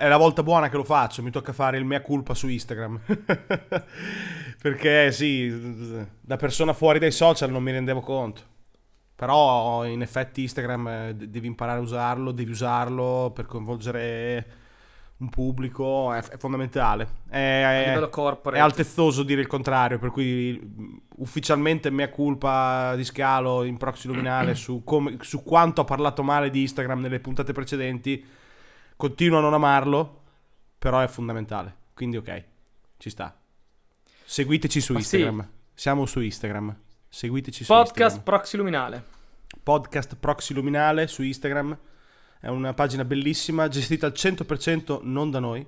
è 0.00 0.08
la 0.08 0.16
volta 0.16 0.42
buona 0.42 0.70
che 0.70 0.78
lo 0.78 0.82
faccio, 0.82 1.22
mi 1.22 1.30
tocca 1.30 1.52
fare 1.52 1.76
il 1.76 1.84
mea 1.84 2.00
culpa 2.00 2.32
su 2.32 2.48
Instagram. 2.48 3.00
Perché 4.62 5.12
sì, 5.12 6.06
da 6.22 6.36
persona 6.36 6.72
fuori 6.72 6.98
dai 6.98 7.10
social 7.10 7.50
non 7.50 7.62
mi 7.62 7.70
rendevo 7.70 8.00
conto. 8.00 8.40
Però 9.14 9.84
in 9.84 10.00
effetti 10.00 10.40
Instagram 10.40 10.88
eh, 10.88 11.14
devi 11.14 11.46
imparare 11.46 11.80
a 11.80 11.82
usarlo, 11.82 12.32
devi 12.32 12.50
usarlo 12.50 13.30
per 13.34 13.44
coinvolgere 13.44 14.46
un 15.18 15.28
pubblico, 15.28 16.14
è, 16.14 16.22
fondamentale. 16.38 17.06
È. 17.28 17.60
È 18.56 18.58
altezzoso 18.58 19.22
dire 19.22 19.42
il 19.42 19.48
contrario, 19.48 19.98
per 19.98 20.10
cui 20.10 20.98
ufficialmente 21.16 21.90
mea 21.90 22.08
culpa 22.08 22.94
di 22.96 23.04
scalo 23.04 23.64
in 23.64 23.76
proxy 23.76 24.08
luminale 24.08 24.54
su, 24.56 24.82
come, 24.82 25.18
su 25.20 25.42
quanto 25.42 25.82
ha 25.82 25.84
parlato 25.84 26.22
male 26.22 26.48
di 26.48 26.62
Instagram 26.62 27.00
nelle 27.00 27.18
puntate 27.18 27.52
precedenti. 27.52 28.38
Continuo 29.00 29.38
a 29.38 29.40
non 29.40 29.54
amarlo, 29.54 30.24
però 30.76 31.00
è 31.00 31.08
fondamentale. 31.08 31.74
Quindi 31.94 32.18
ok, 32.18 32.44
ci 32.98 33.08
sta. 33.08 33.34
Seguiteci 34.26 34.78
su 34.78 34.92
Ma 34.92 34.98
Instagram. 34.98 35.40
Sì. 35.40 35.48
Siamo 35.72 36.04
su 36.04 36.20
Instagram. 36.20 36.76
Seguiteci 37.08 37.64
su 37.64 37.72
Podcast 37.72 38.16
Instagram. 38.16 38.24
Proxy 38.24 38.56
Luminale. 38.58 39.04
Podcast 39.62 40.16
Proxy 40.20 40.52
Luminale 40.52 41.06
su 41.06 41.22
Instagram. 41.22 41.78
È 42.40 42.48
una 42.48 42.74
pagina 42.74 43.06
bellissima, 43.06 43.68
gestita 43.68 44.04
al 44.04 44.12
100% 44.14 44.98
non 45.04 45.30
da 45.30 45.38
noi. 45.38 45.66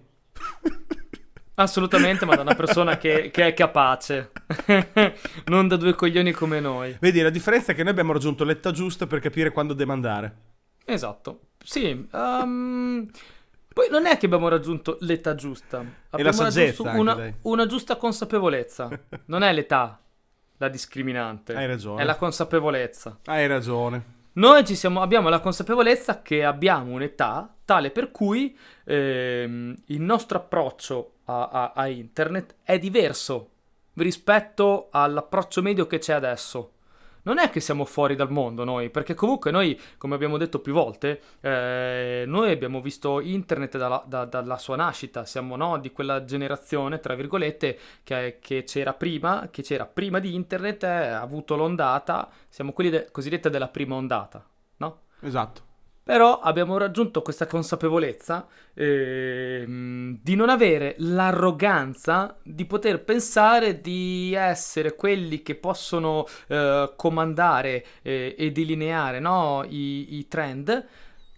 Assolutamente, 1.54 2.26
ma 2.26 2.34
da 2.34 2.42
una 2.42 2.54
persona 2.54 2.98
che, 2.98 3.30
che 3.30 3.46
è 3.46 3.54
capace, 3.54 4.30
non 5.46 5.68
da 5.68 5.76
due 5.76 5.94
coglioni 5.94 6.32
come 6.32 6.60
noi. 6.60 6.98
Vedi, 7.00 7.22
la 7.22 7.30
differenza 7.30 7.72
è 7.72 7.74
che 7.74 7.82
noi 7.82 7.92
abbiamo 7.92 8.12
raggiunto 8.12 8.44
l'età 8.44 8.72
giusta 8.72 9.06
per 9.06 9.20
capire 9.20 9.52
quando 9.52 9.72
demandare. 9.72 10.50
Esatto, 10.84 11.40
sì. 11.62 12.08
Um, 12.12 13.08
poi 13.72 13.88
non 13.90 14.06
è 14.06 14.18
che 14.18 14.26
abbiamo 14.26 14.48
raggiunto 14.48 14.98
l'età 15.00 15.34
giusta, 15.34 15.78
abbiamo 15.78 15.96
e 16.16 16.22
la 16.22 16.32
saggezza 16.32 16.90
una, 16.90 17.34
una, 17.42 17.66
giusta 17.66 17.96
consapevolezza. 17.96 18.88
Non 19.26 19.42
è 19.42 19.52
l'età 19.52 19.98
la 20.58 20.68
discriminante, 20.68 21.54
Hai 21.54 21.66
ragione. 21.66 22.02
è 22.02 22.04
la 22.04 22.16
consapevolezza. 22.16 23.18
Hai 23.24 23.46
ragione. 23.46 24.20
Noi 24.34 24.64
siamo, 24.66 25.02
abbiamo 25.02 25.28
la 25.28 25.40
consapevolezza 25.40 26.22
che 26.22 26.44
abbiamo 26.44 26.92
un'età 26.92 27.54
tale 27.64 27.90
per 27.90 28.10
cui 28.10 28.56
ehm, 28.84 29.74
il 29.86 30.00
nostro 30.00 30.38
approccio 30.38 31.14
a, 31.24 31.48
a, 31.48 31.72
a 31.74 31.86
internet 31.88 32.56
è 32.62 32.78
diverso 32.78 33.50
rispetto 33.94 34.88
all'approccio 34.90 35.60
medio 35.60 35.86
che 35.86 35.98
c'è 35.98 36.14
adesso 36.14 36.72
non 37.22 37.38
è 37.38 37.50
che 37.50 37.60
siamo 37.60 37.84
fuori 37.84 38.14
dal 38.14 38.30
mondo 38.30 38.64
noi, 38.64 38.90
perché 38.90 39.14
comunque 39.14 39.50
noi, 39.50 39.78
come 39.98 40.14
abbiamo 40.14 40.36
detto 40.36 40.60
più 40.60 40.72
volte, 40.72 41.20
eh, 41.40 42.24
noi 42.26 42.50
abbiamo 42.50 42.80
visto 42.80 43.20
internet 43.20 43.76
dalla, 43.78 44.02
da, 44.06 44.24
dalla 44.24 44.58
sua 44.58 44.76
nascita, 44.76 45.24
siamo 45.24 45.56
no, 45.56 45.78
di 45.78 45.92
quella 45.92 46.24
generazione, 46.24 47.00
tra 47.00 47.14
virgolette, 47.14 47.78
che, 48.02 48.38
che, 48.40 48.64
c'era 48.64 48.92
prima, 48.94 49.48
che 49.50 49.62
c'era 49.62 49.86
prima 49.86 50.18
di 50.18 50.34
internet, 50.34 50.82
eh, 50.84 50.86
ha 50.86 51.20
avuto 51.20 51.56
l'ondata, 51.56 52.28
siamo 52.48 52.72
quelli 52.72 52.90
de- 52.90 53.08
cosiddetti 53.10 53.50
della 53.50 53.68
prima 53.68 53.94
ondata, 53.94 54.44
no? 54.76 55.00
Esatto. 55.20 55.71
Però 56.04 56.40
abbiamo 56.40 56.78
raggiunto 56.78 57.22
questa 57.22 57.46
consapevolezza 57.46 58.48
eh, 58.74 59.64
di 59.66 60.34
non 60.34 60.48
avere 60.48 60.96
l'arroganza 60.98 62.36
di 62.42 62.64
poter 62.64 63.04
pensare 63.04 63.80
di 63.80 64.34
essere 64.34 64.96
quelli 64.96 65.42
che 65.42 65.54
possono 65.54 66.26
eh, 66.48 66.92
comandare 66.96 67.84
eh, 68.02 68.34
e 68.36 68.50
delineare 68.50 69.20
no, 69.20 69.64
i, 69.68 70.18
i 70.18 70.26
trend 70.26 70.86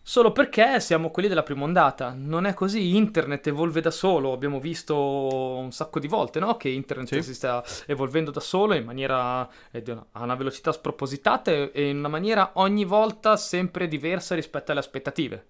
solo 0.06 0.32
perché 0.32 0.80
siamo 0.80 1.10
quelli 1.10 1.28
della 1.28 1.42
prima 1.42 1.64
ondata. 1.64 2.14
Non 2.14 2.44
è 2.44 2.52
così, 2.54 2.94
internet 2.94 3.46
evolve 3.46 3.80
da 3.80 3.90
solo, 3.90 4.32
abbiamo 4.32 4.60
visto 4.60 4.94
un 4.96 5.72
sacco 5.72 5.98
di 5.98 6.06
volte 6.06 6.38
no? 6.38 6.56
che 6.56 6.68
internet 6.68 7.08
sì. 7.08 7.22
si 7.22 7.34
sta 7.34 7.64
evolvendo 7.86 8.30
da 8.30 8.40
solo 8.40 8.74
in 8.74 8.84
maniera 8.84 9.48
eh, 9.72 9.82
a 10.12 10.22
una 10.22 10.34
velocità 10.34 10.70
spropositata 10.70 11.50
e 11.50 11.88
in 11.88 11.98
una 11.98 12.08
maniera 12.08 12.50
ogni 12.54 12.84
volta 12.84 13.36
sempre 13.36 13.88
diversa 13.88 14.34
rispetto 14.34 14.70
alle 14.70 14.80
aspettative. 14.80 15.46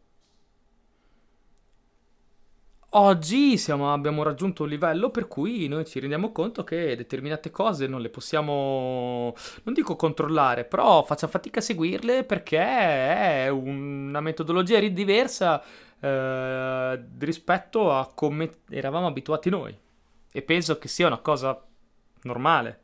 Oggi 2.96 3.58
siamo, 3.58 3.92
abbiamo 3.92 4.22
raggiunto 4.22 4.62
un 4.62 4.68
livello 4.68 5.10
per 5.10 5.26
cui 5.26 5.66
noi 5.66 5.84
ci 5.84 5.98
rendiamo 5.98 6.30
conto 6.30 6.62
che 6.62 6.94
determinate 6.94 7.50
cose 7.50 7.88
non 7.88 8.00
le 8.00 8.08
possiamo, 8.08 9.34
non 9.64 9.74
dico 9.74 9.96
controllare, 9.96 10.64
però 10.64 11.02
facciamo 11.02 11.32
fatica 11.32 11.58
a 11.58 11.62
seguirle 11.62 12.22
perché 12.22 12.58
è 12.58 13.48
una 13.48 14.20
metodologia 14.20 14.78
diversa 14.78 15.60
eh, 15.98 17.04
rispetto 17.18 17.90
a 17.90 18.12
come 18.14 18.58
eravamo 18.70 19.08
abituati 19.08 19.50
noi. 19.50 19.76
E 20.30 20.42
penso 20.42 20.78
che 20.78 20.86
sia 20.86 21.08
una 21.08 21.18
cosa 21.18 21.66
normale. 22.22 22.80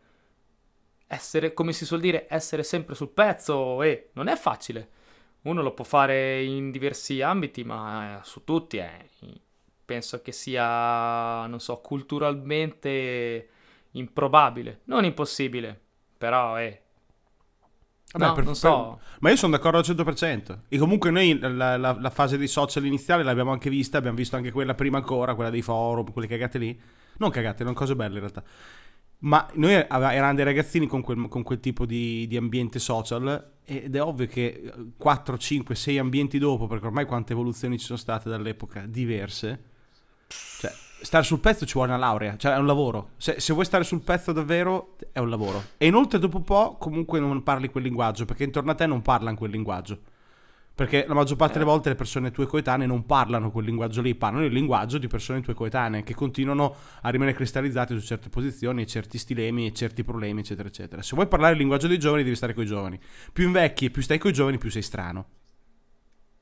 Essere, 1.06 1.54
come 1.54 1.72
si 1.72 1.84
suol 1.84 2.00
dire, 2.00 2.26
essere 2.28 2.64
sempre 2.64 2.96
sul 2.96 3.10
pezzo 3.10 3.80
e 3.82 4.10
non 4.14 4.26
è 4.26 4.34
facile. 4.34 4.88
Uno 5.42 5.62
lo 5.62 5.72
può 5.72 5.84
fare 5.84 6.42
in 6.42 6.72
diversi 6.72 7.22
ambiti, 7.22 7.62
ma 7.62 8.20
su 8.24 8.42
tutti 8.42 8.78
è 8.78 9.06
penso 9.90 10.22
che 10.22 10.30
sia, 10.30 11.46
non 11.48 11.58
so, 11.58 11.80
culturalmente 11.80 13.48
improbabile. 13.92 14.82
Non 14.84 15.04
impossibile, 15.04 15.76
però 16.16 16.54
è... 16.54 16.80
Vabbè, 18.12 18.24
no, 18.24 18.32
per, 18.32 18.44
non 18.44 18.54
so. 18.54 18.98
Per, 19.00 19.18
ma 19.18 19.30
io 19.30 19.36
sono 19.36 19.56
d'accordo 19.56 19.78
al 19.78 19.84
100%. 19.84 20.58
E 20.68 20.78
comunque 20.78 21.10
noi 21.10 21.36
la, 21.40 21.76
la, 21.76 21.96
la, 21.98 22.10
fase 22.10 22.38
dei 22.38 22.46
social 22.46 22.84
iniziale 22.84 23.24
l'abbiamo 23.24 23.50
anche 23.50 23.68
vista, 23.68 23.98
abbiamo 23.98 24.16
visto 24.16 24.36
anche 24.36 24.52
quella 24.52 24.76
prima 24.76 24.98
ancora, 24.98 25.34
quella 25.34 25.50
dei 25.50 25.62
forum, 25.62 26.12
quelle 26.12 26.28
cagate 26.28 26.58
lì. 26.58 26.80
Non 27.18 27.30
cagate, 27.30 27.64
non 27.64 27.74
cose 27.74 27.96
belle 27.96 28.14
in 28.14 28.20
realtà. 28.20 28.44
Ma 29.18 29.44
noi 29.54 29.72
eravamo 29.72 30.34
dei 30.34 30.44
ragazzini 30.44 30.86
con 30.86 31.02
quel, 31.02 31.26
con 31.26 31.42
quel 31.42 31.58
tipo 31.58 31.84
di, 31.84 32.28
di, 32.28 32.36
ambiente 32.36 32.78
social 32.78 33.54
ed 33.64 33.96
è 33.96 34.00
ovvio 34.00 34.26
che 34.26 34.72
4, 34.96 35.36
5, 35.36 35.74
6 35.74 35.98
ambienti 35.98 36.38
dopo, 36.38 36.68
perché 36.68 36.86
ormai 36.86 37.06
quante 37.06 37.32
evoluzioni 37.32 37.76
ci 37.76 37.86
sono 37.86 37.98
state 37.98 38.28
dall'epoca 38.28 38.86
diverse, 38.86 39.69
cioè, 40.58 40.72
stare 41.02 41.24
sul 41.24 41.40
pezzo 41.40 41.66
ci 41.66 41.74
vuole 41.74 41.90
una 41.90 41.98
laurea, 41.98 42.36
cioè 42.36 42.54
è 42.54 42.58
un 42.58 42.66
lavoro. 42.66 43.10
Se, 43.16 43.40
se, 43.40 43.52
vuoi 43.52 43.64
stare 43.64 43.84
sul 43.84 44.00
pezzo 44.00 44.32
davvero, 44.32 44.96
è 45.12 45.18
un 45.18 45.28
lavoro. 45.28 45.62
E 45.76 45.86
inoltre 45.86 46.18
dopo 46.18 46.38
un 46.38 46.44
po' 46.44 46.76
comunque 46.78 47.20
non 47.20 47.42
parli 47.42 47.68
quel 47.68 47.84
linguaggio, 47.84 48.24
perché 48.24 48.44
intorno 48.44 48.70
a 48.70 48.74
te 48.74 48.86
non 48.86 49.02
parlano 49.02 49.36
quel 49.36 49.50
linguaggio. 49.50 49.98
Perché 50.72 51.04
la 51.06 51.12
maggior 51.12 51.36
parte 51.36 51.58
delle 51.58 51.66
eh. 51.66 51.72
volte 51.72 51.90
le 51.90 51.94
persone 51.94 52.30
tue 52.30 52.46
coetanee 52.46 52.86
non 52.86 53.04
parlano 53.04 53.50
quel 53.50 53.66
linguaggio 53.66 54.00
lì, 54.00 54.14
parlano 54.14 54.46
il 54.46 54.52
linguaggio 54.52 54.96
di 54.96 55.08
persone 55.08 55.42
tue 55.42 55.52
coetanee 55.52 56.02
che 56.02 56.14
continuano 56.14 56.74
a 57.02 57.10
rimanere 57.10 57.36
cristallizzate 57.36 57.98
su 57.98 58.06
certe 58.06 58.30
posizioni, 58.30 58.86
certi 58.86 59.18
stilemi 59.18 59.74
certi 59.74 60.04
problemi, 60.04 60.40
eccetera, 60.40 60.68
eccetera. 60.68 61.02
Se 61.02 61.14
vuoi 61.14 61.26
parlare 61.26 61.52
il 61.52 61.58
linguaggio 61.58 61.86
dei 61.86 61.98
giovani, 61.98 62.22
devi 62.22 62.36
stare 62.36 62.54
con 62.54 62.64
i 62.64 62.66
giovani. 62.66 62.98
Più 63.30 63.44
invecchi 63.44 63.86
e 63.86 63.90
più 63.90 64.00
stai 64.00 64.16
con 64.16 64.30
i 64.30 64.32
giovani, 64.32 64.56
più 64.56 64.70
sei 64.70 64.80
strano. 64.80 65.26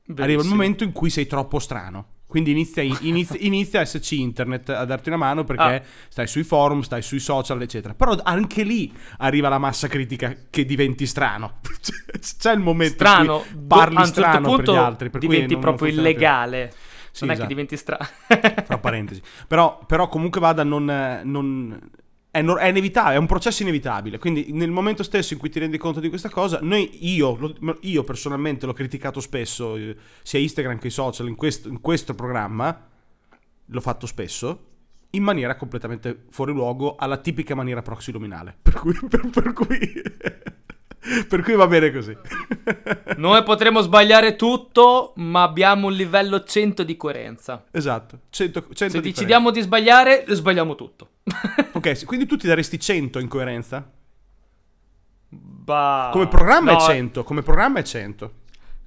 Bellissimo. 0.05 0.23
Arriva 0.23 0.41
il 0.41 0.47
momento 0.47 0.83
in 0.85 0.93
cui 0.93 1.09
sei 1.09 1.27
troppo 1.27 1.59
strano. 1.59 2.18
Quindi 2.29 2.51
inizia, 2.51 2.83
inizia, 2.83 3.37
inizia, 3.41 3.79
a 3.79 3.81
esserci 3.81 4.21
internet 4.21 4.69
a 4.69 4.85
darti 4.85 5.09
una 5.09 5.17
mano 5.17 5.43
perché 5.43 5.63
ah. 5.63 5.81
stai 6.09 6.27
sui 6.27 6.43
forum, 6.43 6.81
stai 6.81 7.01
sui 7.01 7.19
social, 7.19 7.59
eccetera. 7.59 7.95
Però 7.95 8.15
anche 8.21 8.61
lì 8.61 8.93
arriva 9.17 9.49
la 9.49 9.57
massa 9.57 9.87
critica 9.87 10.35
che 10.47 10.63
diventi 10.63 11.07
strano. 11.07 11.59
C'è 12.37 12.53
il 12.53 12.59
momento 12.59 12.93
strano. 12.93 13.37
in 13.37 13.51
cui 13.51 13.65
parli 13.65 13.95
a 13.95 13.99
un 14.01 14.05
certo 14.05 14.19
strano 14.21 14.47
punto 14.47 14.61
per 14.61 14.73
gli 14.73 14.77
altri. 14.77 15.09
Per 15.09 15.19
diventi 15.21 15.53
non, 15.53 15.61
proprio 15.61 15.87
non 15.87 15.97
illegale. 15.97 16.71
Sì, 17.11 17.25
non 17.25 17.33
esatto. 17.33 17.33
è 17.33 17.41
che 17.41 17.47
diventi 17.47 17.77
strano. 17.77 18.07
Fra 18.63 18.77
parentesi. 18.77 19.23
Però, 19.47 19.83
però 19.87 20.07
comunque 20.07 20.39
vada, 20.39 20.63
non, 20.63 21.21
non 21.23 21.79
è, 22.31 22.43
è, 22.43 22.67
inevitabile, 22.67 23.15
è 23.15 23.17
un 23.17 23.25
processo 23.25 23.63
inevitabile. 23.63 24.17
Quindi 24.17 24.51
nel 24.51 24.71
momento 24.71 25.03
stesso 25.03 25.33
in 25.33 25.39
cui 25.39 25.49
ti 25.49 25.59
rendi 25.59 25.77
conto 25.77 25.99
di 25.99 26.09
questa 26.09 26.29
cosa, 26.29 26.59
noi, 26.61 27.07
io, 27.13 27.35
lo, 27.35 27.77
io 27.81 28.03
personalmente 28.03 28.65
l'ho 28.65 28.73
criticato 28.73 29.19
spesso, 29.19 29.75
eh, 29.75 29.95
sia 30.21 30.39
Instagram 30.39 30.77
che 30.77 30.87
i 30.87 30.91
social, 30.91 31.27
in 31.27 31.35
questo, 31.35 31.67
in 31.67 31.81
questo 31.81 32.13
programma, 32.13 32.87
l'ho 33.65 33.81
fatto 33.81 34.05
spesso, 34.05 34.65
in 35.11 35.23
maniera 35.23 35.55
completamente 35.55 36.25
fuori 36.29 36.53
luogo, 36.53 36.95
alla 36.95 37.17
tipica 37.17 37.55
maniera 37.55 37.81
proxy 37.81 38.11
luminale. 38.11 38.55
Per 38.61 38.73
cui... 38.73 38.93
Per, 39.09 39.29
per 39.29 39.53
cui... 39.53 40.01
per 41.27 41.41
cui 41.41 41.55
va 41.55 41.67
bene 41.67 41.91
così. 41.91 42.15
Noi 43.17 43.43
potremmo 43.43 43.81
sbagliare 43.81 44.35
tutto, 44.35 45.13
ma 45.15 45.43
abbiamo 45.43 45.87
un 45.87 45.93
livello 45.93 46.43
100 46.43 46.83
di 46.83 46.97
coerenza. 46.97 47.65
Esatto, 47.71 48.19
100, 48.29 48.67
100 48.73 48.95
Se 48.95 49.01
decidiamo 49.01 49.51
di 49.51 49.61
sbagliare, 49.61 50.25
sbagliamo 50.27 50.75
tutto. 50.75 51.09
ok, 51.73 52.05
quindi 52.05 52.25
tu 52.25 52.35
ti 52.35 52.47
daresti 52.47 52.79
100 52.79 53.19
in 53.19 53.27
coerenza? 53.27 53.89
Bah, 55.29 56.09
come 56.11 56.27
programma 56.27 56.71
no. 56.71 56.77
è 56.77 56.81
100, 56.81 57.23
come 57.23 57.41
programma 57.41 57.79
è 57.79 57.83
100. 57.83 58.33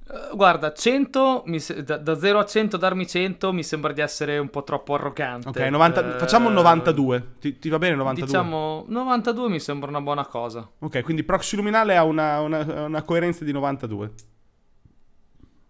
Uh, 0.05 0.35
guarda, 0.35 0.73
100, 0.73 1.45
se- 1.57 1.83
da, 1.83 1.95
da, 1.95 2.17
0 2.17 2.39
a 2.39 2.45
100 2.45 2.75
darmi 2.75 3.07
100 3.07 3.53
mi 3.53 3.63
sembra 3.63 3.93
di 3.93 4.01
essere 4.01 4.37
un 4.37 4.49
po' 4.49 4.63
troppo 4.63 4.95
arrogante. 4.95 5.47
Ok, 5.47 5.59
90, 5.59 5.99
uh, 6.01 6.19
facciamo 6.19 6.49
92. 6.49 7.35
Ti, 7.39 7.57
ti, 7.57 7.69
va 7.69 7.77
bene 7.77 7.95
92? 7.95 8.25
Diciamo 8.25 8.85
92 8.87 9.49
mi 9.49 9.59
sembra 9.61 9.89
una 9.89 10.01
buona 10.01 10.25
cosa. 10.25 10.69
Ok, 10.79 11.01
quindi 11.03 11.23
Proxy 11.23 11.55
Luminale 11.55 11.95
ha 11.95 12.03
una, 12.03 12.41
una, 12.41 12.85
una 12.85 13.01
coerenza 13.03 13.45
di 13.45 13.53
92. 13.53 14.11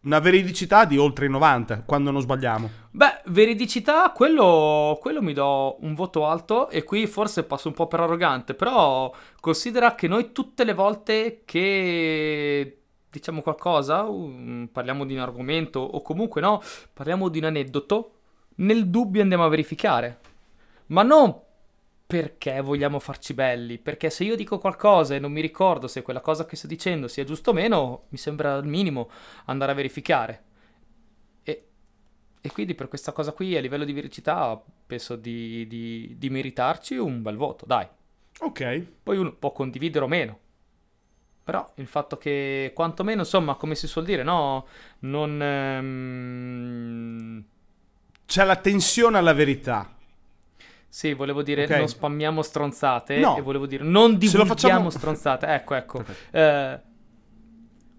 Una 0.04 0.20
veridicità 0.20 0.84
di 0.84 0.98
oltre 0.98 1.28
i 1.28 1.30
90, 1.30 1.84
quando 1.84 2.12
non 2.12 2.20
sbagliamo. 2.20 2.70
Beh, 2.92 3.22
veridicità, 3.28 4.12
quello, 4.14 4.98
quello 5.00 5.22
mi 5.22 5.32
do 5.32 5.78
un 5.82 5.94
voto 5.94 6.26
alto 6.26 6.70
e 6.70 6.84
qui 6.84 7.08
forse 7.08 7.44
passo 7.44 7.70
un 7.70 7.74
po' 7.74 7.88
per 7.88 8.02
arrogante, 8.02 8.54
però 8.54 9.14
considera 9.40 9.96
che 9.96 10.08
noi 10.10 10.34
tutte 10.34 10.66
le 10.66 10.74
volte 10.74 11.44
che 11.46 12.83
diciamo 13.14 13.42
qualcosa, 13.42 14.02
um, 14.02 14.68
parliamo 14.72 15.06
di 15.06 15.14
un 15.14 15.20
argomento 15.20 15.80
o 15.80 16.02
comunque 16.02 16.42
no, 16.42 16.62
parliamo 16.92 17.30
di 17.30 17.38
un 17.38 17.46
aneddoto, 17.46 18.12
nel 18.56 18.90
dubbio 18.90 19.22
andiamo 19.22 19.46
a 19.46 19.50
verificare. 19.50 20.20
Ma 20.88 21.04
non 21.04 21.40
perché 22.06 22.60
vogliamo 22.62 23.00
farci 23.00 23.34
belli, 23.34 23.78
perché 23.78 24.10
se 24.10 24.24
io 24.24 24.36
dico 24.36 24.58
qualcosa 24.58 25.16
e 25.16 25.20
non 25.20 25.32
mi 25.32 25.42
ricordo 25.42 25.88
se 25.88 26.02
quella 26.02 26.22
cosa 26.22 26.46
che 26.46 26.56
sto 26.56 26.68
dicendo 26.68 27.08
sia 27.08 27.24
giusto 27.24 27.52
o 27.52 27.54
meno, 27.54 28.06
mi 28.10 28.18
sembra 28.18 28.56
al 28.56 28.66
minimo 28.66 29.10
andare 29.46 29.72
a 29.72 29.76
verificare. 29.76 30.44
E, 31.44 31.68
e 32.42 32.52
quindi 32.52 32.74
per 32.74 32.88
questa 32.88 33.12
cosa 33.12 33.32
qui 33.32 33.56
a 33.56 33.62
livello 33.62 33.86
di 33.86 33.94
vericità 33.94 34.60
penso 34.86 35.16
di, 35.16 35.68
di, 35.68 36.16
di 36.18 36.30
meritarci 36.30 36.98
un 36.98 37.22
bel 37.22 37.36
voto, 37.36 37.66
dai. 37.66 37.88
Ok. 38.40 38.86
Poi 39.04 39.18
uno 39.18 39.34
può 39.34 39.52
condividere 39.52 40.06
o 40.06 40.08
meno. 40.08 40.40
Però 41.44 41.70
il 41.76 41.88
fatto 41.88 42.18
che 42.18 42.72
quantomeno, 42.74 43.22
insomma, 43.22 43.56
come 43.56 43.76
si 43.76 43.88
suol 43.88 44.06
dire, 44.06 44.24
no, 44.24 44.66
non... 45.00 45.42
Ehm... 45.42 47.44
C'è 48.26 48.46
la 48.46 48.56
tensione 48.56 49.18
alla 49.18 49.34
verità. 49.34 49.92
Sì, 50.88 51.14
volevo 51.14 51.42
dire 51.42 51.64
okay. 51.64 51.80
non 51.80 51.88
spammiamo 51.88 52.44
stronzate 52.44 53.18
no. 53.18 53.36
e 53.36 53.42
volevo 53.42 53.66
dire 53.66 53.84
non 53.84 54.18
divulghiamo 54.18 54.54
facciamo... 54.54 54.90
stronzate. 54.90 55.48
Ecco, 55.48 55.74
ecco. 55.74 56.06
Eh, 56.30 56.80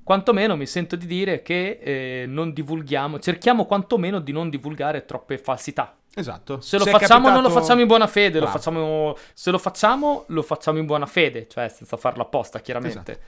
quantomeno 0.04 0.54
mi 0.54 0.66
sento 0.66 0.94
di 0.94 1.06
dire 1.06 1.42
che 1.42 1.80
eh, 1.82 2.26
non 2.28 2.52
divulghiamo, 2.52 3.18
cerchiamo 3.18 3.64
quantomeno 3.64 4.20
di 4.20 4.30
non 4.30 4.50
divulgare 4.50 5.04
troppe 5.04 5.38
falsità. 5.38 5.96
Esatto. 6.14 6.60
Se 6.60 6.78
lo 6.78 6.84
se 6.84 6.90
facciamo 6.90 7.24
capitato... 7.24 7.40
non 7.40 7.42
lo 7.42 7.50
facciamo 7.50 7.80
in 7.80 7.86
buona 7.88 8.06
fede, 8.06 8.38
lo 8.38 8.46
facciamo... 8.46 9.16
se 9.32 9.50
lo 9.50 9.58
facciamo 9.58 10.24
lo 10.28 10.42
facciamo 10.42 10.78
in 10.78 10.86
buona 10.86 11.06
fede, 11.06 11.48
cioè 11.48 11.68
senza 11.68 11.96
farlo 11.96 12.22
apposta 12.22 12.60
chiaramente. 12.60 13.10
Esatto. 13.10 13.26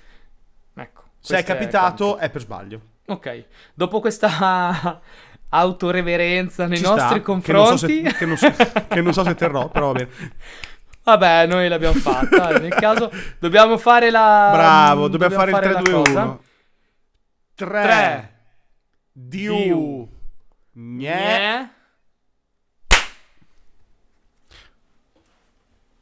Ecco, 0.78 1.02
se 1.19 1.38
è 1.38 1.43
capitato 1.43 2.19
è, 2.19 2.26
è 2.26 2.31
per 2.31 2.43
sbaglio. 2.43 2.81
Ok, 3.06 3.44
dopo 3.75 4.00
questa 4.00 5.00
autoreverenza 5.49 6.67
nei 6.67 6.76
Ci 6.76 6.84
nostri 6.84 7.06
sta, 7.06 7.20
confronti. 7.23 8.02
Che 8.02 8.26
non, 8.26 8.37
so 8.37 8.49
se, 8.49 8.52
che, 8.52 8.52
non 8.52 8.76
so, 8.76 8.84
che 8.88 9.00
non 9.00 9.12
so 9.12 9.25
se 9.25 9.34
terrò, 9.34 9.69
però 9.69 9.93
va 9.93 9.93
bene. 9.93 10.11
Vabbè, 11.02 11.46
noi 11.46 11.69
l'abbiamo 11.69 11.94
fatta. 11.94 12.58
Nel 12.58 12.75
caso 12.75 13.11
dobbiamo 13.38 13.78
fare 13.78 14.11
la. 14.11 14.50
Bravo, 14.52 15.08
dobbiamo, 15.08 15.34
dobbiamo 15.34 15.56
fare, 15.56 15.73
fare, 15.73 15.90
il 15.90 16.02
3-2-1. 16.02 16.37
3, 17.56 17.82
3 17.82 18.32
Diu 19.12 20.06
Gne. 20.73 21.70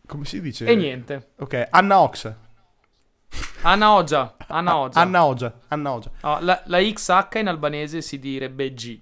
Come 0.04 0.24
si 0.24 0.40
dice? 0.40 0.66
E 0.66 0.74
niente. 0.74 1.30
Ok, 1.38 1.68
Anna 1.70 2.00
Ox. 2.00 2.34
Anna 3.62 3.94
Ogia. 3.94 4.34
Anna 4.48 4.76
Ogia. 4.78 5.00
Anna 5.00 5.24
Ogia. 5.24 5.60
Anna 5.68 5.92
Ogia. 5.92 6.10
Oh, 6.22 6.38
la, 6.40 6.60
la 6.66 6.78
XH 6.80 7.38
in 7.38 7.46
albanese 7.46 8.02
si 8.02 8.18
direbbe 8.18 8.74
G. 8.74 9.00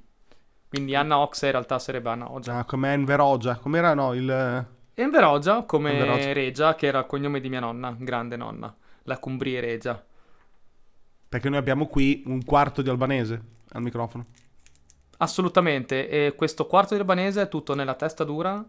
Quindi 0.68 0.94
Anna 0.94 1.18
Ox 1.20 1.42
in 1.42 1.50
realtà 1.52 1.78
sarebbe 1.78 2.10
Anna 2.10 2.30
Ogia. 2.30 2.58
Ah, 2.58 2.64
come 2.64 2.92
Enverogia. 2.92 3.56
Com'era 3.56 3.94
no, 3.94 4.12
il... 4.12 4.66
Enverogia, 4.92 5.62
come 5.62 5.92
Enverogia. 5.92 6.32
Regia, 6.34 6.74
che 6.74 6.86
era 6.86 6.98
il 6.98 7.06
cognome 7.06 7.40
di 7.40 7.48
mia 7.48 7.60
nonna, 7.60 7.96
grande 7.98 8.36
nonna. 8.36 8.74
La 9.04 9.18
Cumbria 9.18 9.60
Regia. 9.60 10.04
Perché 11.32 11.48
noi 11.48 11.56
abbiamo 11.56 11.86
qui 11.86 12.22
un 12.26 12.44
quarto 12.44 12.82
di 12.82 12.90
albanese 12.90 13.40
al 13.70 13.80
microfono. 13.80 14.26
Assolutamente, 15.16 16.06
e 16.10 16.34
questo 16.34 16.66
quarto 16.66 16.92
di 16.92 17.00
albanese 17.00 17.40
è 17.40 17.48
tutto 17.48 17.74
nella 17.74 17.94
testa 17.94 18.22
dura. 18.22 18.62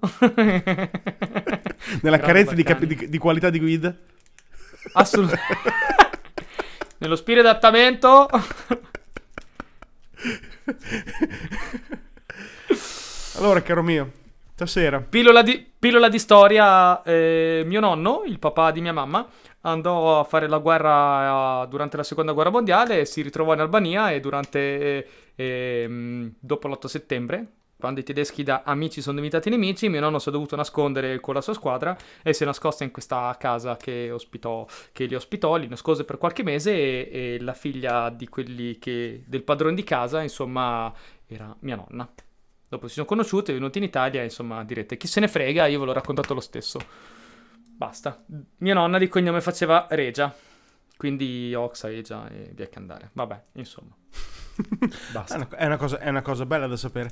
nella 2.02 2.20
carenza 2.20 2.54
di, 2.54 2.64
cap- 2.64 2.86
di, 2.86 3.10
di, 3.10 3.18
qualità 3.18 3.50
di 3.50 3.60
guida. 3.60 3.94
Assolutamente. 4.94 5.72
Nello 7.00 7.18
spirito 7.18 7.50
adattamento. 7.50 8.30
allora, 13.40 13.62
caro 13.62 13.84
mio, 13.84 14.10
stasera. 14.54 15.02
Pillola 15.02 15.42
di, 15.42 15.70
pillola 15.78 16.08
di 16.08 16.18
storia. 16.18 17.04
Eh, 17.04 17.64
mio 17.66 17.82
nonno, 17.82 18.24
il 18.26 18.40
papà 18.40 18.72
di 18.72 18.80
mia 18.80 18.94
mamma, 18.94 19.28
andò 19.66 20.20
a 20.20 20.24
fare 20.24 20.48
la 20.48 20.58
guerra 20.58 21.62
uh, 21.62 21.68
durante 21.68 21.98
la 21.98 22.04
seconda 22.04 22.32
guerra 22.32 22.50
mondiale, 22.50 23.06
si 23.06 23.22
ritrovò 23.22 23.54
in 23.54 23.60
Albania 23.60 24.12
e 24.12 24.20
durante, 24.20 24.60
eh, 24.60 25.08
eh, 25.36 26.32
dopo 26.40 26.68
l'8 26.68 26.86
settembre, 26.86 27.48
quando 27.84 28.00
i 28.00 28.04
tedeschi 28.04 28.44
da 28.44 28.62
amici 28.64 29.02
sono 29.02 29.16
diventati 29.16 29.50
nemici, 29.50 29.90
mio 29.90 30.00
nonno 30.00 30.20
si 30.20 30.30
è 30.30 30.32
dovuto 30.32 30.56
nascondere 30.56 31.20
con 31.20 31.34
la 31.34 31.42
sua 31.42 31.54
squadra 31.54 31.98
e 32.22 32.32
si 32.32 32.44
è 32.44 32.46
nascosto 32.46 32.84
in 32.84 32.92
questa 32.92 33.36
casa 33.38 33.76
che, 33.76 34.10
ospitò, 34.10 34.66
che 34.94 35.06
li 35.06 35.16
ospitò, 35.16 35.58
li 35.58 35.68
nascose 35.68 36.06
per 36.06 36.18
qualche 36.18 36.44
mese 36.44 36.72
e, 36.72 37.10
e 37.12 37.42
la 37.42 37.54
figlia 37.54 38.16
che, 38.80 39.24
del 39.26 39.44
padrone 39.44 39.76
di 39.76 39.84
casa, 39.84 40.22
insomma, 40.22 40.94
era 41.28 41.54
mia 41.60 41.76
nonna. 41.76 42.10
Dopo 42.70 42.88
si 42.88 42.94
sono 42.94 43.06
conosciuti, 43.06 43.52
è 43.52 43.54
venuti 43.54 43.80
in 43.80 43.84
Italia, 43.84 44.24
insomma, 44.24 44.64
direte 44.64 44.96
chi 44.96 45.08
se 45.08 45.20
ne 45.20 45.28
frega, 45.28 45.66
io 45.68 45.80
ve 45.80 45.86
l'ho 45.86 45.94
raccontato 45.94 46.34
lo 46.34 46.40
stesso. 46.40 46.80
Basta. 47.84 48.24
Mia 48.60 48.74
nonna 48.74 48.98
di 48.98 49.10
cognome 49.10 49.42
faceva 49.42 49.88
Regia, 49.90 50.34
quindi 50.96 51.54
Oxa, 51.54 51.90
Regia 51.90 52.30
e 52.30 52.52
via 52.54 52.70
che 52.70 52.78
andare. 52.78 53.10
Vabbè, 53.12 53.42
insomma. 53.54 53.94
Basta. 55.12 55.34
È 55.34 55.38
una, 55.38 55.50
è, 55.50 55.66
una 55.66 55.76
cosa, 55.76 56.00
è 56.00 56.08
una 56.08 56.22
cosa 56.22 56.46
bella 56.46 56.66
da 56.66 56.78
sapere. 56.78 57.12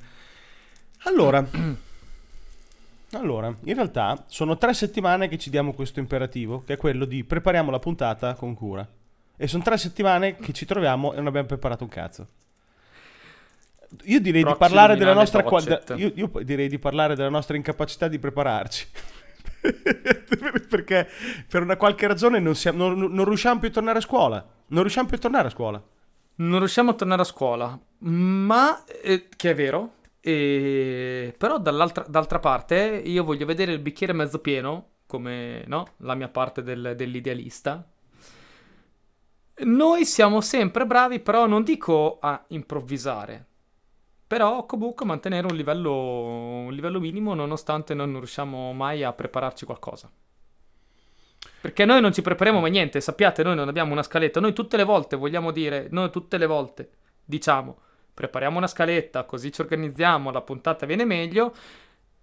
Allora, 1.04 1.46
allora, 3.12 3.54
in 3.66 3.74
realtà 3.74 4.24
sono 4.28 4.58
tre 4.58 4.74
settimane 4.74 5.28
che 5.28 5.38
ci 5.38 5.50
diamo 5.50 5.74
questo 5.74 6.00
imperativo, 6.00 6.64
che 6.66 6.76
è 6.76 6.78
quello 6.78 7.04
di 7.04 7.26
prepariamo 7.26 7.70
la 7.70 7.80
puntata 7.80 8.34
con 8.36 8.54
cura. 8.54 8.88
E 9.36 9.48
sono 9.48 9.64
tre 9.64 9.78
settimane 9.78 10.38
che 10.38 10.54
ci 10.54 10.66
troviamo 10.66 11.12
e 11.12 11.18
non 11.18 11.28
abbiamo 11.28 11.48
preparato 11.48 11.84
un 11.84 11.90
cazzo. 11.90 12.28
Io 14.04 14.22
direi, 14.22 14.46
di 14.46 14.56
parlare, 14.58 14.96
della 14.96 15.14
nostra 15.14 15.44
io, 15.98 16.14
io 16.16 16.32
direi 16.44 16.70
di 16.70 16.80
parlare 16.80 17.14
della 17.14 17.28
nostra 17.28 17.58
incapacità 17.58 18.08
di 18.08 18.20
prepararci. 18.20 18.88
Perché 20.70 21.08
per 21.48 21.62
una 21.62 21.78
qualche 21.78 22.08
ragione 22.08 22.40
non, 22.40 22.56
siamo, 22.56 22.94
non, 22.94 23.12
non 23.12 23.26
riusciamo 23.26 23.60
più 23.60 23.70
a 23.70 23.72
tornare 23.72 23.98
a 24.00 24.02
scuola. 24.02 24.46
Non 24.68 24.82
riusciamo 24.82 25.08
più 25.08 25.18
a 25.18 25.20
tornare 25.20 25.48
a 25.48 25.52
scuola. 25.52 25.84
Non 26.36 26.60
riusciamo 26.60 26.92
a 26.92 26.94
tornare 26.94 27.22
a 27.22 27.26
scuola. 27.26 27.80
Ma, 28.00 28.84
eh, 28.86 29.28
che 29.36 29.52
è 29.52 29.56
vero, 29.56 29.94
e... 30.22 31.34
Però 31.38 31.60
dall'altra, 31.60 32.06
d'altra 32.08 32.40
parte 32.40 33.02
io 33.04 33.24
voglio 33.24 33.46
vedere 33.46 33.74
il 33.74 33.80
bicchiere 33.80 34.14
mezzo 34.14 34.40
pieno, 34.40 34.90
come 35.06 35.64
no? 35.68 35.88
la 35.98 36.16
mia 36.16 36.30
parte 36.30 36.64
del, 36.64 36.94
dell'idealista. 36.96 37.86
Noi 39.64 40.06
siamo 40.06 40.42
sempre 40.42 40.86
bravi, 40.86 41.20
però 41.20 41.46
non 41.46 41.64
dico 41.64 42.18
a 42.20 42.44
improvvisare, 42.48 43.48
però 44.32 44.66
comunque 44.66 45.06
mantenere 45.06 45.46
un 45.46 45.58
livello, 45.58 45.92
un 45.94 46.72
livello 46.72 47.02
minimo 47.02 47.34
nonostante 47.34 47.94
non 47.94 48.14
riusciamo 48.14 48.72
mai 48.72 49.04
a 49.04 49.12
prepararci 49.12 49.66
qualcosa. 49.66 50.10
Perché 51.60 51.84
noi 51.84 52.00
non 52.00 52.14
ci 52.14 52.22
prepariamo 52.22 52.62
mai 52.62 52.72
niente, 52.72 53.02
sappiate, 53.02 53.44
noi 53.44 53.56
non 53.56 53.68
abbiamo 53.68 53.92
una 53.92 54.04
scaletta, 54.04 54.40
noi 54.40 54.54
tutte 54.54 54.78
le 54.78 54.86
volte 54.86 55.18
vogliamo 55.18 55.52
dire, 55.52 55.90
noi 55.92 56.12
tutte 56.12 56.38
le 56.38 56.46
volte 56.46 56.92
diciamo 57.26 57.78
prepariamo 58.14 58.56
una 58.56 58.68
scaletta, 58.68 59.26
così 59.26 59.52
ci 59.52 59.60
organizziamo, 59.60 60.32
la 60.32 60.42
puntata 60.42 60.86
viene 60.86 61.04
meglio 61.04 61.54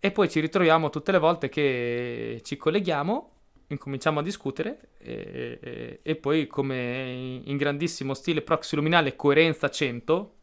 e 0.00 0.10
poi 0.10 0.30
ci 0.30 0.40
ritroviamo 0.40 0.88
tutte 0.88 1.12
le 1.12 1.18
volte 1.18 1.50
che 1.50 2.40
ci 2.42 2.56
colleghiamo, 2.56 3.32
incominciamo 3.66 4.20
a 4.20 4.22
discutere 4.22 4.92
e, 4.96 5.58
e, 5.60 6.00
e 6.02 6.16
poi 6.16 6.46
come 6.46 7.40
in 7.44 7.56
grandissimo 7.58 8.14
stile 8.14 8.40
proxy 8.40 8.76
luminale 8.76 9.14
coerenza 9.14 9.68
100, 9.68 10.36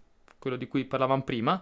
quello 0.46 0.58
di 0.58 0.68
cui 0.68 0.86
parlavamo 0.86 1.24
prima, 1.24 1.60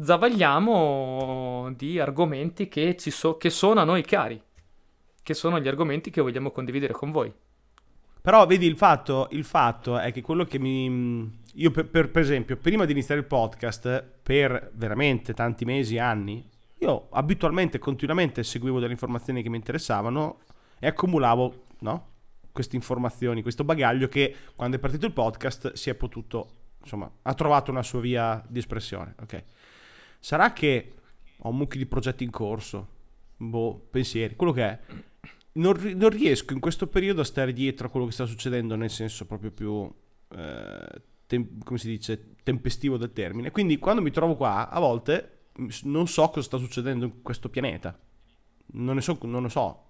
zavagliamo 0.00 1.72
di 1.76 2.00
argomenti 2.00 2.66
che, 2.66 2.96
so, 2.98 3.36
che 3.36 3.50
sono 3.50 3.78
a 3.78 3.84
noi 3.84 4.02
cari, 4.02 4.42
che 5.22 5.32
sono 5.32 5.60
gli 5.60 5.68
argomenti 5.68 6.10
che 6.10 6.20
vogliamo 6.20 6.50
condividere 6.50 6.92
con 6.92 7.12
voi. 7.12 7.32
Però 8.20 8.44
vedi 8.46 8.66
il 8.66 8.76
fatto, 8.76 9.28
il 9.30 9.44
fatto 9.44 9.96
è 9.96 10.10
che 10.10 10.22
quello 10.22 10.44
che 10.44 10.58
mi... 10.58 11.42
Io 11.54 11.70
per, 11.70 11.88
per, 11.88 12.18
esempio, 12.18 12.56
prima 12.56 12.84
di 12.84 12.90
iniziare 12.90 13.20
il 13.20 13.28
podcast, 13.28 14.02
per 14.24 14.72
veramente 14.74 15.32
tanti 15.32 15.64
mesi, 15.64 15.96
anni, 15.96 16.44
io 16.78 17.06
abitualmente, 17.12 17.78
continuamente 17.78 18.42
seguivo 18.42 18.80
delle 18.80 18.90
informazioni 18.90 19.40
che 19.40 19.48
mi 19.48 19.56
interessavano 19.56 20.40
e 20.80 20.88
accumulavo, 20.88 21.66
no? 21.80 22.08
Queste 22.50 22.74
informazioni, 22.74 23.40
questo 23.40 23.62
bagaglio 23.62 24.08
che 24.08 24.34
quando 24.56 24.78
è 24.78 24.80
partito 24.80 25.06
il 25.06 25.12
podcast 25.12 25.74
si 25.74 25.90
è 25.90 25.94
potuto, 25.94 26.63
insomma, 26.84 27.10
ha 27.22 27.34
trovato 27.34 27.70
una 27.72 27.82
sua 27.82 28.00
via 28.00 28.44
di 28.46 28.60
espressione, 28.60 29.14
ok? 29.20 29.44
Sarà 30.20 30.52
che 30.52 30.92
ho 31.38 31.48
un 31.48 31.56
mucchio 31.56 31.78
di 31.78 31.86
progetti 31.86 32.22
in 32.22 32.30
corso, 32.30 32.88
boh, 33.36 33.88
pensieri, 33.90 34.36
quello 34.36 34.52
che 34.52 34.62
è 34.62 34.78
non, 35.54 35.76
non, 35.96 36.08
riesco 36.10 36.52
in 36.52 36.60
questo 36.60 36.86
periodo 36.86 37.20
a 37.20 37.24
stare 37.24 37.52
dietro 37.52 37.86
a 37.86 37.90
quello 37.90 38.06
che 38.06 38.12
sta 38.12 38.26
succedendo 38.26 38.74
nel 38.74 38.90
senso 38.90 39.24
proprio 39.26 39.52
più 39.52 39.92
eh, 40.36 41.02
tem- 41.26 41.62
come 41.62 41.78
si 41.78 41.88
dice, 41.88 42.34
tempestivo 42.42 42.96
del 42.96 43.12
termine. 43.12 43.50
Quindi 43.50 43.78
quando 43.78 44.02
mi 44.02 44.10
trovo 44.10 44.36
qua, 44.36 44.68
a 44.68 44.78
volte 44.78 45.30
non 45.84 46.06
so 46.08 46.28
cosa 46.28 46.42
sta 46.42 46.58
succedendo 46.58 47.04
in 47.04 47.22
questo 47.22 47.48
pianeta. 47.48 47.98
Non 48.66 49.00
so, 49.00 49.18
non 49.22 49.42
ne 49.42 49.48
so. 49.48 49.83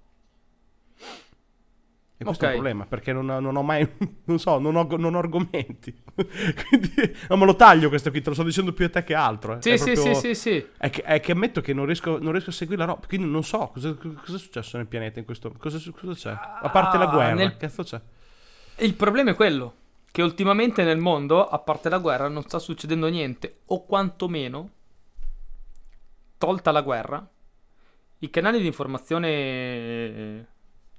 E 2.17 2.23
questo 2.23 2.45
okay. 2.45 2.55
è 2.55 2.59
un 2.59 2.63
problema, 2.63 2.87
perché 2.87 3.13
non, 3.13 3.27
non, 3.27 3.57
ho 3.57 3.63
mai, 3.63 3.89
non 4.27 4.39
so, 4.39 4.59
non 4.59 4.77
ho, 4.77 4.87
non 4.97 5.17
ho 5.17 5.19
argomenti. 5.19 5.93
Quindi, 6.15 7.17
no, 7.29 7.37
me 7.37 7.45
lo 7.45 7.57
taglio 7.57 7.89
questo 7.89 8.11
qui, 8.11 8.21
te 8.21 8.29
lo 8.29 8.35
sto 8.37 8.45
dicendo 8.45 8.73
più 8.73 8.85
a 8.85 8.89
te 8.89 9.03
che 9.03 9.15
altro. 9.15 9.57
Eh. 9.57 9.63
Sì, 9.63 9.77
sì, 9.77 9.93
proprio, 9.95 10.15
sì, 10.15 10.21
sì, 10.21 10.35
sì. 10.35 10.67
È 10.79 10.91
che, 10.91 11.03
è 11.03 11.19
che, 11.19 11.33
ammetto 11.33 11.61
che 11.61 11.73
non 11.73 11.87
riesco, 11.87 12.19
non 12.21 12.31
riesco 12.31 12.51
a 12.51 12.53
seguire 12.53 12.83
la 12.83 12.93
roba, 12.93 13.05
quindi 13.09 13.29
non 13.29 13.43
so 13.43 13.69
cosa, 13.73 13.93
cosa, 13.95 14.37
è 14.37 14.39
successo 14.39 14.77
nel 14.77 14.87
pianeta 14.87 15.19
in 15.19 15.25
questo... 15.25 15.53
Cosa, 15.59 15.81
cosa 15.91 16.15
c'è? 16.15 16.31
A 16.63 16.71
parte 16.71 16.99
la 16.99 17.09
ah, 17.09 17.13
guerra, 17.13 17.35
nel... 17.35 17.57
cazzo 17.57 17.83
c'è? 17.83 18.01
Il 18.77 18.95
problema 18.95 19.33
è 19.33 19.35
quello, 19.35 19.75
che 20.13 20.23
ultimamente 20.23 20.85
nel 20.85 20.99
mondo, 20.99 21.45
a 21.45 21.59
parte 21.59 21.89
la 21.89 21.99
guerra, 21.99 22.29
non 22.29 22.43
sta 22.45 22.61
succedendo 22.61 23.09
niente, 23.09 23.63
o 23.67 23.85
quantomeno, 23.87 24.71
tolta 26.39 26.71
la 26.71 26.83
guerra, 26.83 27.29
i 28.19 28.31
canali 28.31 28.61
di 28.61 28.67
informazione 28.67 30.47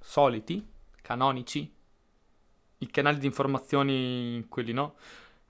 soliti 0.02 0.74
canonici, 1.06 1.72
i 2.80 2.88
canali 2.90 3.20
di 3.20 3.28
informazioni, 3.28 4.44
quelli 4.50 4.74
no, 4.74 4.96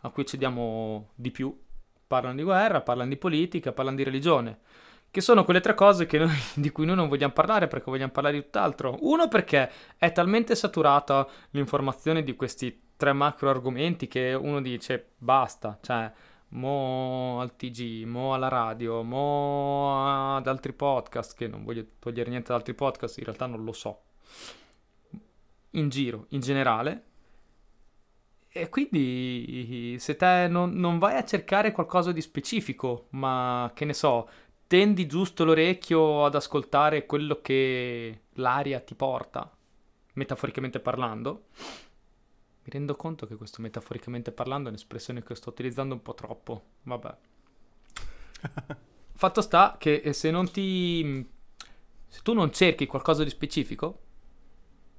a 0.02 0.10
cui 0.10 0.26
cediamo 0.26 1.12
di 1.16 1.32
più, 1.32 1.58
parlano 2.06 2.36
di 2.36 2.44
guerra, 2.44 2.82
parlano 2.82 3.10
di 3.10 3.18
politica, 3.18 3.72
parlano 3.72 3.96
di 3.96 4.04
religione, 4.04 4.60
che 5.10 5.22
sono 5.22 5.46
quelle 5.46 5.62
tre 5.62 5.74
cose 5.74 6.08
noi, 6.12 6.38
di 6.56 6.70
cui 6.72 6.86
noi 6.86 6.98
non 6.98 7.08
vogliamo 7.08 7.32
parlare 7.32 7.68
perché 7.68 7.90
vogliamo 7.90 8.12
parlare 8.12 8.36
di 8.36 8.44
tutt'altro. 8.44 8.98
Uno 9.00 9.30
perché 9.30 9.72
è 9.98 10.12
talmente 10.12 10.56
saturata 10.56 11.26
l'informazione 11.52 12.22
di 12.22 12.36
questi 12.36 12.82
tre 12.98 13.14
macro 13.14 13.50
argomenti 13.50 14.08
che 14.08 14.34
uno 14.34 14.62
dice 14.62 15.14
basta, 15.18 15.80
cioè 15.82 16.12
mo 16.50 17.40
al 17.40 17.56
TG, 17.56 18.04
mo 18.04 18.34
alla 18.34 18.50
radio, 18.50 19.04
mo 19.04 20.36
ad 20.36 20.48
altri 20.48 20.74
podcast, 20.74 21.36
che 21.36 21.48
non 21.48 21.64
voglio 21.64 21.86
togliere 22.00 22.30
niente 22.30 22.50
da 22.50 22.56
altri 22.56 22.74
podcast, 22.74 23.18
in 23.18 23.24
realtà 23.24 23.46
non 23.46 23.64
lo 23.64 23.74
so 23.74 24.02
in 25.75 25.89
giro, 25.89 26.25
in 26.29 26.41
generale. 26.41 27.03
E 28.50 28.70
quindi 28.70 29.98
se 30.00 30.15
te 30.15 30.48
non, 30.48 30.72
non 30.72 30.98
vai 30.98 31.17
a 31.17 31.25
cercare 31.25 31.72
qualcosa 31.72 32.12
di 32.12 32.22
specifico, 32.22 33.08
ma 33.10 33.70
che 33.75 33.84
ne 33.84 33.94
so, 33.94 34.29
tendi 34.67 35.05
giusto 35.08 35.44
l'orecchio 35.44 36.24
ad 36.25 36.36
ascoltare 36.36 37.05
quello 37.05 37.41
che 37.41 38.22
l'aria 38.34 38.79
ti 38.79 38.96
porta, 38.96 39.53
metaforicamente 40.13 40.79
parlando, 40.79 41.48
mi 41.58 42.72
rendo 42.72 42.96
conto 42.96 43.27
che 43.27 43.36
questo 43.36 43.62
metaforicamente 43.62 44.32
parlando 44.32 44.70
è 44.70 44.72
un'espressione 44.72 45.22
che 45.22 45.36
sto 45.36 45.50
utilizzando 45.50 45.94
un 45.94 46.01
po' 46.01 46.13
troppo. 46.15 46.63
Vabbè. 46.84 47.15
Fatto 49.13 49.41
sta 49.41 49.75
che 49.77 50.13
se 50.13 50.32
non 50.32 50.50
ti... 50.50 51.29
se 52.08 52.22
tu 52.24 52.34
non 52.34 52.51
cerchi 52.51 52.86
qualcosa 52.86 53.24
di 53.24 53.29
specifico, 53.29 54.05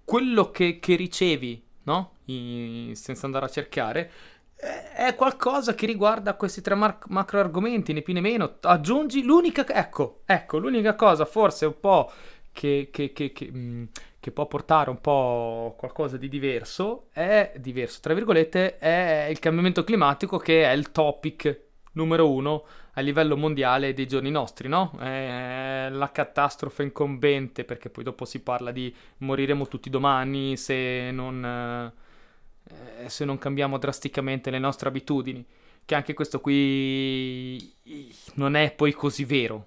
quello 0.07 0.51
che, 0.53 0.79
che 0.79 0.95
ricevi, 0.95 1.63
no? 1.83 2.13
I, 2.27 2.93
senza 2.95 3.27
andare 3.27 3.45
a 3.45 3.51
cercare, 3.51 4.11
è 4.57 5.15
qualcosa 5.15 5.75
che 5.75 5.85
riguarda 5.85 6.35
questi 6.35 6.63
tre 6.63 6.75
mar- 6.75 7.05
macro 7.09 7.41
argomenti, 7.41 7.93
né 7.93 8.01
più 8.01 8.15
né 8.15 8.21
meno. 8.21 8.57
Aggiungi 8.63 9.23
l'unica, 9.23 9.67
ecco, 9.69 10.23
ecco, 10.25 10.59
l'unica 10.59 10.95
cosa 10.95 11.25
forse 11.25 11.67
un 11.67 11.79
po' 11.79 12.11
che, 12.53 12.89
che, 12.91 13.13
che, 13.13 13.33
mm, 13.45 13.85
che, 14.19 14.31
può 14.31 14.47
portare 14.47 14.91
un 14.91 15.01
po' 15.01 15.75
qualcosa 15.77 16.17
di 16.17 16.29
diverso, 16.29 17.09
è 17.13 17.53
diverso, 17.59 17.99
tra 18.01 18.15
virgolette, 18.15 18.79
è 18.79 19.27
il 19.29 19.41
cambiamento 19.41 19.85
climatico 19.85 20.39
che 20.39 20.65
è 20.65 20.73
il 20.73 20.91
topic 20.93 21.65
numero 21.93 22.31
uno 22.31 22.65
a 22.99 23.03
livello 23.03 23.37
mondiale 23.37 23.93
dei 23.93 24.07
giorni 24.07 24.31
nostri, 24.31 24.69
no? 24.69 24.93
È 24.99 25.89
la 25.91 26.11
catastrofe 26.11 26.83
incombente, 26.83 27.65
perché 27.65 27.91
poi 27.91 28.05
dopo 28.05 28.25
si 28.25 28.41
parla 28.41 28.71
di 28.71 28.95
moriremo 29.19 29.69
tutti 29.69 29.91
domani 29.91 30.57
se 30.57 31.11
non, 31.13 31.93
eh, 32.65 33.09
se 33.09 33.27
non 33.27 33.37
cambiamo 33.37 33.77
drasticamente 33.77 34.51
le 34.51 34.59
nostre 34.59 34.89
abitudini. 34.89 35.45
Che 35.85 35.95
anche 35.95 36.15
questo 36.15 36.41
qui 36.41 37.71
non 38.35 38.55
è 38.57 38.73
poi 38.73 38.93
così 38.93 39.25
vero. 39.25 39.67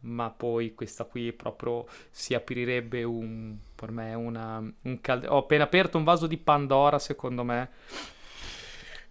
Ma 0.00 0.30
poi 0.30 0.74
questa 0.74 1.04
qui 1.04 1.32
proprio 1.32 1.86
si 2.10 2.34
aprirebbe 2.34 3.04
un, 3.04 3.56
per 3.74 3.90
me 3.90 4.12
una, 4.12 4.58
un 4.58 5.00
calde... 5.00 5.28
Ho 5.28 5.38
appena 5.38 5.64
aperto 5.64 5.96
un 5.96 6.04
vaso 6.04 6.26
di 6.26 6.36
Pandora, 6.36 6.98
secondo 6.98 7.42
me 7.42 7.70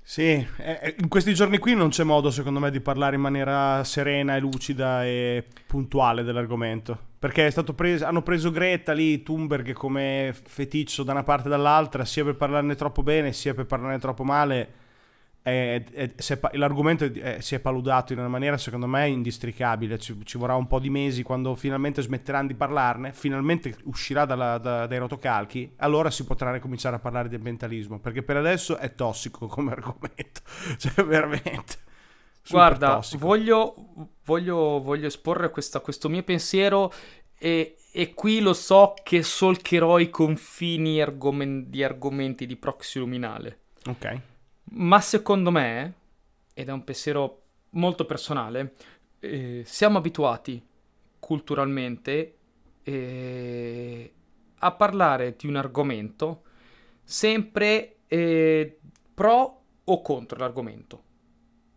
sì, 0.08 0.48
eh, 0.58 0.96
in 1.00 1.08
questi 1.08 1.34
giorni 1.34 1.58
qui 1.58 1.74
non 1.74 1.90
c'è 1.90 2.04
modo 2.04 2.30
secondo 2.30 2.60
me 2.60 2.70
di 2.70 2.80
parlare 2.80 3.16
in 3.16 3.22
maniera 3.22 3.84
serena 3.84 4.36
e 4.36 4.40
lucida 4.40 5.04
e 5.04 5.44
puntuale 5.66 6.22
dell'argomento. 6.22 6.96
Perché 7.18 7.52
preso, 7.74 8.06
hanno 8.06 8.22
preso 8.22 8.52
Greta 8.52 8.94
lì, 8.94 9.24
Thunberg 9.24 9.74
come 9.74 10.32
feticcio 10.40 11.02
da 11.02 11.14
una 11.14 11.24
parte 11.24 11.48
e 11.48 11.50
dall'altra, 11.50 12.06
sia 12.06 12.24
per 12.24 12.36
parlarne 12.36 12.76
troppo 12.76 13.02
bene 13.02 13.34
sia 13.34 13.56
per 13.56 13.66
parlarne 13.66 13.98
troppo 13.98 14.24
male 14.24 14.84
è, 15.46 15.84
è, 15.92 16.16
è, 16.16 16.40
l'argomento 16.54 17.08
si 17.38 17.54
è 17.54 17.60
paludato 17.60 18.14
in 18.14 18.18
una 18.18 18.28
maniera 18.28 18.58
secondo 18.58 18.88
me 18.88 19.08
indistricabile, 19.10 20.00
ci, 20.00 20.18
ci, 20.24 20.40
vorrà 20.40 20.56
un 20.56 20.66
po' 20.66 20.80
di 20.80 20.90
mesi 20.90 21.22
quando 21.22 21.54
finalmente 21.54 22.02
smetteranno 22.02 22.48
di 22.48 22.56
parlarne, 22.56 23.14
finalmente 23.14 23.78
uscirà 23.84 24.26
dalla, 24.26 24.58
da, 24.58 24.88
dai 24.88 24.98
rotocalchi, 24.98 25.74
allora 25.78 26.10
si 26.10 26.26
potrà 26.26 26.52
ricominciare 26.52 26.96
a 26.96 27.00
parlare 27.00 27.30
di 27.30 27.36
ambientalismo, 27.36 28.00
perché 28.00 28.24
per 28.24 28.38
adesso 28.38 28.78
è 28.78 28.96
tossico 28.96 29.46
come 29.46 29.74
argomento, 29.74 30.42
cioè 30.78 31.06
veramente. 31.06 31.76
Guarda, 32.50 33.00
voglio, 33.18 33.76
voglio, 34.26 34.82
voglio, 34.82 35.06
esporre 35.06 35.52
questa, 35.52 35.80
questo 35.80 36.10
mio 36.10 36.24
pensiero 36.24 36.92
e, 37.38 37.76
e, 37.92 38.14
qui 38.16 38.40
lo 38.40 38.54
so 38.54 38.96
che 39.04 39.22
solcherò 39.22 40.00
i 40.00 40.10
confini 40.10 41.00
argomen- 41.00 41.70
di 41.70 41.84
argomenti 41.84 42.48
di 42.48 42.56
proxy 42.56 42.98
luminale. 42.98 43.60
Ok 43.88 44.34
ma 44.72 45.00
secondo 45.02 45.52
me, 45.52 45.94
ed 46.54 46.70
è 46.70 46.72
un 46.72 46.84
pensiero 46.84 47.42
molto 47.72 48.06
personale, 48.06 48.74
eh, 49.20 49.64
siamo 49.66 49.98
abituati 49.98 50.64
culturalmente 51.20 52.38
eh, 52.84 54.14
a 54.60 54.72
parlare 54.72 55.36
di 55.38 55.48
un 55.48 55.56
argomento 55.56 56.44
sempre 57.04 57.98
eh, 58.08 58.80
pro 59.14 59.62
o 59.84 60.02
contro 60.02 60.40
l'argomento. 60.40 61.04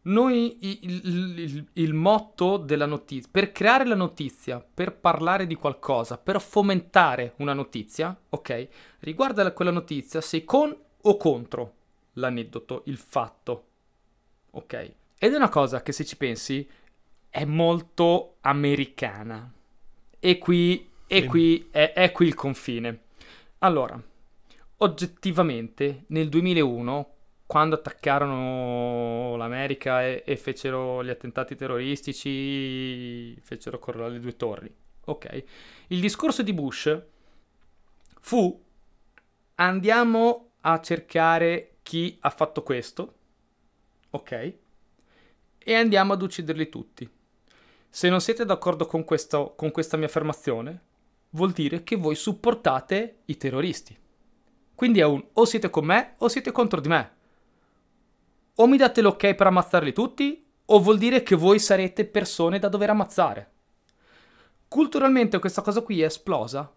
Noi 0.03 0.57
il, 0.61 1.01
il, 1.05 1.67
il, 1.75 1.93
motto 1.93 2.57
della 2.57 2.87
notizia, 2.87 3.29
per 3.31 3.53
creare 3.53 3.85
la 3.85 3.95
notizia, 3.95 4.59
per 4.59 4.97
parlare 4.97 5.47
di 5.47 5.55
qualcosa, 5.55 6.17
per 6.17 6.41
fomentare 6.41 7.35
una 7.39 7.53
notizia, 7.53 8.19
ok? 8.31 8.69
Riguarda 9.01 9.53
quella 9.53 9.71
notizia, 9.71 10.23
sei 10.23 10.45
con 10.45 10.75
o 11.01 11.17
contro 11.19 11.75
l'aneddoto, 12.19 12.83
il 12.87 12.97
fatto. 12.97 13.67
Ok? 14.51 14.93
Ed 15.19 15.33
è 15.33 15.37
una 15.37 15.49
cosa 15.49 15.83
che 15.83 15.93
se 15.93 16.05
ci 16.05 16.17
pensi 16.17 16.69
è 17.29 17.45
molto 17.45 18.37
americana. 18.41 19.53
E 20.21 20.39
qui, 20.39 20.91
e 21.07 21.25
qui 21.27 21.69
è, 21.71 21.93
è 21.93 22.13
qui 22.13 22.27
il 22.27 22.35
confine. 22.35 23.03
Allora, 23.59 24.01
oggettivamente 24.79 26.05
nel 26.09 26.29
2001 26.29 27.13
quando 27.49 27.77
attaccarono 27.77 29.35
l'America 29.37 30.05
e, 30.05 30.23
e, 30.27 30.37
fecero 30.37 31.03
gli 31.03 31.09
attentati 31.09 31.57
terroristici, 31.57 33.35
fecero 33.41 33.79
crollare 33.79 34.13
le 34.13 34.21
due 34.21 34.37
torri. 34.37 34.71
Ok. 35.07 35.45
Il 35.87 36.01
discorso 36.01 36.43
di 36.43 36.53
Bush 36.53 36.95
fu 38.21 38.63
andiamo 39.55 40.51
a 40.61 40.79
cercare 40.81 41.78
chi 41.89 42.19
ha 42.21 42.29
fatto 42.29 42.63
questo, 42.63 43.15
ok? 44.11 44.53
E 45.57 45.75
andiamo 45.75 46.13
ad 46.13 46.21
ucciderli 46.21 46.69
tutti. 46.69 47.11
Se 47.89 48.11
non 48.11 48.21
siete 48.21 48.45
d'accordo 48.45 48.85
con, 48.85 49.05
questo, 49.05 49.55
con 49.57 49.71
questa 49.71 49.97
mia 49.97 50.05
affermazione, 50.05 50.83
vuol 51.31 51.53
dire 51.53 51.85
che 51.85 51.97
voi 51.97 52.15
supportate 52.15 53.21
i 53.25 53.39
terroristi. 53.39 53.99
Quindi 54.75 55.01
è 55.01 55.07
un 55.07 55.25
o 55.33 55.47
siete 55.47 55.71
con 55.71 55.87
me 55.87 56.17
o 56.19 56.29
siete 56.29 56.53
contro 56.53 56.79
di 56.83 56.89
me. 56.89 57.13
O 58.57 58.67
mi 58.67 58.77
date 58.77 59.01
l'ok 59.01 59.35
per 59.35 59.47
ammazzarli 59.47 59.95
tutti, 59.95 60.47
o 60.67 60.81
vuol 60.81 60.99
dire 60.99 61.23
che 61.23 61.37
voi 61.37 61.59
sarete 61.59 62.05
persone 62.05 62.59
da 62.59 62.69
dover 62.69 62.91
ammazzare. 62.91 63.51
Culturalmente 64.69 65.39
questa 65.39 65.63
cosa 65.63 65.81
qui 65.81 66.03
è 66.03 66.05
esplosa 66.05 66.71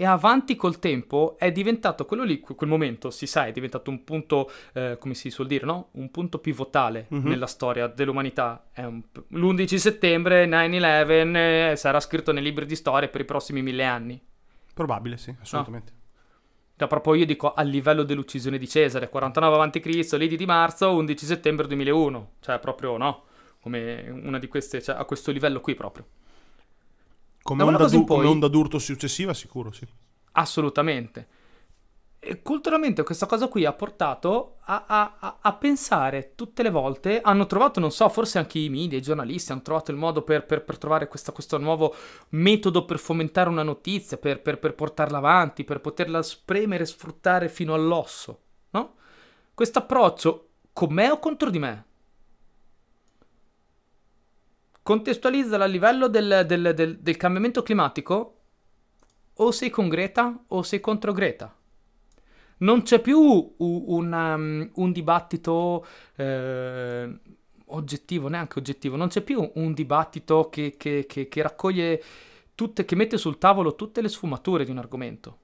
e 0.00 0.06
avanti 0.06 0.56
col 0.56 0.78
tempo 0.78 1.36
è 1.38 1.52
diventato 1.52 2.06
quello 2.06 2.22
lì, 2.22 2.40
quel 2.40 2.70
momento, 2.70 3.10
si 3.10 3.26
sa, 3.26 3.44
è 3.44 3.52
diventato 3.52 3.90
un 3.90 4.02
punto, 4.02 4.50
eh, 4.72 4.96
come 4.98 5.12
si 5.12 5.28
suol 5.28 5.46
dire, 5.46 5.66
no? 5.66 5.90
Un 5.92 6.10
punto 6.10 6.38
pivotale 6.38 7.06
mm-hmm. 7.12 7.26
nella 7.26 7.44
storia 7.44 7.86
dell'umanità. 7.86 8.64
Un, 8.76 9.02
l'11 9.28 9.74
settembre, 9.74 10.46
9-11, 10.46 11.36
eh, 11.36 11.76
sarà 11.76 12.00
scritto 12.00 12.32
nei 12.32 12.42
libri 12.42 12.64
di 12.64 12.76
storia 12.76 13.10
per 13.10 13.20
i 13.20 13.26
prossimi 13.26 13.60
mille 13.60 13.84
anni. 13.84 14.18
Probabile, 14.72 15.18
sì, 15.18 15.36
assolutamente. 15.38 15.92
No? 15.92 15.98
Cioè, 16.78 16.88
proprio 16.88 17.14
io 17.16 17.26
dico 17.26 17.52
a 17.52 17.60
livello 17.60 18.02
dell'uccisione 18.02 18.56
di 18.56 18.66
Cesare, 18.66 19.10
49 19.10 19.56
a.C., 19.64 20.16
liti 20.16 20.36
di 20.36 20.46
marzo, 20.46 20.94
11 20.94 21.26
settembre 21.26 21.66
2001. 21.66 22.30
Cioè, 22.40 22.58
proprio 22.58 22.96
no, 22.96 23.24
come 23.60 24.08
una 24.08 24.38
di 24.38 24.48
queste, 24.48 24.80
cioè, 24.80 24.96
a 24.96 25.04
questo 25.04 25.30
livello 25.30 25.60
qui 25.60 25.74
proprio. 25.74 26.06
Come 27.42 27.62
onda, 27.62 27.86
du- 27.86 28.04
poi, 28.04 28.16
come 28.16 28.28
onda 28.28 28.48
d'urto 28.48 28.78
successiva, 28.78 29.34
sicuro, 29.34 29.72
sì. 29.72 29.86
Assolutamente. 30.32 31.28
E 32.22 32.42
culturalmente 32.42 33.02
questa 33.02 33.24
cosa 33.24 33.48
qui 33.48 33.64
ha 33.64 33.72
portato 33.72 34.58
a, 34.64 34.84
a, 34.86 35.38
a, 35.40 35.52
pensare 35.54 36.34
tutte 36.34 36.62
le 36.62 36.68
volte, 36.68 37.22
hanno 37.22 37.46
trovato, 37.46 37.80
non 37.80 37.90
so, 37.90 38.06
forse 38.10 38.36
anche 38.36 38.58
i 38.58 38.68
media, 38.68 38.98
i 38.98 39.02
giornalisti 39.02 39.52
hanno 39.52 39.62
trovato 39.62 39.90
il 39.90 39.96
modo 39.96 40.20
per, 40.20 40.44
per, 40.44 40.62
per 40.62 40.76
trovare 40.76 41.08
questa, 41.08 41.32
questo 41.32 41.56
nuovo 41.56 41.94
metodo 42.30 42.84
per 42.84 42.98
fomentare 42.98 43.48
una 43.48 43.62
notizia, 43.62 44.18
per, 44.18 44.42
per, 44.42 44.58
per 44.58 44.74
portarla 44.74 45.16
avanti, 45.16 45.64
per 45.64 45.80
poterla 45.80 46.22
spremere 46.22 46.82
e 46.82 46.86
sfruttare 46.86 47.48
fino 47.48 47.72
all'osso, 47.72 48.40
no? 48.72 48.96
Questo 49.54 49.78
approccio 49.78 50.48
con 50.74 50.92
me 50.92 51.10
o 51.10 51.18
contro 51.18 51.48
di 51.48 51.58
me? 51.58 51.84
Contestualizzala 54.82 55.64
a 55.64 55.68
livello 55.68 56.08
del, 56.08 56.44
del, 56.46 56.72
del, 56.74 56.98
del 56.98 57.16
cambiamento 57.16 57.62
climatico 57.62 58.36
o 59.34 59.50
sei 59.50 59.70
con 59.70 59.88
Greta 59.88 60.44
o 60.48 60.62
sei 60.62 60.80
contro 60.80 61.12
Greta 61.12 61.54
non 62.60 62.82
c'è 62.82 63.00
più 63.00 63.18
un, 63.18 63.82
un, 63.86 64.12
um, 64.12 64.70
un 64.74 64.92
dibattito 64.92 65.86
eh, 66.16 67.18
oggettivo, 67.66 68.28
neanche 68.28 68.58
oggettivo, 68.58 68.96
non 68.96 69.08
c'è 69.08 69.20
più 69.22 69.50
un 69.54 69.72
dibattito 69.72 70.48
che, 70.48 70.74
che, 70.76 71.06
che, 71.06 71.28
che 71.28 71.42
raccoglie 71.42 72.02
tutte, 72.54 72.84
che 72.84 72.96
mette 72.96 73.16
sul 73.16 73.38
tavolo 73.38 73.74
tutte 73.74 74.00
le 74.00 74.08
sfumature 74.08 74.64
di 74.64 74.70
un 74.70 74.78
argomento. 74.78 75.38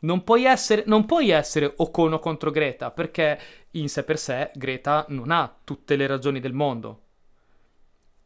Non 0.00 0.22
puoi, 0.22 0.44
essere, 0.44 0.84
non 0.86 1.06
puoi 1.06 1.30
essere 1.30 1.72
o 1.76 1.90
con 1.90 2.12
o 2.12 2.18
contro 2.18 2.50
Greta, 2.50 2.90
perché 2.90 3.38
in 3.72 3.88
sé 3.88 4.04
per 4.04 4.18
sé 4.18 4.50
Greta 4.54 5.06
non 5.08 5.30
ha 5.30 5.54
tutte 5.64 5.96
le 5.96 6.06
ragioni 6.06 6.40
del 6.40 6.52
mondo. 6.52 7.03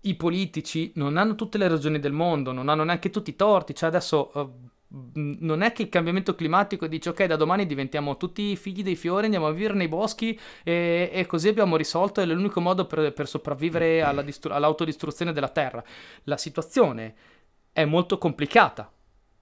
I 0.01 0.15
politici 0.15 0.93
non 0.95 1.17
hanno 1.17 1.35
tutte 1.35 1.59
le 1.59 1.69
ragioni 1.69 1.99
del 1.99 2.13
mondo, 2.13 2.53
non 2.53 2.69
hanno 2.69 2.85
neanche 2.85 3.11
tutti 3.11 3.31
i 3.31 3.37
torti. 3.37 3.75
Cioè 3.75 3.89
adesso 3.89 4.31
uh, 4.33 4.69
non 4.91 5.61
è 5.61 5.73
che 5.73 5.83
il 5.83 5.89
cambiamento 5.91 6.35
climatico 6.35 6.87
dice 6.87 7.11
ok 7.11 7.25
da 7.25 7.37
domani 7.37 7.67
diventiamo 7.67 8.17
tutti 8.17 8.57
figli 8.57 8.83
dei 8.83 8.97
fiori 8.97 9.25
andiamo 9.25 9.47
a 9.47 9.53
vivere 9.53 9.75
nei 9.75 9.89
boschi 9.89 10.39
e, 10.65 11.11
e 11.13 11.27
così 11.27 11.49
abbiamo 11.49 11.77
risolto 11.77 12.23
è 12.23 12.25
l'unico 12.25 12.63
modo 12.63 12.87
per, 12.87 13.13
per 13.13 13.29
sopravvivere 13.29 14.01
alla 14.01 14.23
distru- 14.23 14.55
all'autodistruzione 14.55 15.33
della 15.33 15.51
terra. 15.51 15.85
La 16.25 16.39
situazione 16.39 17.15
è 17.73 17.85
molto 17.85 18.17
complicata 18.17 18.91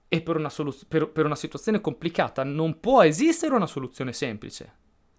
e 0.09 0.21
per 0.21 0.35
una, 0.35 0.49
solu- 0.49 0.85
per, 0.87 1.09
per 1.09 1.25
una 1.25 1.35
situazione 1.35 1.79
complicata 1.79 2.43
non 2.43 2.79
può 2.79 3.03
esistere 3.03 3.55
una 3.55 3.67
soluzione 3.67 4.11
semplice. 4.11 4.73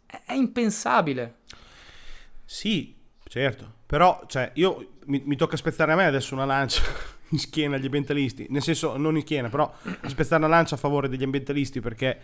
È, 0.04 0.22
è 0.26 0.34
impensabile. 0.34 1.36
Sì 2.44 2.96
certo 3.28 3.76
però 3.86 4.24
cioè 4.26 4.50
io 4.54 4.98
mi, 5.06 5.22
mi 5.24 5.36
tocca 5.36 5.56
spezzare 5.56 5.92
a 5.92 5.96
me 5.96 6.04
adesso 6.04 6.34
una 6.34 6.44
lancia 6.44 6.82
in 7.30 7.38
schiena 7.38 7.76
agli 7.76 7.84
ambientalisti, 7.84 8.46
nel 8.50 8.62
senso 8.62 8.96
non 8.96 9.16
in 9.16 9.22
schiena, 9.22 9.48
però 9.48 9.72
spezzare 10.06 10.44
una 10.44 10.54
lancia 10.54 10.74
a 10.74 10.78
favore 10.78 11.08
degli 11.08 11.22
ambientalisti 11.22 11.80
perché 11.80 12.20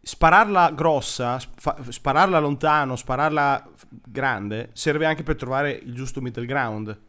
spararla 0.00 0.72
grossa, 0.72 1.38
spa- 1.38 1.78
spararla 1.88 2.38
lontano, 2.38 2.96
spararla 2.96 3.70
grande 3.88 4.70
serve 4.72 5.06
anche 5.06 5.22
per 5.22 5.36
trovare 5.36 5.70
il 5.70 5.94
giusto 5.94 6.20
middle 6.20 6.46
ground. 6.46 7.00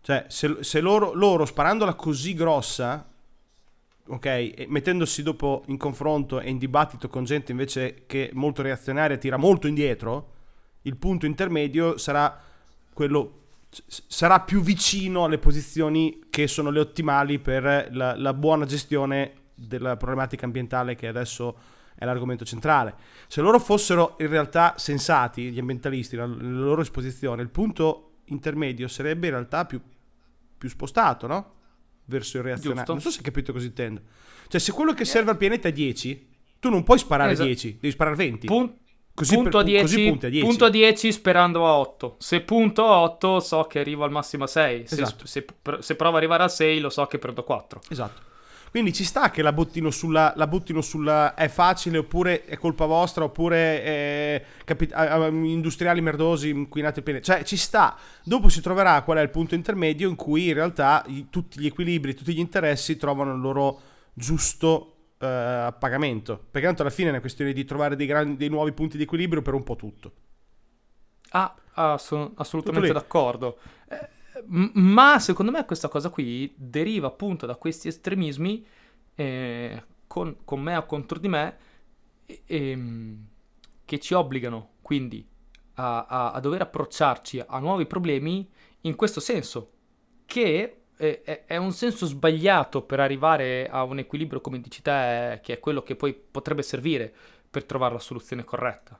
Cioè, 0.00 0.26
se, 0.28 0.56
se 0.60 0.80
loro, 0.80 1.14
loro 1.14 1.46
sparandola 1.46 1.94
così 1.94 2.34
grossa, 2.34 3.08
ok, 4.06 4.66
mettendosi 4.68 5.22
dopo 5.22 5.62
in 5.68 5.78
confronto 5.78 6.40
e 6.40 6.50
in 6.50 6.58
dibattito 6.58 7.08
con 7.08 7.24
gente 7.24 7.52
invece 7.52 8.02
che 8.06 8.30
molto 8.34 8.60
reazionaria 8.60 9.16
tira 9.16 9.38
molto 9.38 9.66
indietro, 9.66 10.32
il 10.86 10.96
punto 10.96 11.26
intermedio 11.26 11.96
sarà 11.98 12.40
quello 12.92 13.40
sarà 13.86 14.40
più 14.40 14.60
vicino 14.60 15.24
alle 15.24 15.38
posizioni 15.38 16.26
che 16.30 16.46
sono 16.46 16.70
le 16.70 16.78
ottimali 16.78 17.40
per 17.40 17.88
la, 17.90 18.16
la, 18.16 18.32
buona 18.32 18.66
gestione 18.66 19.32
della 19.54 19.96
problematica 19.96 20.44
ambientale 20.44 20.94
che 20.94 21.08
adesso 21.08 21.56
è 21.96 22.04
l'argomento 22.04 22.44
centrale. 22.44 22.94
Se 23.26 23.40
loro 23.40 23.58
fossero 23.58 24.16
in 24.20 24.28
realtà 24.28 24.74
sensati, 24.76 25.50
gli 25.50 25.58
ambientalisti, 25.58 26.16
nella 26.16 26.34
loro 26.36 26.82
esposizione, 26.82 27.42
il 27.42 27.48
punto 27.48 28.18
intermedio 28.26 28.86
sarebbe 28.86 29.26
in 29.26 29.32
realtà 29.32 29.64
più, 29.64 29.80
più 30.56 30.68
spostato, 30.68 31.26
no? 31.26 31.52
Verso 32.04 32.36
il 32.36 32.44
reazionario. 32.44 32.92
Non 32.92 33.02
so 33.02 33.10
se 33.10 33.18
hai 33.18 33.24
capito 33.24 33.52
cosa 33.52 33.66
intendo. 33.66 34.02
Cioè, 34.46 34.60
se 34.60 34.72
quello 34.72 34.92
che 34.92 35.04
serve 35.04 35.30
al 35.30 35.36
pianeta 35.36 35.68
è 35.68 35.72
10, 35.72 36.28
tu 36.60 36.68
non 36.68 36.84
puoi 36.84 36.98
sparare 36.98 37.32
esatto. 37.32 37.48
10, 37.48 37.78
devi 37.80 37.92
sparare 37.92 38.16
20. 38.16 38.46
Punto 38.46 38.82
Così, 39.14 39.36
punto 39.36 39.58
per, 39.58 39.66
10, 39.66 39.80
così 39.82 40.08
punti 40.08 40.26
a 40.26 40.28
10. 40.28 40.46
Punto 40.46 40.64
a 40.64 40.70
10 40.70 41.12
sperando 41.12 41.66
a 41.66 41.78
8. 41.78 42.16
Se 42.18 42.40
punto 42.40 42.84
a 42.86 43.00
8 43.02 43.38
so 43.38 43.62
che 43.62 43.78
arrivo 43.78 44.02
al 44.02 44.10
massimo 44.10 44.44
a 44.44 44.48
6. 44.48 44.86
Se, 44.88 44.94
esatto. 45.00 45.26
se, 45.26 45.44
se, 45.78 45.94
provo 45.94 46.16
ad 46.16 46.18
arrivare 46.18 46.42
a 46.42 46.48
6 46.48 46.80
lo 46.80 46.90
so 46.90 47.06
che 47.06 47.18
prendo 47.18 47.44
4. 47.44 47.80
Esatto. 47.90 48.32
Quindi 48.70 48.92
ci 48.92 49.04
sta 49.04 49.30
che 49.30 49.40
la 49.42 49.52
buttino 49.52 49.92
sulla, 49.92 50.32
la 50.34 50.48
buttino 50.48 50.80
sulla 50.80 51.34
è 51.34 51.46
facile 51.46 51.98
oppure 51.98 52.44
è 52.44 52.56
colpa 52.56 52.86
vostra 52.86 53.22
oppure 53.22 53.84
è 53.84 54.44
capi, 54.64 54.90
industriali 55.30 56.00
merdosi 56.00 56.48
inquinati 56.48 56.98
il 56.98 57.04
pianeta. 57.04 57.34
Cioè 57.34 57.44
ci 57.44 57.56
sta. 57.56 57.96
Dopo 58.24 58.48
si 58.48 58.60
troverà 58.60 59.00
qual 59.02 59.18
è 59.18 59.22
il 59.22 59.30
punto 59.30 59.54
intermedio 59.54 60.08
in 60.08 60.16
cui 60.16 60.48
in 60.48 60.54
realtà 60.54 61.06
tutti 61.30 61.60
gli 61.60 61.66
equilibri, 61.66 62.16
tutti 62.16 62.34
gli 62.34 62.40
interessi 62.40 62.96
trovano 62.96 63.32
il 63.32 63.40
loro 63.40 63.80
giusto 64.12 64.93
eh, 65.24 65.66
a 65.66 65.72
pagamento. 65.72 66.42
Perché 66.50 66.66
tanto 66.66 66.82
alla 66.82 66.90
fine 66.90 67.08
è 67.08 67.10
una 67.10 67.20
questione 67.20 67.52
di 67.52 67.64
trovare 67.64 67.96
dei, 67.96 68.06
grandi, 68.06 68.36
dei 68.36 68.48
nuovi 68.48 68.72
punti 68.72 68.96
di 68.96 69.04
equilibrio 69.04 69.42
per 69.42 69.54
un 69.54 69.62
po' 69.62 69.76
tutto. 69.76 70.12
Ah, 71.30 71.54
ah 71.74 71.98
sono 71.98 72.32
assolutamente 72.36 72.92
d'accordo. 72.92 73.58
Eh, 73.88 74.08
ma 74.74 75.18
secondo 75.18 75.50
me 75.50 75.64
questa 75.64 75.88
cosa 75.88 76.10
qui 76.10 76.52
deriva 76.56 77.06
appunto 77.06 77.46
da 77.46 77.56
questi 77.56 77.88
estremismi 77.88 78.66
eh, 79.14 79.84
con, 80.06 80.36
con, 80.44 80.60
me 80.60 80.76
o 80.76 80.86
contro 80.86 81.18
di 81.18 81.28
me 81.28 81.56
ehm, 82.46 83.26
che 83.84 84.00
ci 84.00 84.12
obbligano 84.12 84.72
quindi 84.82 85.26
a, 85.74 86.04
a, 86.04 86.32
a 86.32 86.40
dover 86.40 86.62
approcciarci 86.62 87.44
a 87.46 87.58
nuovi 87.60 87.86
problemi 87.86 88.48
in 88.82 88.96
questo 88.96 89.20
senso 89.20 89.70
che 90.26 90.83
è, 90.96 91.44
è, 91.46 91.56
un 91.56 91.72
senso 91.72 92.06
sbagliato 92.06 92.82
per 92.82 93.00
arrivare 93.00 93.68
a 93.68 93.82
un 93.82 93.98
equilibrio, 93.98 94.40
come 94.40 94.60
dici 94.60 94.82
te, 94.82 95.40
che 95.42 95.54
è 95.54 95.60
quello 95.60 95.82
che 95.82 95.96
poi 95.96 96.14
potrebbe 96.14 96.62
servire 96.62 97.12
per 97.50 97.64
trovare 97.64 97.94
la 97.94 98.00
soluzione 98.00 98.44
corretta. 98.44 98.98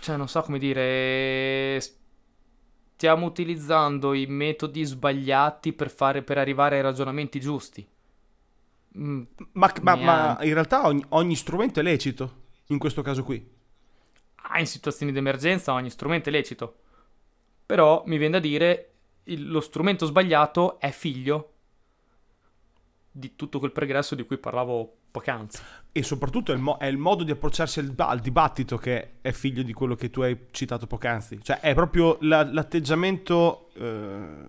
Cioè, 0.00 0.16
non 0.16 0.28
so 0.28 0.42
come 0.42 0.58
dire. 0.58 1.80
Stiamo 2.94 3.26
utilizzando 3.26 4.14
i 4.14 4.26
metodi 4.26 4.82
sbagliati 4.84 5.72
per, 5.72 5.90
fare, 5.90 6.22
per 6.22 6.38
arrivare 6.38 6.76
ai 6.76 6.82
ragionamenti 6.82 7.38
giusti. 7.40 7.86
Mm, 8.98 9.22
ma, 9.52 9.70
ma, 9.82 9.94
ma, 9.96 10.38
in 10.40 10.54
realtà 10.54 10.86
ogni, 10.86 11.04
ogni 11.10 11.36
strumento 11.36 11.80
è 11.80 11.82
lecito, 11.82 12.44
in 12.68 12.78
questo 12.78 13.02
caso 13.02 13.22
qui. 13.22 13.54
Ah, 14.36 14.60
in 14.60 14.66
situazioni 14.66 15.12
di 15.12 15.18
emergenza 15.18 15.72
ogni 15.74 15.90
strumento 15.90 16.30
è 16.30 16.32
lecito. 16.32 16.78
Però 17.66 18.02
mi 18.06 18.16
viene 18.16 18.34
da 18.34 18.38
dire 18.38 18.95
il, 19.26 19.48
lo 19.48 19.60
strumento 19.60 20.06
sbagliato 20.06 20.78
è 20.80 20.90
figlio 20.90 21.52
di 23.10 23.34
tutto 23.34 23.58
quel 23.58 23.72
pregresso 23.72 24.14
di 24.14 24.24
cui 24.24 24.38
parlavo 24.38 24.94
poc'anzi. 25.10 25.62
E 25.92 26.02
soprattutto 26.02 26.52
è 26.52 26.54
il, 26.54 26.60
mo- 26.60 26.76
è 26.76 26.86
il 26.86 26.98
modo 26.98 27.24
di 27.24 27.30
approcciarsi 27.30 27.78
al, 27.80 27.94
al, 27.96 28.20
dibattito 28.20 28.76
che 28.76 29.14
è 29.22 29.32
figlio 29.32 29.62
di 29.62 29.72
quello 29.72 29.94
che 29.94 30.10
tu 30.10 30.20
hai 30.20 30.46
citato 30.50 30.86
poc'anzi. 30.86 31.40
Cioè 31.42 31.60
è 31.60 31.74
proprio 31.74 32.18
la, 32.20 32.44
l'atteggiamento 32.44 33.70
eh, 33.74 34.48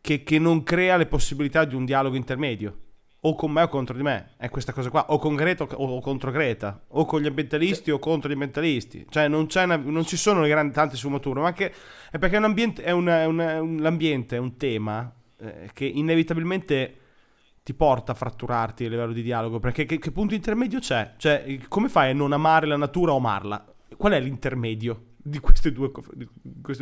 che, 0.00 0.22
che 0.22 0.38
non 0.38 0.62
crea 0.62 0.96
le 0.96 1.06
possibilità 1.06 1.64
di 1.64 1.74
un 1.74 1.84
dialogo 1.84 2.14
intermedio 2.14 2.82
o 3.26 3.34
con 3.34 3.50
me 3.50 3.62
o 3.62 3.68
contro 3.68 3.96
di 3.96 4.02
me, 4.02 4.32
è 4.36 4.50
questa 4.50 4.72
cosa 4.72 4.90
qua, 4.90 5.06
o 5.08 5.18
con 5.18 5.34
Greta 5.34 5.64
o, 5.64 6.00
contro 6.00 6.30
Greta, 6.30 6.84
o 6.88 7.06
con 7.06 7.22
gli 7.22 7.26
ambientalisti 7.26 7.90
o 7.90 7.98
contro 7.98 8.28
gli 8.28 8.34
ambientalisti, 8.34 9.06
cioè 9.08 9.28
non, 9.28 9.46
una, 9.54 9.76
non 9.76 10.04
ci 10.04 10.16
sono 10.16 10.42
le 10.42 10.48
grandi 10.48 10.74
tante 10.74 10.96
sfumature, 10.96 11.40
ma 11.40 11.46
anche, 11.46 11.72
è 12.10 12.18
perché 12.18 12.36
un 12.36 12.44
ambiente, 12.44 12.82
è 12.82 12.90
una, 12.90 13.26
una, 13.26 13.62
un, 13.62 13.78
l'ambiente 13.78 14.36
è 14.36 14.38
un 14.38 14.56
tema 14.56 15.10
eh, 15.38 15.70
che 15.72 15.86
inevitabilmente 15.86 16.98
ti 17.62 17.72
porta 17.72 18.12
a 18.12 18.14
fratturarti 18.14 18.84
a 18.84 18.90
livello 18.90 19.14
di 19.14 19.22
dialogo, 19.22 19.58
perché 19.58 19.86
che, 19.86 19.98
che, 19.98 20.12
punto 20.12 20.34
intermedio 20.34 20.78
c'è? 20.80 21.14
Cioè, 21.16 21.60
come 21.68 21.88
fai 21.88 22.10
a 22.10 22.14
non 22.14 22.32
amare 22.32 22.66
la 22.66 22.76
natura 22.76 23.12
o 23.12 23.16
amarla? 23.16 23.64
Qual 23.96 24.12
è 24.12 24.20
l'intermedio 24.20 25.12
di 25.16 25.38
questi 25.38 25.72
due, 25.72 25.90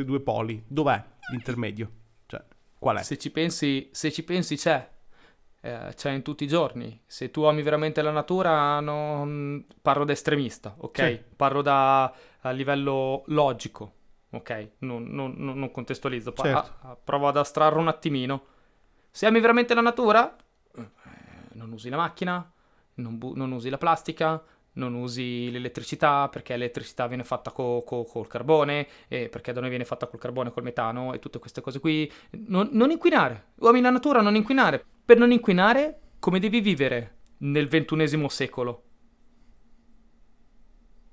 due 0.05 0.21
poli? 0.21 0.61
Dov'è 0.67 1.01
l'intermedio? 1.31 1.91
Cioè, 2.27 2.43
qual 2.81 2.97
è? 2.97 3.03
Se 3.05 3.17
ci 3.17 3.31
pensi, 3.31 3.91
se 3.93 4.11
ci 4.11 4.25
pensi 4.25 4.57
c'è 4.57 4.91
eh, 5.65 5.93
c'è 5.95 6.11
in 6.11 6.23
tutti 6.23 6.45
i 6.45 6.49
giorni. 6.49 7.01
Se 7.07 7.31
tu 7.31 7.43
ami 7.45 7.63
veramente 7.63 8.03
la 8.03 8.11
natura, 8.11 8.81
non... 8.81 9.65
parlo 9.81 10.05
da 10.05 10.13
estremista, 10.13 10.75
ok? 10.77 10.99
Sì. 10.99 11.21
Parlo 11.37 11.63
da 11.63 12.13
a 12.41 12.51
livello 12.51 13.23
logico, 13.27 13.93
ok? 14.31 14.71
Non, 14.79 15.05
non, 15.05 15.35
non 15.37 15.71
contestualizzo, 15.71 16.33
certo. 16.33 16.59
a, 16.59 16.91
a, 16.91 16.97
provo 16.97 17.29
ad 17.29 17.37
astrarre 17.37 17.79
un 17.79 17.87
attimino. 17.87 18.45
Se 19.11 19.27
ami 19.27 19.39
veramente 19.39 19.75
la 19.75 19.81
natura, 19.81 20.37
eh, 20.75 20.89
non 21.53 21.71
usi 21.71 21.89
la 21.89 21.97
macchina, 21.97 22.53
non, 22.95 23.19
bu- 23.19 23.35
non 23.35 23.53
usi 23.53 23.71
la 23.71 23.79
plastica, 23.79 24.43
non 24.75 24.95
usi 24.95 25.51
l'elettricità 25.51 26.29
perché 26.29 26.55
l'elettricità 26.55 27.07
viene 27.07 27.25
fatta 27.25 27.51
co- 27.51 27.83
co- 27.85 28.05
col 28.05 28.27
carbone 28.27 28.87
e 29.09 29.29
perché 29.29 29.53
da 29.53 29.61
noi 29.61 29.69
viene 29.69 29.85
fatta 29.85 30.07
col 30.07 30.19
carbone 30.21 30.51
col 30.51 30.63
metano 30.63 31.13
e 31.13 31.19
tutte 31.19 31.39
queste 31.39 31.61
cose 31.61 31.81
qui. 31.81 32.11
Non, 32.47 32.69
non 32.73 32.91
inquinare, 32.91 33.49
uomini 33.57 33.87
a 33.87 33.91
natura, 33.91 34.21
non 34.23 34.35
inquinare. 34.37 34.85
Per 35.05 35.19
non 35.19 35.33
inquinare, 35.33 36.01
come 36.19 36.39
devi 36.39 36.61
vivere 36.61 37.17
nel 37.39 37.69
ventunesimo 37.69 38.29
secolo? 38.29 38.83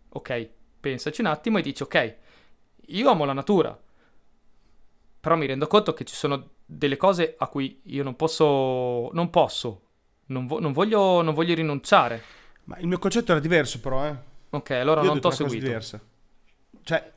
Ok, 0.10 0.50
pensaci 0.80 1.22
un 1.22 1.28
attimo 1.28 1.58
e 1.58 1.62
dici 1.62 1.84
ok, 1.84 2.16
io 2.88 3.10
amo 3.10 3.26
la 3.26 3.34
natura, 3.34 3.78
però 5.22 5.36
mi 5.36 5.46
rendo 5.46 5.68
conto 5.68 5.94
che 5.94 6.06
ci 6.06 6.16
sono 6.16 6.52
delle 6.66 6.98
cose 6.98 7.36
a 7.38 7.48
cui 7.48 7.82
io 7.86 8.04
non 8.04 8.16
posso, 8.16 9.10
non 9.12 9.30
posso, 9.30 9.82
non, 10.28 10.48
vo- 10.48 10.60
non, 10.60 10.72
voglio, 10.72 11.22
non 11.22 11.34
voglio 11.34 11.54
rinunciare. 11.56 12.38
Ma 12.70 12.78
il 12.78 12.86
mio 12.86 13.00
concetto 13.00 13.32
era 13.32 13.42
diverso 13.42 13.80
però, 13.80 14.06
eh. 14.06 14.16
Ok, 14.52 14.70
allora 14.72 15.02
io 15.02 15.08
non 15.08 15.20
ti 15.20 15.26
ho 15.26 15.32
seguito. 15.32 15.66
diversa. 15.66 16.00
Cioè, 16.84 17.12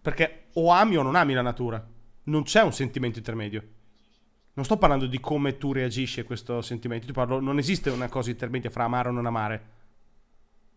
perché 0.00 0.44
o 0.52 0.70
ami 0.70 0.96
o 0.96 1.02
non 1.02 1.16
ami 1.16 1.34
la 1.34 1.42
natura. 1.42 1.84
Non 2.24 2.44
c'è 2.44 2.62
un 2.62 2.72
sentimento 2.72 3.18
intermedio. 3.18 3.68
Non 4.52 4.64
sto 4.64 4.76
parlando 4.76 5.06
di 5.06 5.18
come 5.18 5.58
tu 5.58 5.72
reagisci 5.72 6.20
a 6.20 6.24
questo 6.24 6.62
sentimento. 6.62 7.06
Ti 7.06 7.12
parlo, 7.12 7.40
non 7.40 7.58
esiste 7.58 7.90
una 7.90 8.08
cosa 8.08 8.30
intermedia 8.30 8.70
fra 8.70 8.84
amare 8.84 9.08
o 9.08 9.12
non 9.12 9.26
amare. 9.26 9.70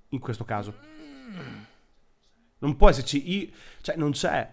In 0.10 0.20
questo 0.20 0.46
caso. 0.46 0.74
Non 2.58 2.76
può 2.76 2.90
esserci. 2.90 3.38
Io, 3.38 3.50
cioè, 3.82 3.96
non 3.98 4.12
c'è. 4.14 4.52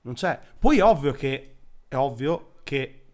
Non 0.00 0.14
c'è. 0.14 0.40
Poi 0.58 0.78
è 0.78 0.82
ovvio 0.82 1.12
che. 1.12 1.56
È 1.86 1.94
ovvio 1.94 2.56
che. 2.64 3.04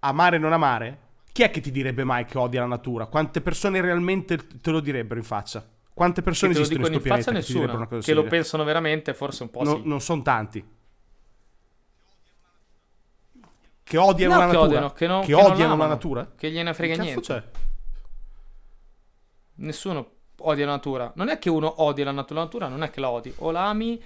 Amare 0.00 0.38
o 0.38 0.40
non 0.40 0.52
amare. 0.52 1.02
Chi 1.34 1.42
è 1.42 1.50
che 1.50 1.60
ti 1.60 1.72
direbbe 1.72 2.04
mai 2.04 2.26
che 2.26 2.38
odia 2.38 2.60
la 2.60 2.68
natura? 2.68 3.06
Quante 3.06 3.40
persone 3.40 3.80
realmente 3.80 4.36
te 4.36 4.70
lo 4.70 4.78
direbbero 4.78 5.18
in 5.18 5.26
faccia? 5.26 5.68
Quante 5.92 6.22
persone 6.22 6.52
esistono 6.52 6.86
in 6.86 6.86
questo 6.86 7.02
pianeta 7.02 7.32
che 7.32 7.36
nessuno, 7.36 7.74
una 7.74 7.88
cosa 7.88 8.06
Che 8.06 8.14
lo 8.14 8.22
pensano 8.22 8.62
veramente, 8.62 9.14
forse 9.14 9.42
un 9.42 9.50
po' 9.50 9.64
no, 9.64 9.74
sì. 9.74 9.82
Non 9.84 10.00
sono 10.00 10.22
tanti. 10.22 10.64
Che 13.82 13.96
odiano 13.96 14.34
no, 14.34 14.38
la 14.38 14.46
che 14.46 14.52
natura? 14.52 14.66
Odiano, 14.68 14.92
che, 14.92 15.06
non, 15.08 15.20
che, 15.22 15.26
che 15.26 15.34
odiano 15.34 15.76
la 15.76 15.86
natura? 15.88 16.32
Che 16.36 16.50
gliene 16.52 16.72
frega 16.72 16.94
che 16.94 17.00
niente. 17.00 17.20
C'è? 17.20 17.42
Nessuno 19.54 20.10
odia 20.36 20.66
la 20.66 20.72
natura. 20.72 21.12
Non 21.16 21.30
è 21.30 21.40
che 21.40 21.50
uno 21.50 21.82
odia 21.82 22.04
la 22.04 22.12
natura, 22.12 22.38
la 22.38 22.44
natura 22.44 22.68
non 22.68 22.84
è 22.84 22.90
che 22.90 23.00
la 23.00 23.10
odi. 23.10 23.34
O 23.38 23.50
la 23.50 23.66
ami, 23.66 24.00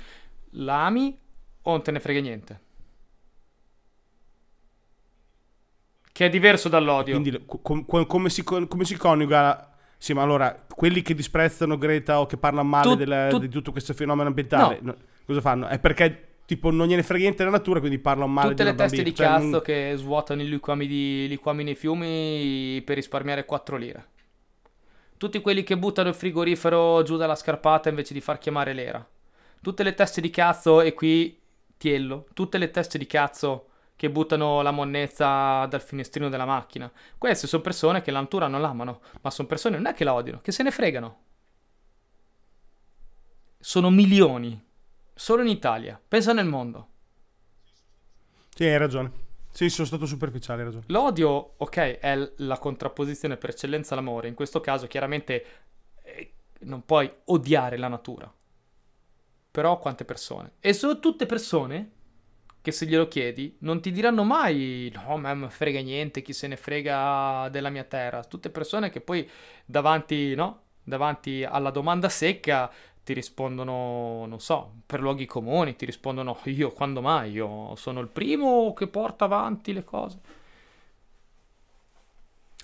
la 0.53 0.87
ami 0.87 1.15
o 1.61 1.71
non 1.73 1.83
te 1.83 1.91
ne 1.91 2.01
frega 2.01 2.21
niente. 2.21 2.61
Che 6.19 6.25
è 6.27 6.29
diverso 6.29 6.69
dall'odio. 6.69 7.13
Quindi 7.21 7.45
com- 7.47 7.85
com- 7.87 8.05
come, 8.05 8.29
si, 8.29 8.43
come 8.43 8.85
si 8.85 8.97
coniuga... 8.97 9.71
Sì, 9.99 10.13
ma 10.15 10.23
allora, 10.23 10.65
quelli 10.69 11.01
che 11.01 11.15
disprezzano 11.15 11.79
Greta 11.79 12.19
o 12.19 12.27
che 12.27 12.37
parlano 12.37 12.69
male 12.69 12.89
Tu- 12.91 12.97
della- 12.97 13.29
tu- 13.29 13.39
di 13.39 13.49
tutto 13.49 13.71
questo 13.71 13.95
fenomeno 13.95 14.27
ambientale, 14.27 14.81
no, 14.83 14.97
cosa 15.25 15.41
fanno? 15.41 15.69
È 15.69 15.79
perché, 15.79 16.39
tipo, 16.45 16.73
non 16.73 16.89
gliene 16.89 17.05
frega 17.05 17.23
niente 17.23 17.45
della 17.45 17.57
natura, 17.57 17.79
quindi 17.79 18.01
parlano 18.01 18.27
male 18.27 18.49
Tutte 18.51 18.65
di 18.65 18.69
le 18.69 18.75
una 18.75 18.83
teste 18.89 18.97
bambina. 19.05 19.17
di 19.17 19.23
Cioè, 19.23 19.27
cazzo 19.37 19.49
non- 19.51 19.63
che 19.63 19.93
svuotano 19.97 20.43
i 20.43 20.49
liquami, 20.49 20.87
di, 20.89 21.29
liquami 21.29 21.63
nei 21.63 21.77
fiumi 21.77 22.83
per 22.85 22.97
risparmiare 22.97 23.45
4 23.45 23.77
lire. 23.77 24.07
Tutti 25.17 25.41
quelli 25.41 25.63
che 25.63 25.79
buttano 25.79 26.09
il 26.09 26.15
frigorifero 26.17 27.01
giù 27.05 27.17
dalla 27.17 27.37
scarpata 27.37 27.89
invece 27.91 28.13
di 28.13 28.21
far 28.21 28.39
chiamare 28.39 28.73
l'era. 28.73 29.07
Tutte 29.63 29.85
le 29.85 29.95
teste 29.95 30.21
di 30.21 30.31
cazzo, 30.31 30.81
e 30.81 30.95
qui 30.95 31.39
tiello, 31.77 32.27
tutte 32.35 32.59
le 32.59 32.73
teste 32.73 32.99
di 32.99 33.07
cazzo 33.07 33.68
che 33.99 34.11
buttano 34.11 34.63
la 34.63 34.71
monnezza 34.71 35.67
dal 35.67 35.83
finestrino 35.83 36.29
della 36.29 36.45
macchina. 36.45 36.89
Queste 37.19 37.49
sono 37.49 37.63
persone 37.63 38.01
che 38.01 38.13
la 38.13 38.21
natura 38.21 38.47
non 38.47 38.61
l'amano, 38.61 39.01
ma 39.23 39.31
sono 39.31 39.49
persone 39.49 39.75
non 39.75 39.87
è 39.87 39.93
che 39.93 40.05
la 40.05 40.15
odiano, 40.15 40.41
che 40.41 40.53
se 40.53 40.63
ne 40.63 40.71
fregano. 40.71 41.23
Sono 43.59 43.91
milioni, 43.91 44.65
solo 45.13 45.43
in 45.43 45.49
Italia, 45.49 46.01
pensa 46.07 46.33
nel 46.33 46.47
mondo. 46.47 46.89
Sì, 48.55 48.67
hai 48.67 48.79
ragione. 48.79 49.11
Sì, 49.51 49.69
sono 49.69 49.89
stato 49.89 50.07
superficiale, 50.07 50.61
hai 50.61 50.67
ragione. 50.67 50.85
L'odio, 50.87 51.55
ok, 51.57 51.77
è 51.99 52.33
la 52.37 52.59
contrapposizione 52.59 53.37
per 53.37 53.51
eccellenza 53.51 53.95
all'amore. 53.95 54.29
In 54.29 54.35
questo 54.35 54.61
caso, 54.61 54.87
chiaramente, 54.87 55.45
eh, 56.05 56.35
non 56.61 56.85
puoi 56.85 57.13
odiare 57.25 57.77
la 57.77 57.89
natura. 57.89 58.33
Però 59.51 59.77
quante 59.81 60.05
persone? 60.05 60.53
E 60.61 60.73
sono 60.73 61.01
tutte 61.01 61.27
persone 61.27 61.95
che 62.69 62.75
se 62.75 62.85
glielo 62.85 63.09
chiedi 63.09 63.57
non 63.61 63.81
ti 63.81 63.91
diranno 63.91 64.25
mai 64.25 64.93
no, 64.95 65.17
ma 65.17 65.49
frega 65.49 65.81
niente, 65.81 66.21
chi 66.21 66.35
se 66.35 66.47
ne 66.49 66.57
frega 66.57 67.49
della 67.51 67.71
mia 67.71 67.85
terra. 67.85 68.23
Tutte 68.23 68.51
persone 68.51 68.91
che 68.91 69.01
poi 69.01 69.27
davanti, 69.65 70.35
no? 70.35 70.65
Davanti 70.85 71.45
alla 71.45 71.71
domanda 71.71 72.11
secca 72.11 72.71
ti 73.03 73.15
rispondono, 73.15 74.27
non 74.27 74.39
so, 74.39 74.81
per 74.85 75.01
luoghi 75.01 75.25
comuni, 75.25 75.77
ti 75.77 75.87
rispondono 75.87 76.39
io 76.45 76.71
quando 76.71 77.01
mai, 77.01 77.33
io 77.33 77.75
sono 77.77 78.01
il 78.01 78.09
primo 78.09 78.75
che 78.75 78.87
porta 78.87 79.25
avanti 79.25 79.73
le 79.73 79.85
cose. 79.85 80.21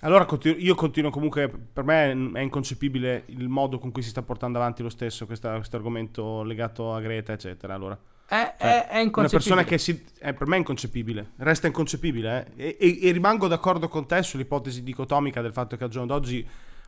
Allora 0.01 0.27
io 0.57 0.75
continuo 0.75 1.09
comunque, 1.09 1.49
per 1.49 1.83
me 1.83 2.11
è 2.33 2.41
inconcepibile 2.41 3.23
il 3.27 3.49
modo 3.49 3.79
con 3.79 3.91
cui 3.91 4.03
si 4.03 4.09
sta 4.09 4.21
portando 4.21 4.59
avanti 4.59 4.83
lo 4.83 4.89
stesso 4.89 5.25
questo 5.25 5.47
argomento 5.47 6.43
legato 6.43 6.93
a 6.93 7.01
Greta, 7.01 7.33
eccetera. 7.33 7.73
Allora. 7.73 7.99
È, 8.27 8.55
Cioè, 8.59 8.87
è, 8.87 9.03
è 9.03 9.11
Una 9.13 9.27
persona 9.27 9.63
che 9.63 9.77
si... 9.77 10.03
eh, 10.19 10.33
per 10.33 10.47
me 10.47 10.55
è 10.55 10.59
inconcepibile, 10.59 11.31
resta 11.37 11.67
inconcepibile. 11.67 12.53
eh. 12.55 12.75
E, 12.79 12.99
e- 13.01 13.07
e 13.07 13.11
rimango 13.11 13.47
d'accordo 13.47 13.87
con 13.87 14.07
te 14.07 14.23
sull'ipotesi 14.23 14.81
dicotomica 14.83 15.41
del 15.41 15.53
fatto 15.53 15.77
che 15.77 15.83
al 15.83 15.89
giorno 15.91 16.07
d'oggi 16.07 16.45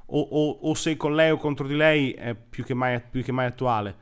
o, 0.08 0.20
o- 0.20 0.58
o 0.62 0.74
sei 0.74 0.98
con 0.98 1.14
lei 1.16 1.30
o 1.32 1.38
contro 1.38 1.68
di 1.68 1.76
lei 1.76 2.12
è 2.14 2.34
più 2.36 2.64
che 2.64 2.74
mai, 2.74 3.00
più 3.02 3.24
che 3.24 3.32
mai 3.32 3.46
attuale. 3.46 3.96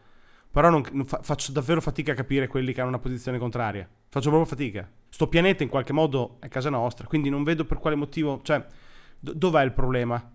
Però 0.50 0.69
non- 0.69 0.86
non 0.93 1.06
fa- 1.06 1.19
faccio 1.21 1.52
davvero 1.52 1.82
fatica 1.82 2.13
a 2.13 2.15
capire 2.15 2.48
quelli 2.48 2.71
che 2.71 2.80
hanno 2.80 2.89
una 2.89 3.00
posizione 3.00 3.38
contraria. 3.38 3.88
Faccio 4.08 4.30
proprio 4.30 4.48
fatica. 4.50 4.89
Sto 5.10 5.28
pianeta 5.28 5.63
in 5.63 5.69
qualche 5.69 5.91
modo 5.91 6.38
è 6.39 6.48
casa 6.48 6.69
nostra, 6.69 7.06
quindi 7.08 7.30
non 7.30 7.43
vedo 7.43 7.65
per 7.65 7.80
quale 7.80 7.98
motivo... 7.98 8.39
Cioè, 8.43 8.65
do- 9.19 9.34
dov'è 9.34 9.63
il 9.65 9.74
problema 9.74 10.32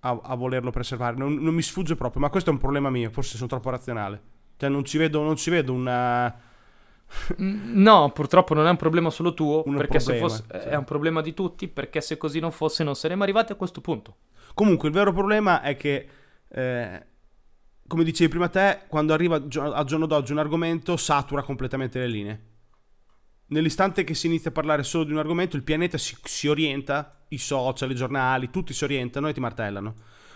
a, 0.00 0.20
a 0.22 0.34
volerlo 0.34 0.70
preservare? 0.70 1.16
Non, 1.16 1.34
non 1.34 1.54
mi 1.54 1.62
sfugge 1.62 1.94
proprio, 1.94 2.20
ma 2.20 2.30
questo 2.30 2.50
è 2.50 2.52
un 2.52 2.58
problema 2.58 2.90
mio, 2.90 3.10
forse 3.10 3.36
sono 3.36 3.48
troppo 3.48 3.70
razionale. 3.70 4.32
Cioè 4.56 4.68
non 4.68 4.84
ci 4.84 4.98
vedo, 4.98 5.22
non 5.22 5.36
ci 5.36 5.50
vedo 5.50 5.72
una... 5.72 6.34
Mm, 7.40 7.80
No, 7.80 8.10
purtroppo 8.12 8.54
non 8.54 8.66
è 8.66 8.70
un 8.70 8.76
problema 8.76 9.10
solo 9.10 9.34
tuo, 9.34 9.62
Un 9.66 9.76
perché 9.76 9.98
problema, 9.98 10.28
se 10.28 10.44
fosse 10.44 10.60
sì. 10.62 10.68
è 10.68 10.76
un 10.76 10.84
problema 10.84 11.20
di 11.20 11.34
tutti, 11.34 11.68
perché 11.68 12.00
se 12.00 12.16
così 12.16 12.40
non 12.40 12.50
fosse 12.50 12.84
non 12.84 12.94
saremmo 12.94 13.22
arrivati 13.22 13.52
a 13.52 13.56
questo 13.56 13.80
punto. 13.80 14.16
Comunque, 14.54 14.88
il 14.88 14.94
vero 14.94 15.12
problema 15.12 15.62
è 15.62 15.76
che, 15.76 16.08
eh, 16.48 17.06
come 17.86 18.04
dicevi 18.04 18.30
prima 18.30 18.48
te, 18.48 18.80
quando 18.88 19.12
arriva 19.12 19.36
al 19.36 19.84
giorno 19.84 20.06
d'oggi 20.06 20.32
un 20.32 20.38
argomento, 20.38 20.96
satura 20.96 21.42
completamente 21.42 21.98
le 21.98 22.06
linee. 22.08 22.44
Nell'istante 23.46 24.04
che 24.04 24.14
si 24.14 24.26
inizia 24.26 24.50
a 24.50 24.52
parlare 24.52 24.82
solo 24.82 25.04
di 25.04 25.12
un 25.12 25.18
argomento, 25.18 25.56
il 25.56 25.62
pianeta 25.62 25.98
si, 25.98 26.16
si 26.22 26.48
orienta, 26.48 27.24
i 27.28 27.38
social, 27.38 27.90
i 27.90 27.94
giornali, 27.94 28.50
tutti 28.50 28.72
si 28.72 28.84
orientano 28.84 29.28
e 29.28 29.32
ti 29.32 29.40
martellano. 29.40 29.94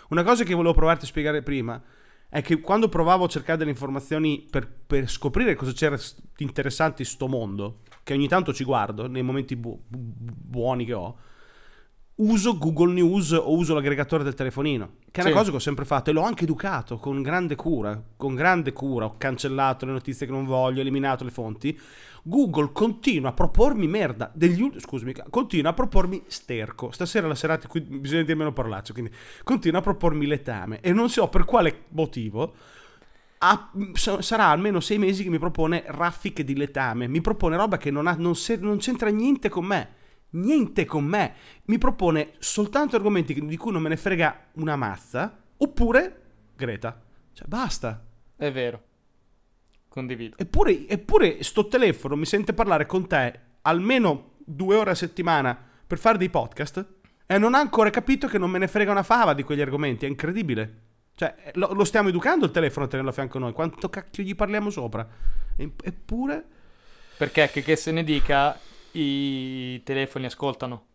Una 0.09 0.23
cosa 0.23 0.43
che 0.43 0.53
volevo 0.53 0.73
provarti 0.73 1.05
a 1.05 1.07
spiegare 1.07 1.41
prima 1.41 1.81
è 2.29 2.41
che 2.43 2.59
quando 2.59 2.89
provavo 2.89 3.25
a 3.25 3.27
cercare 3.27 3.57
delle 3.57 3.71
informazioni 3.71 4.45
per, 4.49 4.71
per 4.85 5.09
scoprire 5.09 5.55
cosa 5.55 5.71
c'era 5.71 5.97
di 5.97 6.43
interessante 6.43 7.01
in 7.01 7.07
sto 7.07 7.27
mondo, 7.27 7.79
che 8.03 8.13
ogni 8.13 8.27
tanto 8.27 8.53
ci 8.53 8.63
guardo 8.63 9.07
nei 9.07 9.23
momenti 9.23 9.55
bu- 9.55 9.81
bu- 9.87 10.13
buoni 10.15 10.85
che 10.85 10.93
ho, 10.93 11.17
uso 12.21 12.57
Google 12.57 12.93
News 12.93 13.31
o 13.31 13.55
uso 13.55 13.73
l'aggregatore 13.73 14.23
del 14.23 14.33
telefonino, 14.33 14.89
che 15.11 15.21
è 15.21 15.23
una 15.23 15.29
Sì. 15.31 15.37
cosa 15.37 15.49
che 15.51 15.55
ho 15.55 15.59
sempre 15.59 15.85
fatto 15.85 16.09
e 16.09 16.13
l'ho 16.13 16.21
anche 16.23 16.43
educato 16.43 16.97
con 16.97 17.21
grande 17.21 17.55
cura, 17.55 18.01
con 18.17 18.35
grande 18.35 18.73
cura, 18.73 19.05
ho 19.05 19.15
cancellato 19.17 19.85
le 19.85 19.91
notizie 19.93 20.25
che 20.25 20.31
non 20.31 20.45
voglio, 20.45 20.81
eliminato 20.81 21.23
le 21.23 21.31
fonti. 21.31 21.79
Google 22.23 22.71
continua 22.73 23.29
a 23.29 23.33
propormi 23.33 23.87
merda, 23.87 24.29
degli 24.33 24.69
scusami, 24.77 25.15
continua 25.29 25.71
a 25.71 25.73
propormi 25.73 26.23
sterco. 26.27 26.91
Stasera 26.91 27.27
la 27.27 27.35
serata 27.35 27.67
cui 27.67 27.79
bisogna 27.81 28.23
dire 28.23 28.35
meno 28.35 28.51
parolacce, 28.51 28.91
quindi 28.91 29.11
continua 29.43 29.79
a 29.79 29.83
propormi 29.83 30.25
letame 30.27 30.81
e 30.81 30.91
non 30.91 31.09
so 31.09 31.29
per 31.29 31.45
quale 31.45 31.85
motivo 31.89 32.53
sa- 33.93 34.21
sarà 34.21 34.47
almeno 34.47 34.81
sei 34.81 34.97
mesi 34.97 35.23
che 35.23 35.29
mi 35.29 35.39
propone 35.39 35.83
raffiche 35.87 36.43
di 36.43 36.55
letame, 36.57 37.07
mi 37.07 37.21
propone 37.21 37.55
roba 37.55 37.77
che 37.77 37.89
non, 37.89 38.07
ha- 38.07 38.15
non 38.19 38.35
se- 38.35 38.57
non 38.57 38.77
c'entra 38.79 39.09
niente 39.09 39.47
con 39.47 39.63
me. 39.65 39.89
Niente 40.31 40.85
con 40.85 41.05
me, 41.05 41.33
mi 41.65 41.77
propone 41.77 42.33
soltanto 42.39 42.95
argomenti 42.95 43.33
di 43.33 43.57
cui 43.57 43.71
non 43.71 43.81
me 43.81 43.89
ne 43.89 43.97
frega 43.97 44.47
una 44.53 44.75
mazza, 44.75 45.41
oppure 45.57 46.21
Greta. 46.59 47.01
Cioè, 47.31 47.47
basta. 47.47 48.05
È 48.35 48.51
vero. 48.51 48.83
Condivido. 49.87 50.37
Eppure, 50.37 50.87
eppure 50.87 51.41
sto 51.41 51.67
telefono 51.67 52.15
mi 52.15 52.25
sente 52.25 52.53
parlare 52.53 52.85
con 52.85 53.07
te 53.07 53.39
almeno 53.61 54.35
due 54.37 54.75
ore 54.75 54.91
a 54.91 54.95
settimana 54.95 55.57
per 55.87 55.97
fare 55.97 56.17
dei 56.17 56.29
podcast 56.29 56.85
e 57.25 57.37
non 57.37 57.55
ha 57.55 57.59
ancora 57.59 57.89
capito 57.89 58.27
che 58.27 58.37
non 58.37 58.51
me 58.51 58.59
ne 58.59 58.67
frega 58.67 58.91
una 58.91 59.03
fava 59.03 59.33
di 59.33 59.43
quegli 59.43 59.61
argomenti. 59.61 60.05
È 60.05 60.09
incredibile. 60.09 60.81
Cioè, 61.15 61.51
lo, 61.53 61.73
lo 61.73 61.85
stiamo 61.85 62.09
educando 62.09 62.45
il 62.45 62.51
telefono 62.51 62.85
a 62.85 62.89
tenerlo 62.89 63.09
a 63.09 63.13
fianco 63.13 63.37
a 63.37 63.41
noi. 63.41 63.53
Quanto 63.53 63.89
cacchio 63.89 64.23
gli 64.23 64.35
parliamo 64.35 64.69
sopra? 64.69 65.07
Eppure... 65.55 66.45
Perché 67.17 67.49
che, 67.49 67.61
che 67.61 67.75
se 67.75 67.91
ne 67.91 68.05
dica, 68.05 68.57
i 68.91 69.81
telefoni 69.83 70.25
ascoltano. 70.25 70.85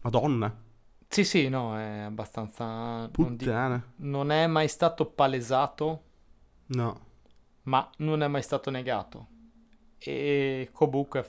Madonna. 0.00 0.62
Sì, 1.08 1.24
sì, 1.24 1.48
no, 1.48 1.78
è 1.78 2.00
abbastanza... 2.00 3.08
Puttana. 3.10 3.68
Non, 3.68 3.82
di... 3.96 4.10
non 4.10 4.30
è 4.32 4.46
mai 4.46 4.68
stato 4.68 5.06
palesato. 5.06 6.02
No. 6.66 7.00
Ma 7.62 7.88
non 7.98 8.22
è 8.22 8.26
mai 8.26 8.42
stato 8.42 8.70
negato. 8.70 9.28
E 9.98 10.70
comunque 10.72 11.28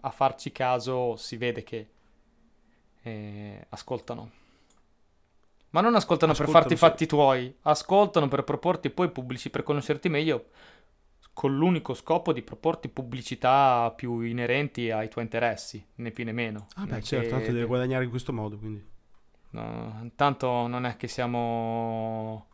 a 0.00 0.10
farci 0.10 0.50
caso 0.52 1.16
si 1.16 1.36
vede 1.36 1.62
che 1.62 1.88
eh, 3.02 3.66
ascoltano. 3.68 4.30
Ma 5.70 5.80
non 5.80 5.94
ascoltano, 5.94 6.32
ascoltano 6.32 6.34
per 6.34 6.48
farti 6.48 6.72
i 6.72 6.76
fatti 6.76 7.06
tuoi, 7.06 7.54
ascoltano 7.62 8.26
per 8.26 8.42
proporti 8.42 8.90
poi 8.90 9.10
pubblici, 9.10 9.50
per 9.50 9.62
conoscerti 9.62 10.08
meglio, 10.08 10.46
con 11.32 11.56
l'unico 11.56 11.94
scopo 11.94 12.32
di 12.32 12.42
proporti 12.42 12.88
pubblicità 12.88 13.92
più 13.96 14.20
inerenti 14.20 14.90
ai 14.90 15.08
tuoi 15.08 15.24
interessi, 15.24 15.84
né 15.96 16.10
più 16.10 16.24
né 16.24 16.32
meno. 16.32 16.66
Ah 16.74 16.84
beh, 16.84 17.02
certo, 17.02 17.30
tanto 17.30 17.52
deve 17.52 17.66
guadagnare 17.66 18.04
in 18.04 18.10
questo 18.10 18.32
modo, 18.32 18.58
quindi. 18.58 18.84
No, 19.50 19.98
intanto 20.02 20.66
non 20.66 20.86
è 20.86 20.96
che 20.96 21.08
siamo 21.08 22.46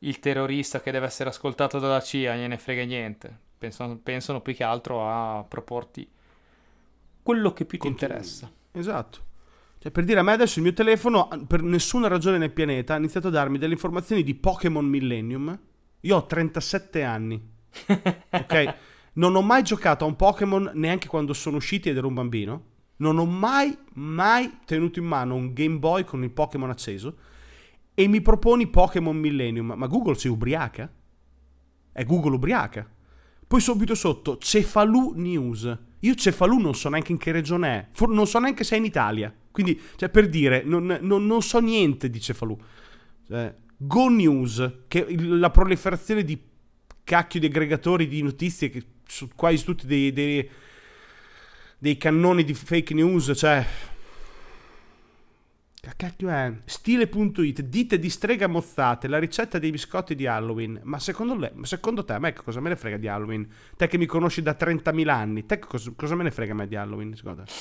il 0.00 0.18
terrorista 0.20 0.80
che 0.80 0.90
deve 0.90 1.06
essere 1.06 1.30
ascoltato 1.30 1.78
dalla 1.78 2.00
CIA, 2.00 2.36
gliene 2.36 2.58
frega 2.58 2.84
niente. 2.84 3.46
Pensano, 3.58 3.96
pensano 3.96 4.40
più 4.40 4.54
che 4.54 4.64
altro 4.64 5.08
a 5.08 5.44
proporti 5.44 6.08
quello 7.22 7.52
che 7.52 7.64
più 7.64 7.78
ti 7.78 7.88
Continu- 7.88 8.10
interessa. 8.10 8.50
Esatto. 8.72 9.26
Cioè, 9.78 9.92
per 9.92 10.04
dire 10.04 10.20
a 10.20 10.22
me 10.22 10.32
adesso 10.32 10.58
il 10.58 10.64
mio 10.64 10.72
telefono, 10.74 11.28
per 11.46 11.62
nessuna 11.62 12.08
ragione 12.08 12.38
nel 12.38 12.52
pianeta, 12.52 12.94
ha 12.94 12.98
iniziato 12.98 13.28
a 13.28 13.30
darmi 13.30 13.58
delle 13.58 13.74
informazioni 13.74 14.22
di 14.22 14.34
Pokémon 14.34 14.84
Millennium. 14.84 15.58
Io 16.00 16.16
ho 16.16 16.26
37 16.26 17.02
anni. 17.02 17.40
ok? 18.30 18.74
Non 19.14 19.34
ho 19.34 19.42
mai 19.42 19.62
giocato 19.62 20.04
a 20.04 20.08
un 20.08 20.16
Pokémon 20.16 20.70
neanche 20.74 21.08
quando 21.08 21.32
sono 21.32 21.56
usciti 21.56 21.88
ed 21.88 21.96
ero 21.96 22.08
un 22.08 22.14
bambino. 22.14 22.64
Non 22.96 23.18
ho 23.18 23.26
mai, 23.26 23.76
mai 23.94 24.58
tenuto 24.64 24.98
in 24.98 25.06
mano 25.06 25.34
un 25.34 25.52
Game 25.52 25.78
Boy 25.78 26.04
con 26.04 26.22
il 26.22 26.30
Pokémon 26.30 26.70
acceso. 26.70 27.16
E 27.94 28.06
mi 28.06 28.20
proponi 28.20 28.68
Pokémon 28.68 29.16
Millennium. 29.16 29.72
Ma 29.76 29.86
Google 29.86 30.14
si 30.14 30.28
ubriaca? 30.28 30.90
È 31.90 32.04
Google 32.04 32.34
ubriaca. 32.34 32.88
Poi 33.46 33.60
subito 33.60 33.94
sotto, 33.94 34.38
Cefalù 34.38 35.14
News. 35.16 35.78
Io 36.00 36.14
Cefalù 36.14 36.58
non 36.58 36.74
so 36.74 36.88
neanche 36.88 37.12
in 37.12 37.18
che 37.18 37.32
regione 37.32 37.68
è, 37.68 37.86
For- 37.90 38.10
non 38.10 38.26
so 38.26 38.38
neanche 38.38 38.62
se 38.62 38.76
è 38.76 38.78
in 38.78 38.84
Italia. 38.84 39.34
Quindi, 39.50 39.80
cioè, 39.96 40.10
per 40.10 40.28
dire, 40.28 40.62
non, 40.64 40.98
non, 41.00 41.26
non 41.26 41.42
so 41.42 41.58
niente 41.58 42.08
di 42.10 42.20
Cefalù. 42.20 42.56
Cioè, 43.26 43.54
Go 43.78 44.08
News, 44.08 44.80
che 44.88 45.06
la 45.18 45.50
proliferazione 45.50 46.24
di 46.24 46.40
cacchio 47.04 47.40
di 47.40 47.46
aggregatori 47.46 48.06
di 48.06 48.20
notizie 48.22 48.68
che 48.68 48.84
sono 49.06 49.30
quasi 49.34 49.64
tutti 49.64 49.86
dei, 49.86 50.12
dei, 50.12 50.48
dei 51.78 51.96
cannoni 51.96 52.44
di 52.44 52.54
fake 52.54 52.92
news, 52.92 53.32
cioè 53.34 53.64
che 55.80 55.92
cacchio 55.96 56.28
è? 56.28 56.52
Stile.it, 56.64 57.62
dite 57.62 57.98
di 57.98 58.10
strega 58.10 58.46
mozzate, 58.46 59.06
la 59.06 59.18
ricetta 59.18 59.58
dei 59.58 59.70
biscotti 59.70 60.14
di 60.14 60.26
Halloween. 60.26 60.80
Ma 60.82 60.98
secondo, 60.98 61.34
le, 61.36 61.52
secondo 61.62 62.04
te, 62.04 62.14
a 62.14 62.18
me 62.18 62.32
cosa 62.32 62.60
me 62.60 62.70
ne 62.70 62.76
frega 62.76 62.96
di 62.96 63.08
Halloween? 63.08 63.48
Te 63.76 63.86
che 63.86 63.96
mi 63.96 64.06
conosci 64.06 64.42
da 64.42 64.56
30.000 64.58 65.08
anni, 65.08 65.46
te 65.46 65.58
cosa, 65.60 65.92
cosa 65.94 66.16
me 66.16 66.24
ne 66.24 66.30
frega 66.30 66.52
a 66.52 66.56
me 66.56 66.66
di 66.66 66.76
Halloween, 66.76 67.14
secondo 67.14 67.44
te? 67.44 67.52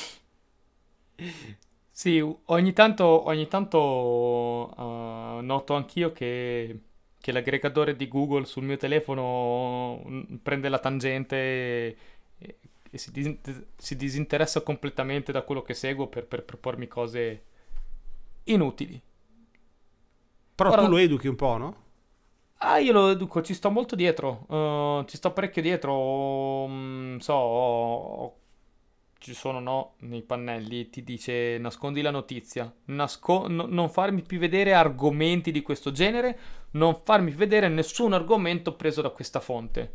Sì, 1.97 2.23
ogni 2.45 2.73
tanto, 2.73 3.25
ogni 3.27 3.47
tanto 3.47 3.79
uh, 3.79 5.41
noto 5.41 5.73
anch'io 5.73 6.11
che, 6.11 6.81
che, 7.19 7.31
l'aggregatore 7.31 7.95
di 7.95 8.07
Google 8.07 8.45
sul 8.45 8.65
mio 8.65 8.77
telefono 8.77 10.03
mm, 10.07 10.35
prende 10.43 10.69
la 10.69 10.77
tangente 10.77 11.35
e, 11.35 11.97
e 12.37 12.97
si, 12.99 13.09
dis- 13.09 13.65
si, 13.75 13.95
disinteressa 13.95 14.61
completamente 14.61 15.31
da 15.31 15.41
quello 15.41 15.63
che 15.63 15.73
seguo 15.73 16.05
per, 16.05 16.27
per 16.27 16.43
propormi 16.43 16.87
cose 16.87 17.43
inutili. 18.43 19.01
Però 20.53 20.69
Ora, 20.69 20.83
tu 20.83 20.89
lo 20.89 20.97
educhi 20.97 21.27
un 21.27 21.35
po', 21.35 21.57
no? 21.57 21.75
Ah, 22.57 22.77
io 22.77 22.93
lo 22.93 23.09
educo, 23.09 23.41
ci 23.41 23.55
sto 23.55 23.71
molto 23.71 23.95
dietro, 23.95 24.45
uh, 24.49 25.03
ci 25.05 25.17
sto 25.17 25.33
parecchio 25.33 25.63
dietro, 25.63 25.95
um, 25.95 27.17
so, 27.17 27.33
ho, 27.33 28.35
ci 29.19 29.33
sono 29.33 29.59
no, 29.59 29.93
nei 29.99 30.21
pannelli, 30.21 30.89
ti 30.89 31.03
dice 31.03 31.57
nascondi 31.57 32.01
la 32.01 32.11
notizia, 32.11 32.71
Nasco- 32.85 33.47
no, 33.47 33.65
non 33.67 33.89
farmi 33.89 34.21
più 34.21 34.39
vedere 34.39 34.73
argomenti 34.73 35.51
di 35.51 35.61
questo 35.61 35.91
genere, 35.91 36.39
non 36.71 37.01
farmi 37.03 37.31
vedere 37.31 37.67
nessun 37.67 38.13
argomento 38.13 38.73
preso 38.75 39.01
da 39.01 39.09
questa 39.09 39.39
fonte. 39.39 39.93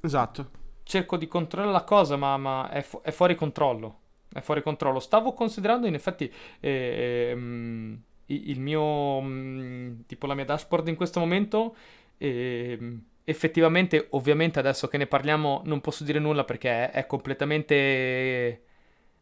Esatto. 0.00 0.60
Cerco 0.84 1.16
di 1.16 1.28
controllare 1.28 1.72
la 1.72 1.84
cosa, 1.84 2.16
ma, 2.16 2.36
ma 2.36 2.70
è, 2.70 2.82
fu- 2.82 3.00
è 3.02 3.10
fuori 3.10 3.34
controllo 3.34 4.00
è 4.32 4.40
fuori 4.40 4.62
controllo. 4.62 4.98
Stavo 4.98 5.32
considerando 5.32 5.86
in 5.86 5.94
effetti 5.94 6.32
eh, 6.60 7.28
ehm, 7.30 8.02
il 8.26 8.60
mio, 8.60 9.20
mm, 9.20 10.00
tipo 10.06 10.26
la 10.26 10.34
mia 10.34 10.44
dashboard 10.44 10.88
in 10.88 10.96
questo 10.96 11.20
momento. 11.20 11.76
Eh, 12.16 12.78
effettivamente, 13.24 14.06
ovviamente 14.10 14.58
adesso 14.58 14.88
che 14.88 14.98
ne 14.98 15.06
parliamo 15.06 15.62
non 15.64 15.80
posso 15.80 16.04
dire 16.04 16.18
nulla 16.18 16.44
perché 16.44 16.90
è, 16.90 17.06
completamente 17.06 18.62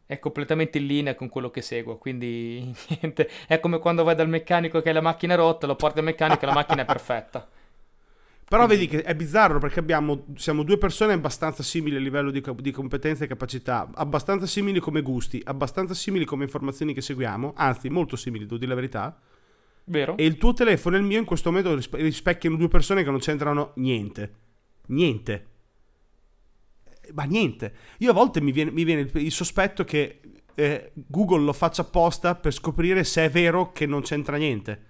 è 0.05 0.19
completamente 0.19 0.77
in 0.77 0.87
linea 0.87 1.15
con 1.15 1.29
quello 1.29 1.49
che 1.49 1.61
seguo. 1.61 1.97
Quindi 1.97 2.73
niente, 2.99 3.29
è 3.47 3.59
come 3.59 3.79
quando 3.79 4.03
vai 4.03 4.15
dal 4.15 4.27
meccanico 4.29 4.81
che 4.81 4.89
ha 4.89 4.93
la 4.93 5.01
macchina 5.01 5.35
rotta, 5.35 5.67
lo 5.67 5.75
porti 5.75 5.99
al 5.99 6.05
meccanico 6.05 6.43
e 6.43 6.47
la 6.47 6.53
macchina 6.53 6.81
è 6.81 6.85
perfetta. 6.85 7.47
Però 8.51 8.67
vedi 8.67 8.85
che 8.85 9.01
è 9.01 9.15
bizzarro 9.15 9.59
perché 9.59 9.79
abbiamo, 9.79 10.25
siamo 10.35 10.63
due 10.63 10.77
persone 10.77 11.13
abbastanza 11.13 11.63
simili 11.63 11.95
a 11.95 11.99
livello 11.99 12.31
di, 12.31 12.43
di 12.57 12.71
competenze 12.71 13.23
e 13.23 13.27
capacità, 13.27 13.89
abbastanza 13.93 14.45
simili 14.45 14.81
come 14.81 15.01
gusti, 15.01 15.41
abbastanza 15.45 15.93
simili 15.93 16.25
come 16.25 16.43
informazioni 16.43 16.93
che 16.93 16.99
seguiamo, 16.99 17.53
anzi 17.55 17.87
molto 17.87 18.17
simili, 18.17 18.43
devo 18.43 18.57
dire 18.57 18.67
la 18.67 18.75
verità. 18.75 19.17
Vero. 19.91 20.15
E 20.15 20.25
il 20.25 20.37
tuo 20.37 20.53
telefono 20.53 20.95
e 20.95 20.99
il 20.99 21.05
mio 21.05 21.19
in 21.19 21.25
questo 21.25 21.51
momento 21.51 21.77
rispecchiano 21.97 22.55
due 22.55 22.69
persone 22.69 23.03
che 23.03 23.09
non 23.09 23.19
c'entrano 23.19 23.73
niente. 23.75 24.33
Niente. 24.87 25.47
Ma 27.13 27.23
niente. 27.23 27.73
Io 27.97 28.11
a 28.11 28.13
volte 28.13 28.39
mi 28.39 28.53
viene, 28.53 28.71
mi 28.71 28.85
viene 28.85 29.09
il 29.13 29.31
sospetto 29.31 29.83
che 29.83 30.21
eh, 30.55 30.91
Google 30.93 31.43
lo 31.43 31.53
faccia 31.53 31.81
apposta 31.81 32.35
per 32.35 32.53
scoprire 32.53 33.03
se 33.03 33.25
è 33.25 33.29
vero 33.29 33.73
che 33.73 33.85
non 33.85 34.01
c'entra 34.01 34.37
niente 34.37 34.89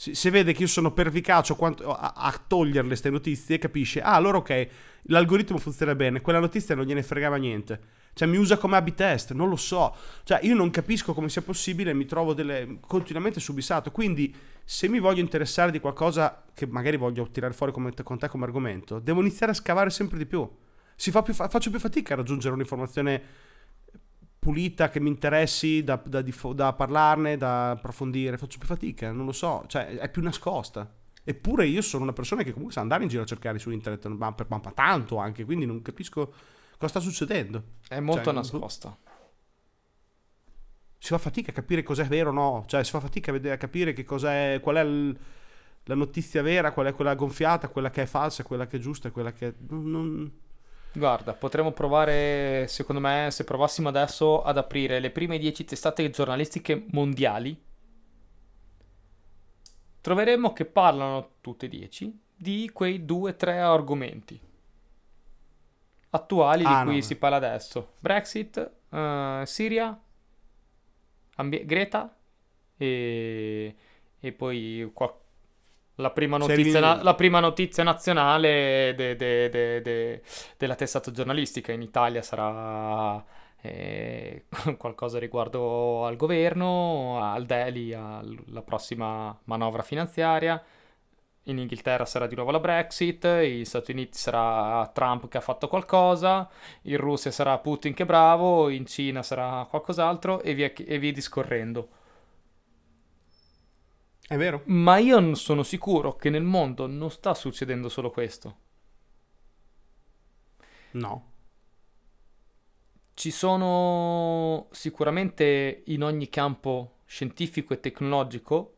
si, 0.00 0.14
si, 0.14 0.30
vede 0.30 0.52
che 0.52 0.62
io 0.62 0.68
sono 0.68 0.92
pervicace 0.92 1.56
a, 1.58 2.12
a 2.14 2.44
togliere 2.46 2.86
queste 2.86 3.10
notizie, 3.10 3.58
capisce, 3.58 4.00
ah, 4.00 4.14
allora 4.14 4.38
ok, 4.38 4.68
l'algoritmo 5.06 5.58
funziona 5.58 5.96
bene, 5.96 6.20
quella 6.20 6.38
notizia 6.38 6.76
non 6.76 6.84
gliene 6.84 7.02
fregava 7.02 7.34
niente. 7.34 7.80
Cioè, 8.18 8.26
mi 8.26 8.36
usa 8.36 8.56
come 8.56 8.76
A-B 8.76 8.94
test, 8.94 9.32
non 9.32 9.48
lo 9.48 9.54
so. 9.54 9.94
Cioè, 10.24 10.40
io 10.42 10.56
non 10.56 10.70
capisco 10.70 11.14
come 11.14 11.28
sia 11.28 11.40
possibile, 11.40 11.94
mi 11.94 12.04
trovo 12.04 12.34
delle, 12.34 12.78
continuamente 12.84 13.38
subissato. 13.38 13.92
Quindi, 13.92 14.34
se 14.64 14.88
mi 14.88 14.98
voglio 14.98 15.20
interessare 15.20 15.70
di 15.70 15.78
qualcosa 15.78 16.42
che 16.52 16.66
magari 16.66 16.96
voglio 16.96 17.30
tirare 17.30 17.54
fuori 17.54 17.70
come, 17.70 17.92
con 18.02 18.18
te 18.18 18.26
come 18.26 18.44
argomento, 18.44 18.98
devo 18.98 19.20
iniziare 19.20 19.52
a 19.52 19.54
scavare 19.54 19.90
sempre 19.90 20.18
di 20.18 20.26
più. 20.26 20.50
Fa 20.96 21.22
più 21.22 21.32
faccio 21.32 21.70
più 21.70 21.78
fatica 21.78 22.14
a 22.14 22.16
raggiungere 22.16 22.54
un'informazione 22.54 23.22
pulita 24.40 24.88
che 24.90 24.98
mi 24.98 25.10
interessi 25.10 25.84
da, 25.84 26.02
da, 26.04 26.20
da, 26.54 26.72
parlarne, 26.72 27.36
da 27.36 27.70
approfondire, 27.70 28.36
faccio 28.36 28.58
più 28.58 28.66
fatica, 28.66 29.12
non 29.12 29.26
lo 29.26 29.32
so, 29.32 29.62
cioè 29.68 29.96
è 29.96 30.10
più 30.10 30.22
nascosta. 30.22 30.92
Eppure 31.22 31.68
io 31.68 31.82
sono 31.82 32.02
una 32.02 32.12
persona 32.12 32.42
che 32.42 32.50
comunque 32.50 32.72
sa 32.72 32.80
andare 32.80 33.04
in 33.04 33.10
giro 33.10 33.22
a 33.22 33.26
cercare 33.26 33.60
su 33.60 33.70
internet, 33.70 34.08
ma, 34.08 34.32
per, 34.32 34.46
ma 34.48 34.58
tanto 34.74 35.18
anche, 35.18 35.44
quindi 35.44 35.66
non 35.66 35.82
capisco 35.82 36.32
cosa 36.78 36.88
sta 36.88 37.00
succedendo. 37.00 37.62
È 37.88 38.00
molto 38.00 38.24
cioè, 38.24 38.34
nascosta. 38.34 38.96
Si 41.00 41.08
fa 41.08 41.18
fatica 41.18 41.50
a 41.50 41.54
capire 41.54 41.82
cos'è 41.82 42.06
vero 42.06 42.30
o 42.30 42.32
no, 42.32 42.64
cioè 42.66 42.82
si 42.84 42.90
fa 42.90 43.00
fatica 43.00 43.32
a, 43.32 43.56
capire 43.56 43.92
che 43.92 44.04
cos'è, 44.04 44.60
qual 44.60 44.76
è 44.76 44.80
il, 44.80 45.18
la 45.84 45.94
notizia 45.94 46.42
vera, 46.42 46.72
qual 46.72 46.86
è 46.86 46.92
quella 46.92 47.14
gonfiata, 47.14 47.68
quella 47.68 47.90
che 47.90 48.02
è 48.02 48.06
falsa, 48.06 48.42
quella 48.42 48.66
che 48.66 48.78
è 48.78 48.80
giusta, 48.80 49.10
quella 49.10 49.32
che... 49.32 49.48
È, 49.48 49.54
non, 49.68 50.32
Guarda, 50.92 51.34
potremmo 51.34 51.72
provare, 51.72 52.66
secondo 52.66 53.00
me, 53.00 53.28
se 53.30 53.44
provassimo 53.44 53.88
adesso 53.88 54.42
ad 54.42 54.56
aprire 54.56 54.98
le 54.98 55.10
prime 55.10 55.38
10 55.38 55.64
testate 55.64 56.08
giornalistiche 56.10 56.86
mondiali, 56.90 57.60
troveremmo 60.00 60.52
che 60.52 60.64
parlano 60.64 61.32
tutte 61.40 61.66
e 61.66 61.68
10 61.68 62.20
di 62.34 62.70
quei 62.72 63.04
2-3 63.04 63.48
argomenti 63.58 64.40
attuali 66.10 66.64
ah, 66.64 66.78
di 66.80 66.84
cui 66.86 66.96
no. 66.96 67.02
si 67.02 67.16
parla 67.16 67.36
adesso. 67.36 67.94
Brexit, 67.98 68.70
uh, 68.90 69.44
Siria, 69.44 69.98
ambi- 71.36 71.64
Greta 71.64 72.14
e, 72.76 73.74
e 74.18 74.32
poi 74.32 74.90
qualcosa 74.92 75.26
la 75.98 76.10
prima 76.12 76.36
notizia, 76.36 76.78
na- 76.78 77.02
la 77.02 77.14
prima 77.14 77.40
notizia 77.40 77.82
nazionale 77.82 78.94
de- 78.96 79.16
de- 79.16 79.48
de- 79.50 80.22
della 80.56 80.76
testata 80.76 81.10
giornalistica 81.10 81.72
in 81.72 81.82
Italia 81.82 82.22
sarà 82.22 83.24
eh, 83.60 84.44
qualcosa 84.78 85.18
riguardo 85.18 86.04
al 86.06 86.14
governo, 86.14 87.20
al 87.20 87.44
Delhi, 87.46 87.92
alla 87.92 88.62
prossima 88.64 89.36
manovra 89.44 89.82
finanziaria. 89.82 90.62
In 91.48 91.56
Inghilterra 91.56 92.04
sarà 92.04 92.26
di 92.26 92.34
nuovo 92.34 92.50
la 92.50 92.60
Brexit, 92.60 93.24
negli 93.24 93.64
Stati 93.64 93.92
Uniti 93.92 94.18
sarà 94.18 94.86
Trump 94.92 95.28
che 95.28 95.38
ha 95.38 95.40
fatto 95.40 95.66
qualcosa, 95.66 96.46
in 96.82 96.98
Russia 96.98 97.30
sarà 97.30 97.56
Putin 97.56 97.94
che 97.94 98.02
è 98.02 98.06
bravo, 98.06 98.68
in 98.68 98.84
Cina 98.84 99.22
sarà 99.22 99.66
qualcos'altro 99.68 100.42
e 100.42 100.52
via, 100.52 100.70
e 100.70 100.98
via 100.98 101.10
discorrendo. 101.10 101.88
È 104.26 104.36
vero. 104.36 104.60
Ma 104.66 104.98
io 104.98 105.34
sono 105.36 105.62
sicuro 105.62 106.16
che 106.16 106.28
nel 106.28 106.42
mondo 106.42 106.86
non 106.86 107.10
sta 107.10 107.32
succedendo 107.32 107.88
solo 107.88 108.10
questo. 108.10 108.56
No. 110.90 111.32
Ci 113.14 113.30
sono 113.30 114.68
sicuramente 114.70 115.82
in 115.86 116.02
ogni 116.02 116.28
campo 116.28 116.98
scientifico 117.06 117.72
e 117.72 117.80
tecnologico, 117.80 118.77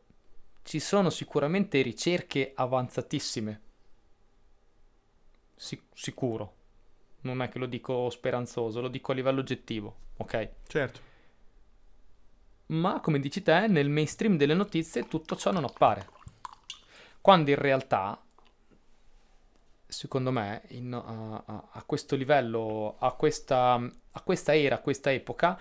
ci 0.71 0.79
sono 0.79 1.09
sicuramente 1.09 1.81
ricerche 1.81 2.53
avanzatissime. 2.55 3.61
Sic- 5.53 5.83
sicuro. 5.93 6.53
Non 7.23 7.41
è 7.41 7.49
che 7.49 7.59
lo 7.59 7.65
dico 7.65 8.09
speranzoso, 8.09 8.79
lo 8.79 8.87
dico 8.87 9.11
a 9.11 9.15
livello 9.15 9.41
oggettivo, 9.41 9.95
ok? 10.15 10.49
Certo. 10.67 10.99
Ma 12.67 13.01
come 13.01 13.19
dici 13.19 13.41
te, 13.41 13.67
nel 13.67 13.89
mainstream 13.89 14.37
delle 14.37 14.53
notizie 14.53 15.09
tutto 15.09 15.35
ciò 15.35 15.51
non 15.51 15.65
appare. 15.65 16.07
Quando 17.19 17.49
in 17.49 17.57
realtà 17.57 18.23
secondo 19.91 20.31
me, 20.31 20.61
in, 20.69 20.93
a, 20.93 21.43
a, 21.45 21.63
a, 21.71 21.83
questo 21.83 22.15
livello, 22.15 22.95
a 22.97 23.11
questa, 23.11 23.73
a 23.73 24.21
questa 24.21 24.55
era, 24.55 24.75
a 24.75 24.79
questa 24.79 25.11
epoca, 25.11 25.59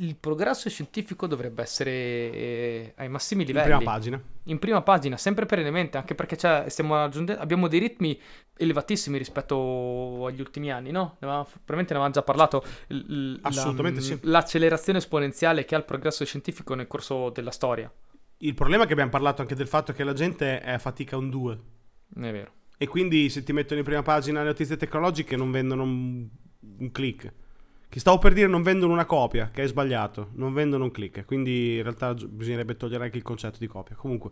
il 0.00 0.16
progresso 0.16 0.68
scientifico 0.68 1.26
dovrebbe 1.26 1.62
essere 1.62 1.90
eh, 1.90 2.92
ai 2.96 3.08
massimi 3.08 3.44
livelli. 3.44 3.70
In 3.70 3.76
prima 3.76 3.92
pagina. 3.92 4.22
In 4.44 4.58
prima 4.58 4.82
pagina, 4.82 5.16
sempre 5.16 5.46
perennemente, 5.46 5.98
anche 5.98 6.16
perché 6.16 6.36
abbiamo 6.46 7.68
dei 7.68 7.78
ritmi 7.78 8.20
elevatissimi 8.56 9.18
rispetto 9.18 10.26
agli 10.26 10.40
ultimi 10.40 10.72
anni, 10.72 10.90
no? 10.90 11.16
Ne 11.20 11.26
avevamo, 11.28 11.44
probabilmente 11.44 11.92
ne 11.94 12.00
avevamo 12.00 12.12
già 12.12 12.22
parlato. 12.22 12.64
L- 12.88 13.38
Assolutamente 13.42 14.00
la, 14.00 14.06
sì. 14.06 14.18
L'accelerazione 14.22 14.98
esponenziale 14.98 15.64
che 15.64 15.76
ha 15.76 15.78
il 15.78 15.84
progresso 15.84 16.24
scientifico 16.24 16.74
nel 16.74 16.88
corso 16.88 17.30
della 17.30 17.52
storia. 17.52 17.90
Il 18.38 18.54
problema 18.54 18.82
è 18.82 18.86
che 18.86 18.92
abbiamo 18.92 19.10
parlato 19.10 19.42
anche 19.42 19.54
del 19.54 19.68
fatto 19.68 19.92
che 19.92 20.02
la 20.02 20.12
gente 20.12 20.60
è 20.60 20.72
a 20.72 20.78
fatica 20.78 21.16
un 21.16 21.30
2. 21.30 21.58
È 22.14 22.32
vero. 22.32 22.52
E 22.76 22.86
quindi 22.86 23.28
se 23.28 23.42
ti 23.42 23.52
mettono 23.52 23.80
in 23.80 23.84
prima 23.84 24.02
pagina 24.02 24.40
le 24.40 24.46
notizie 24.46 24.76
tecnologiche 24.76 25.36
non 25.36 25.50
vendono 25.50 25.82
un, 25.82 26.28
un 26.78 26.90
click. 26.92 27.32
Che 27.88 28.00
stavo 28.00 28.18
per 28.18 28.34
dire 28.34 28.46
non 28.46 28.62
vendono 28.62 28.92
una 28.92 29.06
copia, 29.06 29.50
che 29.50 29.62
è 29.62 29.66
sbagliato, 29.66 30.30
non 30.34 30.52
vendono 30.52 30.84
un 30.84 30.90
click. 30.90 31.24
Quindi 31.24 31.76
in 31.76 31.82
realtà 31.82 32.14
bisognerebbe 32.14 32.76
togliere 32.76 33.04
anche 33.04 33.16
il 33.16 33.22
concetto 33.22 33.56
di 33.58 33.66
copia. 33.66 33.96
Comunque, 33.96 34.30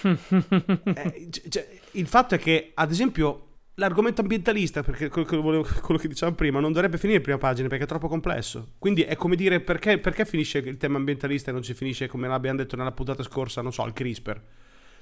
eh, 0.02 1.28
cioè, 1.48 1.68
il 1.92 2.06
fatto 2.06 2.34
è 2.34 2.38
che, 2.38 2.72
ad 2.74 2.90
esempio, 2.90 3.48
l'argomento 3.74 4.22
ambientalista, 4.22 4.82
perché 4.82 5.08
quello 5.08 5.26
che, 5.28 5.36
volevo, 5.36 5.62
quello 5.82 6.00
che 6.00 6.08
dicevamo 6.08 6.36
prima, 6.36 6.60
non 6.60 6.72
dovrebbe 6.72 6.96
finire 6.96 7.18
in 7.18 7.22
prima 7.22 7.38
pagina 7.38 7.68
perché 7.68 7.84
è 7.84 7.86
troppo 7.86 8.08
complesso. 8.08 8.72
Quindi 8.78 9.02
è 9.02 9.16
come 9.16 9.36
dire 9.36 9.60
perché, 9.60 9.98
perché 9.98 10.24
finisce 10.24 10.58
il 10.58 10.78
tema 10.78 10.96
ambientalista 10.96 11.50
e 11.50 11.52
non 11.52 11.62
ci 11.62 11.74
finisce, 11.74 12.08
come 12.08 12.26
l'abbiamo 12.26 12.58
detto 12.58 12.74
nella 12.76 12.92
puntata 12.92 13.22
scorsa, 13.22 13.62
non 13.62 13.72
so, 13.72 13.84
il 13.84 13.92
CRISPR. 13.92 14.42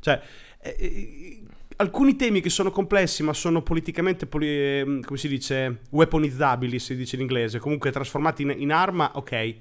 Cioè, 0.01 0.23
eh, 0.61 0.77
eh 0.79 1.43
alcuni 1.81 2.15
temi 2.15 2.41
che 2.41 2.51
sono 2.51 2.71
complessi 2.71 3.23
ma 3.23 3.33
sono 3.33 3.63
politicamente, 3.63 4.27
poli- 4.27 4.79
ehm, 4.79 5.03
come 5.03 5.19
si 5.19 5.29
dice, 5.29 5.81
weaponizzabili, 5.91 6.79
si 6.79 6.95
dice 6.95 7.17
in 7.17 7.23
inglese, 7.23 7.59
comunque 7.59 7.91
trasformati 7.91 8.43
in, 8.43 8.55
in, 8.57 8.73
arma, 8.73 9.13
ok. 9.15 9.57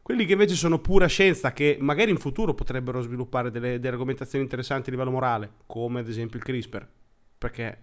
Quelli 0.00 0.24
che 0.24 0.32
invece 0.32 0.54
sono 0.54 0.78
pura 0.78 1.06
scienza, 1.06 1.52
che 1.52 1.76
magari 1.80 2.12
in 2.12 2.18
futuro 2.18 2.54
potrebbero 2.54 3.00
sviluppare 3.00 3.50
delle, 3.50 3.80
delle 3.80 3.88
argomentazioni 3.88 4.44
interessanti 4.44 4.88
a 4.88 4.92
livello 4.92 5.10
morale, 5.10 5.50
come 5.66 6.00
ad 6.00 6.08
esempio 6.08 6.38
il 6.38 6.44
CRISPR, 6.44 6.88
perché 7.36 7.78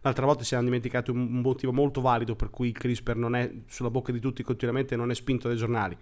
l'altra 0.00 0.24
volta 0.24 0.44
si 0.44 0.54
hanno 0.54 0.64
dimenticato 0.64 1.12
un 1.12 1.40
motivo 1.42 1.72
molto 1.72 2.00
valido 2.00 2.34
per 2.34 2.48
cui 2.48 2.68
il 2.68 2.78
CRISPR 2.78 3.16
non 3.16 3.36
è 3.36 3.52
sulla 3.66 3.90
bocca 3.90 4.12
di 4.12 4.20
tutti 4.20 4.42
continuamente 4.42 4.94
e 4.94 4.96
non 4.96 5.10
è 5.10 5.14
spinto 5.14 5.48
dai 5.48 5.58
giornali 5.58 5.96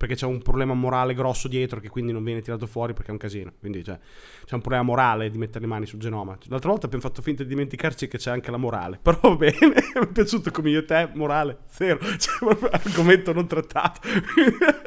perché 0.00 0.14
c'è 0.14 0.24
un 0.24 0.40
problema 0.40 0.72
morale 0.72 1.12
grosso 1.12 1.46
dietro 1.46 1.78
che 1.78 1.90
quindi 1.90 2.10
non 2.10 2.24
viene 2.24 2.40
tirato 2.40 2.66
fuori 2.66 2.94
perché 2.94 3.10
è 3.10 3.12
un 3.12 3.18
casino. 3.18 3.52
Quindi 3.60 3.84
cioè, 3.84 3.98
c'è 4.46 4.54
un 4.54 4.62
problema 4.62 4.82
morale 4.82 5.28
di 5.28 5.36
mettere 5.36 5.60
le 5.60 5.66
mani 5.66 5.84
sul 5.84 5.98
genoma. 5.98 6.38
L'altra 6.48 6.70
volta 6.70 6.86
abbiamo 6.86 7.04
fatto 7.04 7.20
finta 7.20 7.42
di 7.42 7.50
dimenticarci 7.50 8.08
che 8.08 8.16
c'è 8.16 8.30
anche 8.30 8.50
la 8.50 8.56
morale. 8.56 8.98
Però 9.04 9.18
va 9.20 9.36
bene, 9.36 9.58
mi 9.60 10.00
è 10.00 10.06
piaciuto 10.10 10.50
come 10.52 10.70
io 10.70 10.78
e 10.78 10.84
te, 10.86 11.10
morale, 11.12 11.58
zero. 11.66 11.98
Cioè, 12.16 12.38
proprio 12.38 12.70
argomento 12.70 13.34
non 13.34 13.46
trattato. 13.46 14.00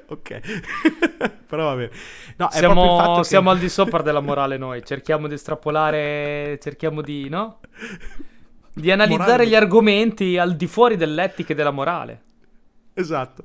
ok. 0.07 0.39
Però 1.45 1.63
va 1.63 1.75
bene. 1.75 1.91
No, 2.37 2.49
siamo, 2.49 3.17
che... 3.17 3.23
siamo 3.23 3.51
al 3.51 3.59
di 3.59 3.69
sopra 3.69 4.01
della 4.01 4.19
morale 4.19 4.57
noi. 4.57 4.83
Cerchiamo 4.83 5.27
di 5.27 5.35
estrapolare, 5.35 6.57
cerchiamo 6.59 7.03
di, 7.03 7.29
no? 7.29 7.59
Di 8.73 8.89
analizzare 8.89 9.29
morale. 9.29 9.47
gli 9.47 9.55
argomenti 9.55 10.37
al 10.39 10.55
di 10.55 10.65
fuori 10.65 10.95
dell'etica 10.95 11.53
e 11.53 11.55
della 11.55 11.69
morale. 11.69 12.21
Esatto. 12.95 13.43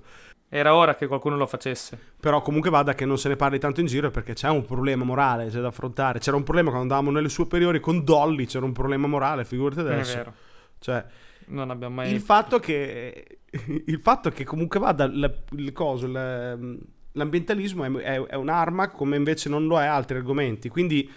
Era 0.51 0.75
ora 0.75 0.95
che 0.95 1.07
qualcuno 1.07 1.37
lo 1.37 1.47
facesse. 1.47 1.99
Però 2.19 2.41
comunque 2.41 2.71
vada 2.71 2.95
che 2.95 3.05
non 3.05 3.19
se 3.19 3.29
ne 3.29 3.37
parli 3.37 3.59
tanto 3.59 3.81
in 3.81 3.87
giro 3.87 4.11
perché 4.11 4.33
c'è 4.33 4.49
un 4.49 4.65
problema 4.65 5.05
morale 5.05 5.49
c'è 5.49 5.61
da 5.61 5.69
affrontare. 5.69 6.21
C'era 6.21 6.37
un 6.37 6.43
problema 6.43 6.71
quando 6.71 6.95
andavamo 6.95 7.15
nelle 7.15 7.29
superiori 7.29 7.81
con 7.81 8.03
Dolly, 8.03 8.47
c'era 8.47 8.65
un 8.65 8.73
problema 8.73 9.07
morale, 9.07 9.45
figurati 9.45 9.81
adesso. 9.81 10.13
È 10.13 10.17
vero. 10.17 10.33
Cioè, 10.79 11.05
non 11.49 11.71
abbiamo 11.71 11.97
mai... 11.97 12.13
Il 12.13 12.21
fatto 12.21 12.59
che, 12.59 13.41
il 13.87 14.01
fatto 14.01 14.31
che 14.31 14.45
comunque 14.45 14.81
vada 14.81 15.05
il, 15.05 15.43
il 15.57 15.73
coso, 15.73 16.07
il, 16.07 16.79
l'ambientalismo 17.13 17.85
è, 17.85 17.91
è, 18.03 18.21
è 18.23 18.35
un'arma 18.35 18.91
come 18.91 19.17
invece 19.17 19.51
non 19.51 19.67
lo 19.67 19.79
è 19.79 19.85
altri 19.85 20.17
argomenti. 20.17 20.71
Quindi 20.71 21.11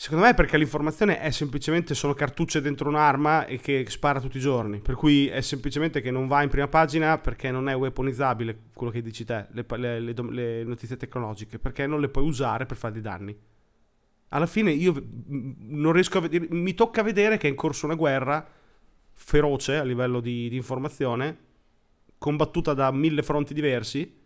Secondo 0.00 0.24
me 0.24 0.30
è 0.30 0.34
perché 0.34 0.56
l'informazione 0.56 1.20
è 1.20 1.30
semplicemente 1.30 1.94
sono 1.94 2.14
cartucce 2.14 2.62
dentro 2.62 2.88
un'arma 2.88 3.44
e 3.44 3.58
che 3.58 3.84
spara 3.90 4.18
tutti 4.18 4.38
i 4.38 4.40
giorni. 4.40 4.80
Per 4.80 4.94
cui 4.94 5.26
è 5.26 5.42
semplicemente 5.42 6.00
che 6.00 6.10
non 6.10 6.26
va 6.26 6.42
in 6.42 6.48
prima 6.48 6.68
pagina 6.68 7.18
perché 7.18 7.50
non 7.50 7.68
è 7.68 7.76
weaponizzabile 7.76 8.58
quello 8.72 8.90
che 8.90 9.02
dici 9.02 9.26
te, 9.26 9.48
le, 9.50 9.66
le, 9.76 10.00
le, 10.00 10.14
le 10.14 10.64
notizie 10.64 10.96
tecnologiche, 10.96 11.58
perché 11.58 11.86
non 11.86 12.00
le 12.00 12.08
puoi 12.08 12.24
usare 12.24 12.64
per 12.64 12.78
fare 12.78 12.94
dei 12.94 13.02
danni. 13.02 13.38
Alla 14.28 14.46
fine 14.46 14.70
io 14.70 14.94
non 15.26 15.92
riesco 15.92 16.16
a 16.16 16.22
vedere, 16.22 16.46
mi 16.48 16.72
tocca 16.72 17.02
vedere 17.02 17.36
che 17.36 17.46
è 17.46 17.50
in 17.50 17.56
corso 17.56 17.84
una 17.84 17.94
guerra 17.94 18.48
feroce 19.12 19.76
a 19.76 19.84
livello 19.84 20.20
di, 20.20 20.48
di 20.48 20.56
informazione, 20.56 21.36
combattuta 22.16 22.72
da 22.72 22.90
mille 22.90 23.22
fronti 23.22 23.52
diversi, 23.52 24.18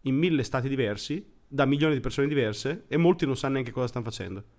in 0.00 0.16
mille 0.16 0.42
stati 0.42 0.68
diversi, 0.68 1.24
da 1.46 1.66
milioni 1.66 1.94
di 1.94 2.00
persone 2.00 2.26
diverse 2.26 2.86
e 2.88 2.96
molti 2.96 3.26
non 3.26 3.36
sanno 3.36 3.52
neanche 3.52 3.70
cosa 3.70 3.86
stanno 3.86 4.04
facendo. 4.04 4.57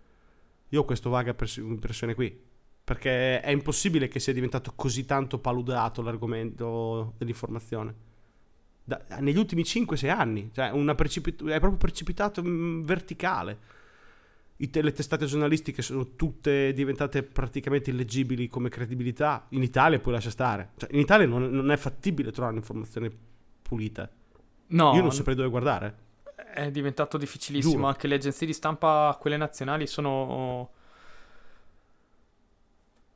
Io 0.70 0.82
ho 0.82 0.86
questa 0.86 1.10
vaga 1.10 1.36
impressione 1.58 2.14
qui. 2.14 2.48
Perché 2.84 3.40
è 3.42 3.52
impossibile 3.52 4.08
che 4.08 4.20
sia 4.20 4.34
diventato 4.34 4.74
così 4.76 5.06
tanto 5.06 5.40
paludato 5.40 6.02
l'argomento 6.02 7.14
dell'informazione. 7.18 8.08
Da, 8.84 9.00
negli 9.20 9.38
ultimi 9.38 9.62
5-6 9.62 10.10
anni, 10.10 10.50
cioè 10.52 10.72
precipit- 10.96 11.44
è 11.46 11.60
proprio 11.60 11.78
precipitato 11.78 12.40
in 12.40 12.84
verticale. 12.84 13.78
I, 14.58 14.70
le 14.72 14.92
testate 14.92 15.26
giornalistiche 15.26 15.84
sono 15.84 16.16
tutte 16.16 16.74
diventate 16.74 17.22
praticamente 17.22 17.92
illeggibili 17.92 18.48
come 18.48 18.70
credibilità. 18.70 19.46
In 19.50 19.62
Italia 19.62 20.00
poi 20.00 20.14
lascia 20.14 20.32
stare. 20.32 20.72
Cioè, 20.76 20.90
in 20.94 21.00
Italia 21.00 21.28
non, 21.28 21.50
non 21.50 21.70
è 21.70 21.78
fattibile 21.78 22.32
trovare 22.32 22.54
un'informazione 22.54 23.12
pulita. 23.62 24.10
No. 24.68 24.94
Io 24.96 25.02
non 25.02 25.14
saprei 25.14 25.36
dove 25.36 25.50
guardare 25.50 26.08
è 26.60 26.72
diventato 26.72 27.18
difficilissimo. 27.18 27.76
Giuro. 27.76 27.88
Anche 27.88 28.08
le 28.08 28.16
agenzie 28.16 28.46
di 28.46 28.54
stampa, 28.54 29.18
quelle 29.20 29.38
nazionali, 29.38 29.88
sono. 29.88 30.72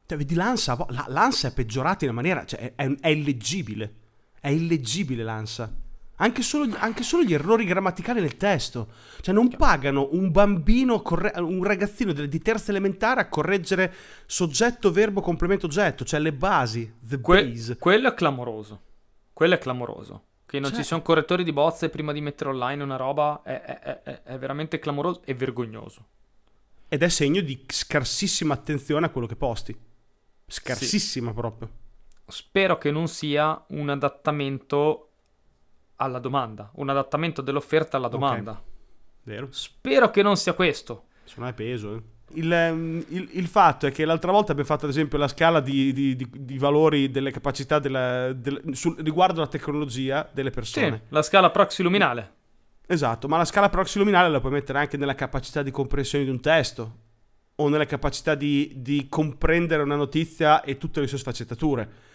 Cioè, 0.05 0.17
vedi 0.17 0.35
l'ANSA, 0.35 0.85
l'ANSA 1.07 1.49
è 1.49 1.53
peggiorata 1.53 2.05
in 2.05 2.11
una 2.11 2.21
maniera, 2.21 2.45
cioè 2.45 2.73
è, 2.75 2.95
è 2.99 3.07
illeggibile. 3.09 3.95
È 4.39 4.49
illeggibile 4.49 5.23
l'ANSA. 5.23 5.81
Anche 6.17 6.41
solo, 6.41 6.75
anche 6.77 7.03
solo, 7.03 7.23
gli 7.23 7.33
errori 7.33 7.65
grammaticali 7.65 8.21
nel 8.21 8.37
testo. 8.37 8.87
Cioè, 9.19 9.33
non 9.33 9.49
pagano 9.49 10.09
un 10.11 10.31
bambino, 10.31 11.01
corre- 11.01 11.33
un 11.39 11.63
ragazzino 11.63 12.13
di 12.13 12.39
terza 12.39 12.71
elementare 12.71 13.21
a 13.21 13.29
correggere 13.29 13.93
soggetto, 14.25 14.91
verbo, 14.91 15.21
complemento, 15.21 15.65
oggetto. 15.65 16.05
Cioè, 16.05 16.19
le 16.19 16.33
basi, 16.33 16.93
the 17.07 17.19
que- 17.19 17.45
base. 17.45 17.77
Quello 17.77 18.09
è 18.09 18.13
clamoroso. 18.13 18.81
Quello 19.33 19.55
è 19.55 19.57
clamoroso. 19.57 20.23
Che 20.53 20.59
non 20.59 20.69
cioè... 20.69 20.81
ci 20.81 20.85
sono 20.85 21.01
correttori 21.01 21.43
di 21.43 21.51
bozze 21.51 21.89
prima 21.89 22.11
di 22.11 22.21
mettere 22.21 22.51
online 22.51 22.83
una 22.83 22.95
roba 22.95 23.41
è, 23.43 23.59
è, 23.59 24.03
è, 24.03 24.21
è 24.21 24.37
veramente 24.37 24.77
clamoroso 24.77 25.23
e 25.25 25.33
vergognoso. 25.33 26.05
Ed 26.89 27.01
è 27.01 27.09
segno 27.09 27.41
di 27.41 27.65
scarsissima 27.67 28.53
attenzione 28.53 29.07
a 29.07 29.09
quello 29.09 29.25
che 29.25 29.35
posti. 29.35 29.75
Scarsissima 30.45 31.29
sì. 31.29 31.35
proprio. 31.35 31.69
Spero 32.27 32.77
che 32.77 32.91
non 32.91 33.07
sia 33.07 33.65
un 33.69 33.89
adattamento 33.89 35.09
alla 35.95 36.19
domanda, 36.19 36.69
un 36.75 36.87
adattamento 36.87 37.41
dell'offerta 37.41 37.97
alla 37.97 38.07
domanda. 38.07 38.51
Okay. 38.51 38.63
Vero. 39.23 39.47
Spero 39.49 40.11
che 40.11 40.21
non 40.21 40.37
sia 40.37 40.53
questo. 40.53 41.05
Se 41.23 41.33
non 41.37 41.47
è 41.47 41.53
peso, 41.53 41.95
eh. 41.95 42.01
Il, 42.35 42.51
ehm, 42.51 43.05
il, 43.09 43.29
il, 43.33 43.47
fatto 43.47 43.85
è 43.85 43.91
che 43.91 44.05
l'altra 44.05 44.31
volta 44.31 44.51
abbiamo 44.51 44.69
fatto 44.69 44.85
ad 44.85 44.91
esempio 44.91 45.17
la 45.17 45.27
scala 45.27 45.59
di, 45.59 45.93
di, 45.93 46.15
di, 46.15 46.27
di 46.31 46.57
valori 46.57 47.11
delle 47.11 47.31
capacità 47.31 47.77
della, 47.77 48.33
del, 48.33 48.61
sul, 48.71 48.95
riguardo 48.99 49.41
alla 49.41 49.49
tecnologia 49.49 50.27
delle 50.31 50.49
persone. 50.49 51.03
Sì, 51.07 51.13
la 51.13 51.21
scala 51.21 51.51
proxiluminale. 51.51 52.31
Esatto, 52.87 53.27
ma 53.27 53.37
la 53.37 53.45
scala 53.45 53.69
proxiluminale 53.69 54.29
la 54.29 54.39
puoi 54.39 54.51
mettere 54.51 54.79
anche 54.79 54.97
nella 54.97 55.15
capacità 55.15 55.61
di 55.61 55.71
comprensione 55.71 56.23
di 56.25 56.29
un 56.29 56.41
testo 56.41 57.01
o 57.55 57.69
nella 57.69 57.85
capacità 57.85 58.35
di, 58.35 59.05
comprendere 59.09 59.83
una 59.83 59.95
notizia 59.95 60.61
e 60.63 60.77
tutte 60.77 60.99
le 60.99 61.07
sue 61.07 61.17
sfaccettature. 61.17 62.11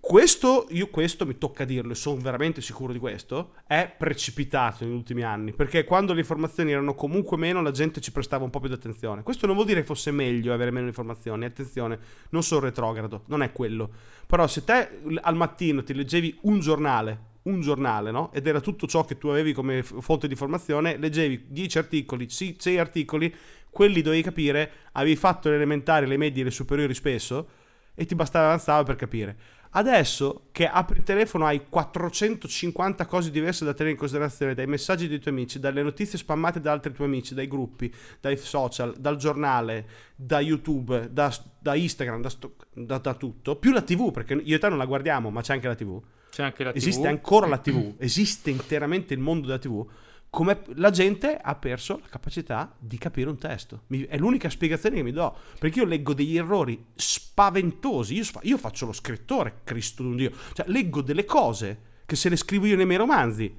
Questo, 0.00 0.66
io 0.70 0.88
questo 0.88 1.26
mi 1.26 1.38
tocca 1.38 1.64
dirlo 1.64 1.92
e 1.92 1.94
sono 1.94 2.20
veramente 2.20 2.60
sicuro 2.60 2.92
di 2.92 2.98
questo, 2.98 3.54
è 3.66 3.92
precipitato 3.96 4.84
negli 4.84 4.94
ultimi 4.94 5.22
anni, 5.22 5.52
perché 5.52 5.84
quando 5.84 6.12
le 6.12 6.20
informazioni 6.20 6.72
erano 6.72 6.94
comunque 6.94 7.36
meno 7.36 7.62
la 7.62 7.70
gente 7.70 8.00
ci 8.00 8.12
prestava 8.12 8.44
un 8.44 8.50
po' 8.50 8.60
più 8.60 8.68
di 8.68 8.74
attenzione. 8.74 9.22
Questo 9.22 9.46
non 9.46 9.54
vuol 9.54 9.66
dire 9.66 9.80
che 9.80 9.86
fosse 9.86 10.10
meglio 10.10 10.52
avere 10.52 10.70
meno 10.70 10.86
informazioni, 10.86 11.44
attenzione, 11.44 11.98
non 12.30 12.42
sono 12.42 12.60
retrogrado, 12.60 13.24
non 13.26 13.42
è 13.42 13.52
quello. 13.52 13.90
Però 14.26 14.46
se 14.46 14.64
te 14.64 15.00
al 15.20 15.36
mattino 15.36 15.82
ti 15.82 15.94
leggevi 15.94 16.38
un 16.42 16.60
giornale, 16.60 17.20
un 17.42 17.60
giornale, 17.60 18.10
no? 18.10 18.30
Ed 18.32 18.46
era 18.46 18.60
tutto 18.60 18.86
ciò 18.86 19.04
che 19.04 19.18
tu 19.18 19.28
avevi 19.28 19.52
come 19.52 19.82
fonte 19.82 20.26
di 20.26 20.32
informazione, 20.32 20.96
leggevi 20.96 21.46
10 21.48 21.78
articoli, 21.78 22.28
6 22.28 22.78
articoli, 22.78 23.34
quelli 23.70 24.02
dovevi 24.02 24.22
capire, 24.22 24.70
avevi 24.92 25.16
fatto 25.16 25.48
le 25.48 25.56
elementari, 25.56 26.06
le 26.06 26.16
medie 26.16 26.44
le 26.44 26.50
superiori 26.50 26.94
spesso 26.94 27.48
e 27.94 28.06
ti 28.06 28.14
bastava 28.14 28.46
avanzare 28.46 28.84
per 28.84 28.94
capire. 28.94 29.36
Adesso 29.70 30.48
che 30.50 30.66
apri 30.66 30.98
il 30.98 31.04
telefono 31.04 31.46
hai 31.46 31.62
450 31.68 33.06
cose 33.06 33.30
diverse 33.30 33.64
da 33.64 33.72
tenere 33.72 33.92
in 33.92 33.98
considerazione, 33.98 34.54
dai 34.54 34.66
messaggi 34.66 35.08
dei 35.08 35.18
tuoi 35.18 35.34
amici, 35.34 35.58
dalle 35.58 35.82
notizie 35.82 36.18
spammate 36.18 36.60
da 36.60 36.72
altri 36.72 36.92
tuoi 36.92 37.08
amici, 37.08 37.34
dai 37.34 37.46
gruppi, 37.46 37.92
dai 38.20 38.36
social, 38.36 38.94
dal 38.98 39.16
giornale, 39.16 39.86
da 40.16 40.40
YouTube, 40.40 41.08
da, 41.12 41.34
da 41.58 41.74
Instagram, 41.74 42.22
da, 42.22 42.30
da, 42.72 42.98
da, 42.98 43.14
tutto, 43.14 43.56
più 43.56 43.72
la 43.72 43.82
TV, 43.82 44.10
perché 44.10 44.34
io 44.34 44.56
e 44.56 44.58
te 44.58 44.68
non 44.68 44.78
la 44.78 44.86
guardiamo, 44.86 45.30
ma 45.30 45.42
c'è 45.42 45.52
anche 45.52 45.68
la 45.68 45.74
TV. 45.74 46.00
C'è 46.30 46.42
anche 46.42 46.64
la 46.64 46.70
TV. 46.70 46.76
Esiste 46.76 47.06
ancora 47.06 47.46
la 47.46 47.58
TV, 47.58 47.94
esiste 47.98 48.50
interamente 48.50 49.12
il 49.14 49.20
mondo 49.20 49.46
della 49.46 49.58
TV 49.58 49.86
come 50.30 50.62
la 50.74 50.90
gente 50.90 51.36
ha 51.36 51.54
perso 51.54 51.98
la 52.02 52.08
capacità 52.08 52.74
di 52.78 52.98
capire 52.98 53.30
un 53.30 53.38
testo. 53.38 53.82
è 54.08 54.18
l'unica 54.18 54.50
spiegazione 54.50 54.96
che 54.96 55.02
mi 55.02 55.12
do. 55.12 55.34
Perché 55.58 55.80
io 55.80 55.86
leggo 55.86 56.12
degli 56.12 56.36
errori 56.36 56.86
spaventosi. 56.94 58.14
Io, 58.14 58.24
io 58.42 58.58
faccio 58.58 58.86
lo 58.86 58.92
scrittore, 58.92 59.60
Cristo 59.64 60.02
d'un 60.02 60.16
Dio. 60.16 60.32
Cioè, 60.52 60.66
leggo 60.68 61.00
delle 61.00 61.24
cose 61.24 61.86
che 62.04 62.16
se 62.16 62.28
le 62.28 62.36
scrivo 62.36 62.66
io 62.66 62.76
nei 62.76 62.86
miei 62.86 62.98
romanzi, 62.98 63.54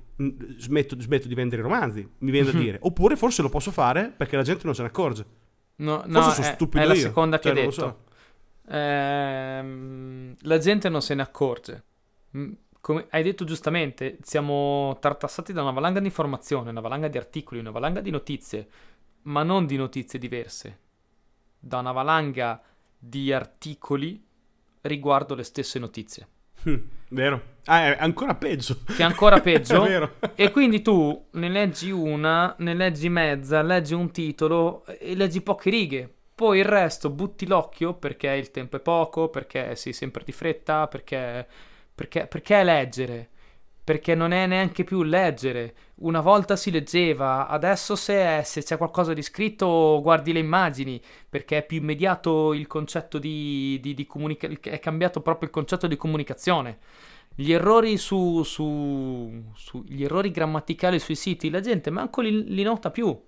smetto, 0.57 0.99
smetto 0.99 1.27
di 1.27 1.35
vendere 1.35 1.61
i 1.61 1.63
romanzi, 1.63 2.07
mi 2.19 2.31
viene 2.31 2.51
da 2.51 2.57
dire. 2.57 2.77
Oppure 2.81 3.15
forse 3.15 3.41
lo 3.41 3.49
posso 3.49 3.71
fare 3.71 4.13
perché 4.15 4.35
la 4.35 4.43
gente 4.43 4.65
non 4.65 4.75
se 4.75 4.81
ne 4.81 4.87
accorge. 4.87 5.25
No, 5.77 6.03
no 6.05 6.21
forse 6.21 6.41
sono 6.41 6.47
è, 6.47 6.53
stupido 6.53 6.83
è 6.83 6.87
la 6.87 6.93
io. 6.93 6.99
seconda 6.99 7.39
che 7.39 7.49
cioè, 7.49 7.57
hai 7.57 7.65
detto. 7.65 7.71
So. 7.71 8.03
Ehm, 8.71 10.35
la 10.41 10.57
gente 10.59 10.89
non 10.89 11.01
se 11.01 11.15
ne 11.15 11.21
accorge 11.21 11.83
come 12.81 13.07
hai 13.09 13.23
detto 13.23 13.43
giustamente, 13.45 14.17
siamo 14.21 14.97
tartassati 14.99 15.53
da 15.53 15.61
una 15.61 15.71
valanga 15.71 15.99
di 15.99 16.05
informazione, 16.05 16.69
una 16.69 16.81
valanga 16.81 17.07
di 17.07 17.17
articoli, 17.17 17.59
una 17.59 17.71
valanga 17.71 17.99
di 17.99 18.09
notizie, 18.09 18.67
ma 19.23 19.43
non 19.43 19.65
di 19.65 19.75
notizie 19.75 20.17
diverse, 20.17 20.79
da 21.59 21.79
una 21.79 21.91
valanga 21.91 22.61
di 22.97 23.31
articoli 23.31 24.25
riguardo 24.81 25.35
le 25.35 25.43
stesse 25.43 25.79
notizie. 25.79 26.27
Vero. 27.09 27.57
Ah, 27.65 27.95
è 27.95 27.97
ancora 27.99 28.35
peggio. 28.35 28.79
Che 28.85 28.97
è 28.97 29.03
ancora 29.03 29.39
peggio. 29.41 29.83
è 29.83 29.87
vero. 29.87 30.15
E 30.35 30.51
quindi 30.51 30.81
tu 30.81 31.27
ne 31.31 31.49
leggi 31.49 31.91
una, 31.91 32.53
ne 32.59 32.73
leggi 32.73 33.09
mezza, 33.09 33.61
leggi 33.61 33.93
un 33.93 34.11
titolo 34.11 34.85
e 34.85 35.15
leggi 35.15 35.41
poche 35.41 35.69
righe. 35.69 36.13
Poi 36.35 36.59
il 36.59 36.65
resto 36.65 37.09
butti 37.09 37.45
l'occhio 37.45 37.95
perché 37.95 38.29
il 38.29 38.51
tempo 38.51 38.77
è 38.77 38.79
poco, 38.79 39.29
perché 39.29 39.75
sei 39.75 39.91
sempre 39.91 40.23
di 40.23 40.31
fretta, 40.31 40.87
perché 40.87 41.47
perché, 41.99 42.27
perché 42.27 42.63
leggere? 42.63 43.29
Perché 43.83 44.15
non 44.15 44.31
è 44.31 44.47
neanche 44.47 44.85
più 44.85 45.03
leggere. 45.03 45.75
Una 45.95 46.21
volta 46.21 46.55
si 46.55 46.71
leggeva, 46.71 47.49
adesso 47.49 47.97
se, 47.97 48.13
è, 48.13 48.43
se 48.45 48.63
c'è 48.63 48.77
qualcosa 48.77 49.11
di 49.13 49.21
scritto 49.21 49.99
guardi 50.01 50.31
le 50.31 50.39
immagini, 50.39 51.01
perché 51.27 51.57
è 51.57 51.65
più 51.65 51.75
immediato 51.75 52.53
il 52.53 52.67
concetto 52.67 53.17
di, 53.17 53.79
di, 53.81 53.93
di 53.93 54.07
comunicazione, 54.07 54.61
è 54.61 54.79
cambiato 54.79 55.19
proprio 55.19 55.49
il 55.49 55.53
concetto 55.53 55.87
di 55.87 55.97
comunicazione. 55.97 56.77
Gli 57.35 57.51
errori 57.51 57.97
su, 57.97 58.43
su, 58.43 59.51
su, 59.53 59.83
gli 59.85 60.05
errori 60.05 60.31
grammaticali 60.31 60.99
sui 60.99 61.15
siti, 61.15 61.49
la 61.49 61.59
gente 61.59 61.89
manco 61.89 62.21
li, 62.21 62.45
li 62.45 62.63
nota 62.63 62.91
più. 62.91 63.27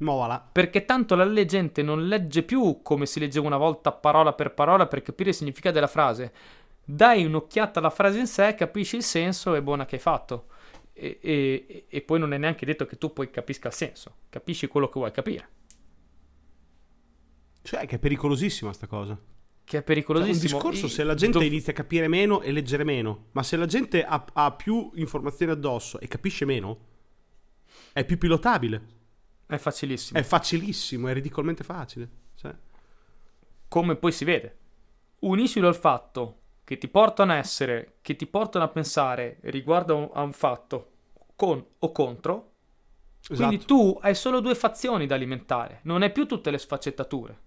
Movala. 0.00 0.48
Perché 0.52 0.84
tanto 0.84 1.16
la 1.16 1.44
gente 1.44 1.82
non 1.82 2.06
legge 2.06 2.44
più 2.44 2.80
come 2.82 3.06
si 3.06 3.18
leggeva 3.18 3.48
una 3.48 3.56
volta 3.56 3.90
parola 3.90 4.32
per 4.34 4.54
parola 4.54 4.86
per 4.86 5.02
capire 5.02 5.30
il 5.30 5.34
significato 5.34 5.74
della 5.74 5.88
frase, 5.88 6.32
dai 6.90 7.26
un'occhiata 7.26 7.80
alla 7.80 7.90
frase 7.90 8.18
in 8.18 8.26
sé, 8.26 8.54
capisci 8.54 8.96
il 8.96 9.02
senso 9.02 9.54
e 9.54 9.62
buona 9.62 9.84
che 9.84 9.96
hai 9.96 10.00
fatto. 10.00 10.46
E, 10.94 11.18
e, 11.20 11.84
e, 11.86 12.00
poi 12.00 12.18
non 12.18 12.32
è 12.32 12.38
neanche 12.38 12.64
detto 12.64 12.86
che 12.86 12.96
tu 12.96 13.12
poi 13.12 13.28
capisca 13.30 13.68
il 13.68 13.74
senso, 13.74 14.20
capisci 14.30 14.68
quello 14.68 14.86
che 14.86 14.98
vuoi 14.98 15.10
capire. 15.10 15.48
Cioè, 17.60 17.86
che 17.86 17.96
è 17.96 17.98
pericolosissima 17.98 18.72
sta 18.72 18.86
cosa. 18.86 19.20
Che 19.64 19.76
è 19.76 19.82
pericolosissimo. 19.82 20.48
Cioè, 20.48 20.56
un 20.56 20.70
discorso 20.70 20.88
se 20.88 21.04
la 21.04 21.12
gente 21.12 21.36
dov- 21.36 21.46
inizia 21.46 21.72
a 21.74 21.76
capire 21.76 22.08
meno 22.08 22.40
e 22.40 22.52
leggere 22.52 22.84
meno, 22.84 23.26
ma 23.32 23.42
se 23.42 23.58
la 23.58 23.66
gente 23.66 24.02
ha, 24.02 24.24
ha 24.32 24.52
più 24.52 24.90
informazioni 24.94 25.52
addosso 25.52 26.00
e 26.00 26.08
capisce 26.08 26.46
meno, 26.46 26.86
è 27.92 28.02
più 28.06 28.16
pilotabile. 28.16 28.82
È 29.44 29.58
facilissimo. 29.58 30.18
È 30.18 30.22
facilissimo, 30.22 31.08
è 31.08 31.12
ridicolmente 31.12 31.64
facile. 31.64 32.08
Cioè. 32.34 32.54
Come 33.68 33.96
poi 33.96 34.10
si 34.10 34.24
vede. 34.24 34.56
Uniscilo 35.18 35.68
al 35.68 35.76
fatto 35.76 36.46
che 36.68 36.76
ti 36.76 36.88
portano 36.88 37.32
a 37.32 37.36
essere, 37.36 37.94
che 38.02 38.14
ti 38.14 38.26
portano 38.26 38.66
a 38.66 38.68
pensare 38.68 39.38
riguardo 39.44 40.10
a 40.12 40.20
un 40.20 40.34
fatto 40.34 40.90
con 41.34 41.64
o 41.78 41.92
contro. 41.92 42.50
Esatto. 43.22 43.48
Quindi 43.48 43.64
tu 43.64 43.98
hai 44.02 44.14
solo 44.14 44.40
due 44.40 44.54
fazioni 44.54 45.06
da 45.06 45.14
alimentare, 45.14 45.80
non 45.84 46.02
hai 46.02 46.12
più 46.12 46.26
tutte 46.26 46.50
le 46.50 46.58
sfaccettature. 46.58 47.38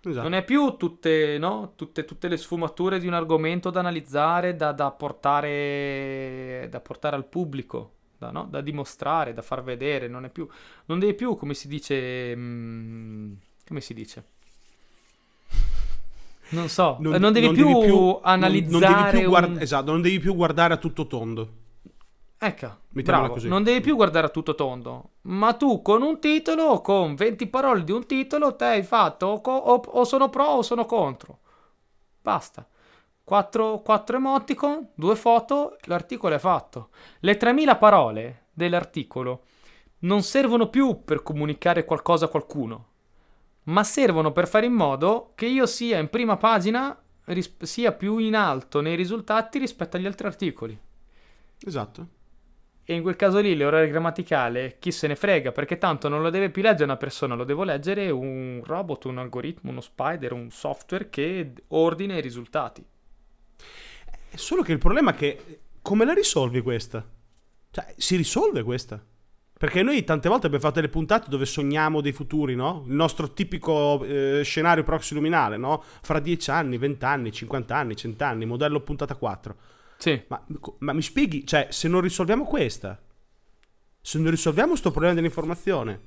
Esatto. 0.00 0.22
Non 0.22 0.32
è 0.32 0.42
più 0.44 0.78
tutte, 0.78 1.36
no? 1.36 1.74
tutte, 1.76 2.06
tutte, 2.06 2.26
le 2.26 2.38
sfumature 2.38 2.98
di 2.98 3.06
un 3.06 3.12
argomento 3.12 3.68
da 3.68 3.80
analizzare, 3.80 4.56
da, 4.56 4.72
da, 4.72 4.90
portare, 4.92 6.66
da 6.70 6.80
portare, 6.80 7.16
al 7.16 7.26
pubblico, 7.26 7.92
da, 8.16 8.30
no? 8.30 8.46
da, 8.46 8.62
dimostrare, 8.62 9.34
da 9.34 9.42
far 9.42 9.62
vedere. 9.62 10.08
Non, 10.08 10.24
è 10.24 10.30
più, 10.30 10.48
non 10.86 10.98
devi 10.98 11.12
più, 11.12 11.36
come 11.36 11.52
si 11.52 11.68
dice, 11.68 12.34
mm, 12.34 13.32
come 13.66 13.82
si 13.82 13.92
dice? 13.92 14.24
Non 16.54 16.68
so, 16.68 16.96
non, 17.00 17.20
non, 17.20 17.32
devi, 17.32 17.46
non 17.46 17.54
più 17.54 17.66
devi, 17.66 17.86
più 17.86 18.18
analizzare. 18.22 18.88
Non, 18.88 19.02
devi 19.02 19.18
più 19.18 19.28
guard- 19.28 19.50
un... 19.50 19.60
Esatto, 19.60 19.90
non 19.90 20.02
devi 20.02 20.20
più 20.20 20.34
guardare 20.34 20.74
a 20.74 20.76
tutto 20.76 21.06
tondo. 21.06 21.48
Ecco, 22.38 22.76
bravo, 22.90 23.32
così. 23.34 23.48
non 23.48 23.62
devi 23.62 23.80
più 23.80 23.96
guardare 23.96 24.26
a 24.26 24.30
tutto 24.30 24.54
tondo, 24.54 25.10
ma 25.22 25.54
tu 25.54 25.80
con 25.80 26.02
un 26.02 26.20
titolo, 26.20 26.80
con 26.82 27.14
20 27.14 27.46
parole 27.46 27.84
di 27.84 27.92
un 27.92 28.04
titolo, 28.06 28.54
te 28.54 28.64
hai 28.64 28.82
fatto 28.82 29.26
o, 29.26 29.40
co- 29.40 29.50
o, 29.50 29.80
o 29.84 30.04
sono 30.04 30.28
pro 30.28 30.44
o 30.44 30.62
sono 30.62 30.84
contro. 30.84 31.38
Basta. 32.20 32.66
4, 33.24 33.80
4 33.80 34.16
emoticon, 34.16 34.88
due 34.94 35.16
foto, 35.16 35.78
l'articolo 35.84 36.34
è 36.34 36.38
fatto. 36.38 36.90
Le 37.20 37.36
3000 37.38 37.76
parole 37.76 38.44
dell'articolo 38.52 39.44
non 40.00 40.22
servono 40.22 40.68
più 40.68 41.02
per 41.04 41.22
comunicare 41.22 41.86
qualcosa 41.86 42.26
a 42.26 42.28
qualcuno, 42.28 42.88
ma 43.64 43.84
servono 43.84 44.32
per 44.32 44.48
fare 44.48 44.66
in 44.66 44.72
modo 44.72 45.32
che 45.34 45.46
io 45.46 45.66
sia 45.66 45.98
in 45.98 46.08
prima 46.08 46.36
pagina, 46.36 46.98
ris- 47.24 47.62
sia 47.62 47.92
più 47.92 48.18
in 48.18 48.34
alto 48.34 48.80
nei 48.80 48.96
risultati 48.96 49.58
rispetto 49.58 49.96
agli 49.96 50.06
altri 50.06 50.26
articoli. 50.26 50.78
Esatto. 51.66 52.08
E 52.86 52.94
in 52.94 53.00
quel 53.00 53.16
caso 53.16 53.38
lì 53.38 53.56
l'errore 53.56 53.88
grammaticale, 53.88 54.76
chi 54.78 54.92
se 54.92 55.06
ne 55.06 55.16
frega, 55.16 55.52
perché 55.52 55.78
tanto 55.78 56.08
non 56.08 56.20
lo 56.20 56.28
deve 56.28 56.50
più 56.50 56.60
leggere 56.60 56.84
una 56.84 56.98
persona, 56.98 57.34
lo 57.34 57.44
devo 57.44 57.64
leggere 57.64 58.10
un 58.10 58.60
robot, 58.62 59.06
un 59.06 59.18
algoritmo, 59.18 59.70
uno 59.70 59.80
spider, 59.80 60.32
un 60.32 60.50
software 60.50 61.08
che 61.08 61.54
ordina 61.68 62.18
i 62.18 62.20
risultati. 62.20 62.84
Solo 64.34 64.62
che 64.62 64.72
il 64.72 64.78
problema 64.78 65.12
è 65.12 65.14
che 65.14 65.60
come 65.80 66.04
la 66.04 66.12
risolvi 66.12 66.60
questa? 66.60 67.06
Cioè, 67.70 67.94
si 67.96 68.16
risolve 68.16 68.62
questa? 68.62 69.02
Perché 69.56 69.82
noi 69.82 70.02
tante 70.04 70.28
volte 70.28 70.46
abbiamo 70.46 70.64
fatto 70.64 70.80
delle 70.80 70.90
puntate 70.90 71.30
dove 71.30 71.46
sogniamo 71.46 72.00
dei 72.00 72.12
futuri, 72.12 72.54
no? 72.54 72.84
Il 72.86 72.94
nostro 72.94 73.32
tipico 73.32 74.04
eh, 74.04 74.42
scenario 74.42 74.82
proxiluminale, 74.82 75.56
no? 75.56 75.82
Fra 76.02 76.18
10 76.18 76.50
anni, 76.50 76.76
20 76.76 77.04
anni, 77.04 77.32
50 77.32 77.76
anni, 77.76 77.96
100 77.96 78.24
anni, 78.24 78.46
modello 78.46 78.80
puntata 78.80 79.14
4. 79.14 79.56
Sì. 79.96 80.22
Ma, 80.26 80.44
ma 80.78 80.92
mi 80.92 81.02
spieghi, 81.02 81.46
cioè, 81.46 81.68
se 81.70 81.88
non 81.88 82.00
risolviamo 82.00 82.44
questa, 82.44 83.00
se 84.00 84.18
non 84.18 84.30
risolviamo 84.30 84.70
questo 84.70 84.90
problema 84.90 85.14
dell'informazione, 85.14 86.00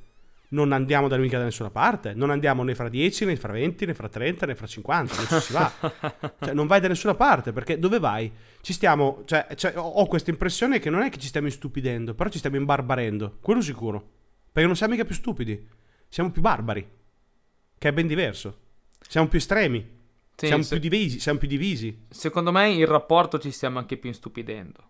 non 0.49 0.71
andiamo 0.71 1.07
da 1.07 1.17
mica 1.17 1.37
da 1.37 1.43
nessuna 1.43 1.69
parte. 1.69 2.13
Non 2.13 2.29
andiamo 2.29 2.63
né 2.63 2.75
fra 2.75 2.89
10, 2.89 3.25
né 3.25 3.35
fra 3.35 3.51
20, 3.51 3.85
né 3.85 3.93
fra 3.93 4.07
30, 4.07 4.45
né 4.45 4.55
fra 4.55 4.67
50. 4.67 5.15
Non 5.29 5.41
si 5.41 5.53
va. 5.53 5.71
cioè, 6.39 6.53
non 6.53 6.67
vai 6.67 6.79
da 6.79 6.87
nessuna 6.87 7.15
parte 7.15 7.51
perché 7.51 7.77
dove 7.79 7.99
vai? 7.99 8.31
Ci 8.61 8.73
stiamo. 8.73 9.23
Cioè, 9.25 9.47
cioè, 9.55 9.73
ho 9.75 10.05
questa 10.05 10.29
impressione 10.29 10.79
che 10.79 10.89
non 10.89 11.01
è 11.01 11.09
che 11.09 11.17
ci 11.17 11.27
stiamo 11.27 11.47
istupidendo, 11.47 12.13
però 12.13 12.29
ci 12.29 12.37
stiamo 12.37 12.55
imbarbarendo. 12.55 13.37
Quello 13.41 13.61
sicuro. 13.61 14.15
Perché 14.51 14.67
non 14.67 14.75
siamo 14.75 14.93
mica 14.93 15.05
più 15.05 15.15
stupidi. 15.15 15.67
Siamo 16.07 16.31
più 16.31 16.41
barbari. 16.41 16.87
Che 17.77 17.87
è 17.87 17.93
ben 17.93 18.07
diverso. 18.07 18.59
Siamo 19.07 19.27
più 19.27 19.39
estremi. 19.39 19.95
Sì, 20.35 20.47
siamo, 20.47 20.61
se... 20.63 20.77
più 20.77 20.89
divisi, 20.89 21.19
siamo 21.19 21.39
più 21.39 21.47
divisi. 21.47 22.05
Secondo 22.09 22.51
me 22.51 22.71
il 22.71 22.85
rapporto 22.85 23.39
ci 23.39 23.51
stiamo 23.51 23.79
anche 23.79 23.97
più 23.97 24.09
istupidendo. 24.09 24.83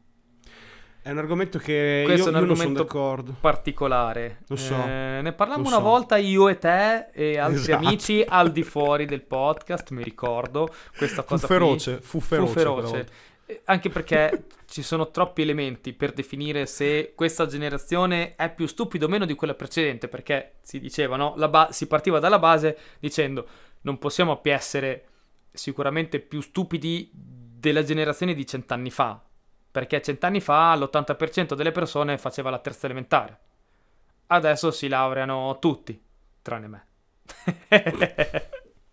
È 1.08 1.12
un 1.12 1.20
argomento 1.20 1.58
che 1.58 2.02
Questo 2.04 2.30
io, 2.30 2.36
è 2.36 2.38
un 2.38 2.46
io 2.46 2.52
argomento 2.52 2.84
d'accordo. 2.84 3.36
particolare. 3.40 4.40
Lo 4.48 4.58
so. 4.58 4.76
Eh, 4.76 5.22
ne 5.22 5.32
parlammo 5.32 5.66
una 5.68 5.78
so. 5.78 5.82
volta 5.82 6.18
io 6.18 6.50
e 6.50 6.58
te 6.58 7.08
e 7.14 7.38
altri 7.38 7.62
esatto. 7.62 7.86
amici 7.86 8.26
al 8.28 8.52
di 8.52 8.62
fuori 8.64 9.06
del 9.06 9.22
podcast, 9.22 9.92
mi 9.92 10.04
ricordo. 10.04 10.68
Questa 10.98 11.24
cosa 11.24 11.48
fu 11.48 11.54
feroce, 11.54 11.94
qui. 11.94 12.02
fu 12.04 12.20
feroce. 12.20 12.52
Fu 12.52 12.60
feroce. 12.60 13.08
Eh, 13.46 13.62
anche 13.64 13.88
perché 13.88 14.48
ci 14.66 14.82
sono 14.82 15.10
troppi 15.10 15.44
elementi 15.44 15.94
per 15.94 16.12
definire 16.12 16.66
se 16.66 17.14
questa 17.16 17.46
generazione 17.46 18.36
è 18.36 18.54
più 18.54 18.68
stupida 18.68 19.06
o 19.06 19.08
meno 19.08 19.26
di 19.26 19.34
quella 19.34 19.54
precedente, 19.54 20.10
perché 20.10 20.56
si 20.62 20.78
diceva, 20.78 21.16
no? 21.16 21.36
Ba- 21.50 21.70
si 21.72 21.88
partiva 21.88 22.20
dalla 22.20 22.38
base 22.38 22.78
dicendo 23.00 23.48
non 23.84 23.98
possiamo 23.98 24.42
più 24.42 24.52
essere 24.52 25.06
sicuramente 25.54 26.20
più 26.20 26.42
stupidi 26.42 27.10
della 27.14 27.84
generazione 27.84 28.34
di 28.34 28.46
cent'anni 28.46 28.92
fa, 28.92 29.22
perché 29.78 30.02
cent'anni 30.02 30.40
fa 30.40 30.74
l'80% 30.76 31.54
delle 31.54 31.72
persone 31.72 32.18
faceva 32.18 32.50
la 32.50 32.58
terza 32.58 32.88
elementare. 32.88 33.38
Adesso 34.26 34.72
si 34.72 34.88
laureano 34.88 35.56
tutti, 35.60 36.02
tranne 36.42 36.68
me. 36.68 36.86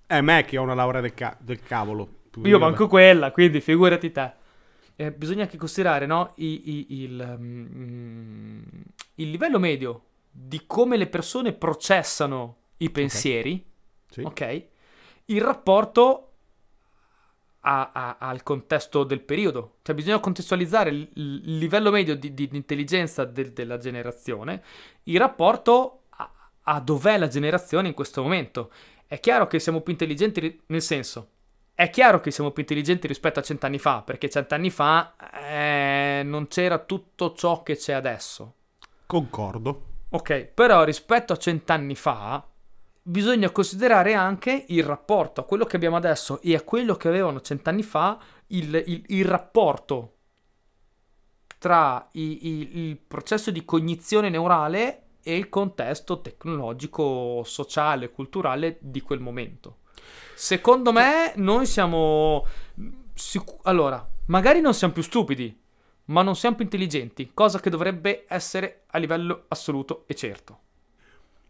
è 0.05 0.21
me 0.21 0.45
che 0.45 0.59
ho 0.59 0.63
una 0.63 0.75
laurea 0.75 1.01
del, 1.01 1.15
ca- 1.15 1.39
del 1.41 1.63
cavolo. 1.63 2.09
Io 2.43 2.59
manco 2.59 2.87
quella, 2.87 3.31
quindi 3.31 3.63
figurati 3.63 4.13
te. 4.13 4.33
Eh, 4.97 5.11
bisogna 5.11 5.45
anche 5.45 5.57
considerare 5.57 6.05
no, 6.05 6.33
i, 6.37 6.71
i, 6.71 6.87
il, 7.05 7.35
um, 7.39 8.63
il, 9.15 9.31
livello 9.31 9.59
medio 9.59 10.03
di 10.31 10.65
come 10.67 10.99
le 10.99 11.07
persone 11.07 11.55
processano 11.55 12.57
i 12.77 12.91
pensieri, 12.91 13.53
okay. 14.11 14.11
Sì. 14.11 14.21
ok? 14.21 14.65
Il 15.33 15.41
rapporto 15.41 16.34
a, 17.67 17.91
a, 17.93 18.17
al 18.19 18.43
contesto 18.43 19.05
del 19.05 19.21
periodo. 19.21 19.77
Cioè 19.83 19.95
bisogna 19.95 20.21
contestualizzare 20.21 20.91
il, 20.91 21.09
il 21.15 21.59
livello 21.59 21.91
medio 21.91 22.17
di, 22.17 22.35
di, 22.35 22.49
di 22.49 22.57
intelligenza 22.57 23.25
del, 23.25 23.53
della 23.53 23.79
generazione 23.79 24.63
in 25.05 25.19
rapporto 25.19 26.03
a, 26.11 26.31
a 26.63 26.81
dov'è 26.81 27.19
la 27.19 27.29
generazione 27.29 27.89
in 27.89 27.95
questo 27.95 28.23
momento. 28.23 28.71
È 29.07 29.19
chiaro 29.21 29.47
che 29.47 29.59
siamo 29.59 29.81
più 29.81 29.93
intelligenti, 29.93 30.63
nel 30.67 30.83
senso, 30.83 31.29
è 31.75 31.91
chiaro 31.91 32.21
che 32.21 32.31
siamo 32.31 32.51
più 32.51 32.63
intelligenti 32.63 33.07
rispetto 33.07 33.41
a 33.41 33.43
cent'anni 33.43 33.79
fa, 33.79 34.03
perché 34.03 34.31
cent'anni 34.31 34.71
fa 34.71 35.15
eh, 35.33 36.23
non 36.25 36.49
c'era 36.49 36.79
tutto 36.79 37.35
ciò 37.35 37.63
che 37.63 37.77
c'è 37.77 37.93
adesso. 37.93 38.55
Concordo. 39.07 39.93
Ok, 40.11 40.45
però 40.55 40.85
rispetto 40.85 41.33
a 41.33 41.37
cent'anni 41.37 41.95
fa 41.95 42.47
bisogna 43.07 43.51
considerare 43.51 44.15
anche 44.15 44.65
il 44.69 44.83
rapporto 44.83 45.43
a 45.43 45.45
quello 45.45 45.67
che 45.67 45.77
abbiamo 45.77 45.97
adesso 45.97 46.41
e 46.41 46.55
a 46.55 46.63
quello 46.63 46.95
che 46.95 47.09
avevano 47.09 47.43
cent'anni 47.43 47.83
fa, 47.83 48.19
il, 48.49 48.83
il, 48.87 49.05
il 49.09 49.25
rapporto 49.27 50.13
tra 51.59 52.09
i, 52.13 52.49
il, 52.49 52.79
il 52.79 52.97
processo 52.97 53.51
di 53.51 53.65
cognizione 53.65 54.31
neurale 54.31 55.03
e 55.23 55.37
il 55.37 55.49
contesto 55.51 56.21
tecnologico, 56.21 57.43
sociale, 57.45 58.11
culturale 58.11 58.79
di 58.81 59.01
quel 59.03 59.21
momento. 59.21 59.79
Secondo 60.35 60.93
me 60.93 61.33
noi 61.37 61.67
siamo... 61.67 62.47
Sic- 63.15 63.61
allora, 63.63 64.07
magari 64.27 64.61
non 64.61 64.75
siamo 64.75 64.93
più 64.93 65.03
stupidi, 65.03 65.59
ma 66.07 66.23
non 66.23 66.37
siamo 66.37 66.57
più 66.57 66.65
intelligenti, 66.65 67.31
cosa 67.33 67.61
che 67.61 67.71
dovrebbe 67.71 68.25
essere 68.29 68.85
a 68.89 68.99
livello 68.99 69.45
assoluto 69.49 70.05
e 70.07 70.15
certo. 70.15 70.64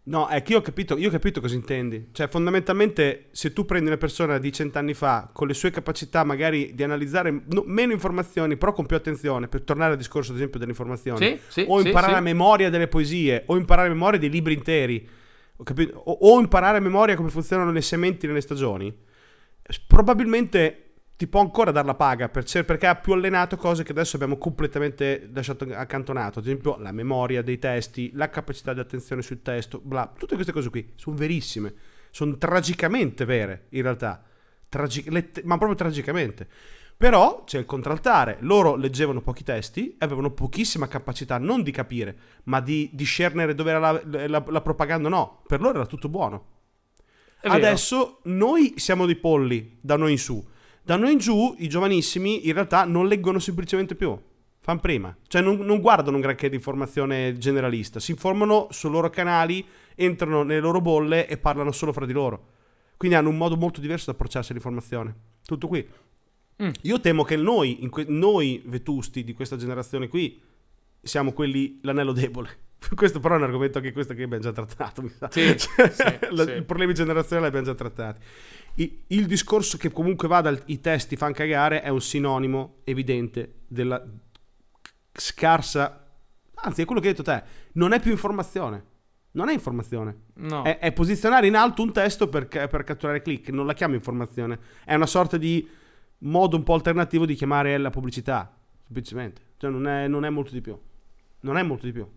No, 0.07 0.29
è 0.29 0.43
che 0.43 0.53
io 0.53 0.59
ho 0.59 0.61
capito, 0.61 0.99
io 0.99 1.09
ho 1.09 1.11
capito 1.11 1.41
cosa 1.41 1.55
intendi. 1.55 2.09
Cioè, 2.13 2.29
fondamentalmente, 2.29 3.29
se 3.31 3.55
tu 3.55 3.65
prendi 3.65 3.87
una 3.87 3.97
persona 3.97 4.37
di 4.37 4.53
cent'anni 4.53 4.93
fa 4.93 5.31
con 5.33 5.47
le 5.47 5.55
sue 5.55 5.71
capacità 5.71 6.25
magari 6.25 6.75
di 6.75 6.83
analizzare 6.83 7.31
no, 7.31 7.63
meno 7.65 7.93
informazioni, 7.93 8.59
però 8.59 8.73
con 8.73 8.85
più 8.85 8.97
attenzione, 8.97 9.49
per 9.49 9.63
tornare 9.63 9.93
al 9.93 9.97
discorso, 9.97 10.33
ad 10.33 10.37
esempio, 10.37 10.59
delle 10.59 10.73
informazioni, 10.73 11.19
sì, 11.19 11.41
sì, 11.63 11.65
o 11.67 11.81
imparare 11.81 12.13
sì, 12.13 12.19
a 12.19 12.23
memoria 12.23 12.69
delle 12.69 12.87
poesie, 12.87 13.45
o 13.47 13.57
imparare 13.57 13.89
a 13.89 13.93
memoria 13.93 14.19
dei 14.19 14.29
libri 14.29 14.53
interi, 14.53 15.09
o, 15.57 16.13
o 16.13 16.39
imparare 16.39 16.77
a 16.77 16.81
memoria 16.81 17.17
come 17.17 17.31
funzionano 17.31 17.73
le 17.73 17.81
sementi 17.81 18.27
nelle 18.27 18.43
stagioni, 18.43 18.95
probabilmente 19.87 20.84
ti 21.17 21.29
può 21.29 21.41
ancora 21.41 21.71
dare 21.71 21.87
la 21.87 21.95
paga 21.95 22.29
per, 22.29 22.45
perché 22.65 22.87
ha 22.87 22.97
più 22.97 23.13
allenato 23.13 23.57
cose 23.57 23.85
che 23.85 23.93
adesso 23.93 24.17
abbiamo 24.17 24.37
completamente 24.37 25.29
lasciato 25.33 25.67
accantonato. 25.73 26.41
Ad 26.41 26.47
esempio, 26.47 26.77
la 26.79 26.93
memoria 26.93 27.43
dei 27.43 27.59
testi, 27.59 28.11
la 28.15 28.29
capacità 28.29 28.73
di 28.73 28.81
attenzione 28.81 29.23
sul 29.23 29.41
testo, 29.41 29.81
bla. 29.83 30.13
Tutte 30.17 30.35
queste 30.35 30.53
cose 30.53 30.71
qui 30.71 30.93
sono 30.97 31.17
verissime, 31.17 31.73
sono 32.11 32.37
tragicamente 32.37 33.25
vere 33.25 33.67
in 33.71 33.83
realtà, 33.83 34.23
Tragi- 34.69 35.09
lett- 35.11 35.43
ma 35.43 35.57
proprio 35.57 35.79
tragicamente. 35.79 36.49
Però 36.97 37.43
c'è 37.45 37.59
il 37.59 37.65
contraltare, 37.65 38.39
loro 38.41 38.77
leggevano 38.77 39.21
pochi 39.21 39.45
testi 39.45 39.91
e 39.91 39.97
avevano 39.99 40.31
pochissima 40.31 40.89
capacità 40.89 41.39
non 41.39 41.63
di 41.63 41.71
capire, 41.71 42.17
ma 42.45 42.61
di 42.61 42.89
discernere 42.93 43.55
dove 43.55 43.71
era 43.71 43.79
la, 43.79 44.01
la, 44.29 44.45
la 44.47 44.61
propaganda 44.61 45.09
no. 45.09 45.43
Per 45.47 45.61
loro 45.61 45.79
era 45.79 45.87
tutto 45.87 46.09
buono. 46.09 46.47
Adesso 47.43 48.21
noi 48.25 48.75
siamo 48.77 49.07
dei 49.07 49.17
polli 49.17 49.77
da 49.81 49.97
noi 49.97 50.13
in 50.13 50.19
su 50.19 50.45
da 50.85 50.97
noi 50.97 51.13
in 51.13 51.19
giù, 51.19 51.55
i 51.59 51.69
giovanissimi 51.69 52.47
in 52.47 52.53
realtà 52.53 52.85
non 52.85 53.09
leggono 53.09 53.39
semplicemente 53.39 53.95
più. 53.95 54.17
Fanno 54.61 54.81
prima. 54.81 55.17
Cioè 55.27 55.41
non, 55.41 55.57
non 55.57 55.81
guardano 55.81 56.17
un 56.17 56.23
granché 56.23 56.51
di 56.51 56.57
informazione 56.57 57.39
generalista. 57.39 58.01
Si 58.01 58.11
informano 58.11 58.69
sui 58.71 58.91
loro 58.91 59.09
canali, 59.09 59.65
entrano 59.95 60.43
nelle 60.43 60.61
loro 60.61 60.83
bolle 60.83 61.27
e 61.27 61.39
parlano 61.39 61.73
solo 61.73 61.93
fra 61.93 62.05
di 62.05 62.13
loro. 62.13 62.49
Quindi 62.99 63.17
hanno 63.17 63.31
un 63.31 63.37
modo 63.39 63.57
molto 63.57 63.81
diverso 63.81 64.11
di 64.11 64.17
approcciarsi 64.17 64.53
all'informazione. 64.53 65.15
Tutto 65.45 65.69
qui. 65.69 65.89
Mm. 66.63 66.71
Io 66.83 67.01
temo 67.01 67.25
che 67.25 67.37
noi, 67.37 67.79
que- 67.89 68.05
noi 68.07 68.63
vetusti 68.67 69.25
di 69.25 69.33
questa 69.33 69.57
generazione 69.57 70.09
qui, 70.09 70.39
siamo 71.01 71.33
quelli 71.33 71.79
l'anello 71.83 72.13
debole. 72.13 72.59
Questo 72.95 73.21
però 73.21 73.35
è 73.35 73.39
un 73.39 73.45
argomento 73.45 73.79
anche 73.79 73.93
questo 73.93 74.15
che 74.15 74.23
abbiamo 74.23 74.43
già 74.43 74.53
trattato, 74.53 75.03
mi 75.03 75.09
sa. 75.09 75.29
Sì, 75.31 75.57
cioè, 75.57 75.91
sì, 75.91 76.19
la, 76.31 76.45
sì. 76.45 76.51
I 76.53 76.63
problemi 76.63 76.95
generazionali 76.95 77.51
li 77.51 77.57
abbiamo 77.57 77.67
già 77.67 77.75
trattati. 77.75 78.21
Il 79.09 79.27
discorso 79.27 79.77
che 79.77 79.91
comunque 79.93 80.27
va 80.27 80.41
dai 80.41 80.81
testi 80.81 81.17
fan 81.17 81.33
cagare 81.33 81.83
è 81.83 81.89
un 81.89 82.01
sinonimo 82.01 82.81
evidente 82.85 83.61
della 83.69 84.05
scarsa 85.13 86.01
anzi 86.57 86.83
è 86.83 86.85
quello 86.85 87.01
che 87.01 87.09
hai 87.09 87.15
detto 87.15 87.31
te 87.31 87.45
non 87.75 87.93
è 87.93 88.01
più 88.01 88.11
informazione. 88.11 88.93
Non 89.33 89.49
è 89.49 89.53
informazione. 89.53 90.17
No. 90.35 90.63
è, 90.63 90.79
è 90.79 90.93
posizionare 90.93 91.49
in 91.49 91.57
alto 91.57 91.83
un 91.83 91.93
testo 91.93 92.29
per, 92.29 92.47
per, 92.47 92.85
catturare 92.85 93.21
click 93.21 93.49
non 93.51 93.67
la 93.67 93.75
chiamo 93.75 93.95
informazione. 93.95 94.59
È 94.85 94.95
una 94.95 95.07
sorta 95.07 95.37
di 95.37 95.69
modo 96.19 96.57
un 96.57 96.63
po' 96.63 96.75
alternativo 96.75 97.27
di 97.27 97.35
chiamare 97.35 97.77
la 97.79 97.91
pubblicità 97.91 98.57
semplicemente. 98.85 99.43
Cioè 99.57 99.71
non 99.71 99.89
è, 99.89 100.07
non 100.07 100.25
è 100.25 100.31
molto 100.31 100.53
di 100.53 100.61
più. 100.61 100.79
Non 101.41 101.57
è 101.59 101.63
molto 101.63 101.87
di 101.87 101.93
più 101.93 102.09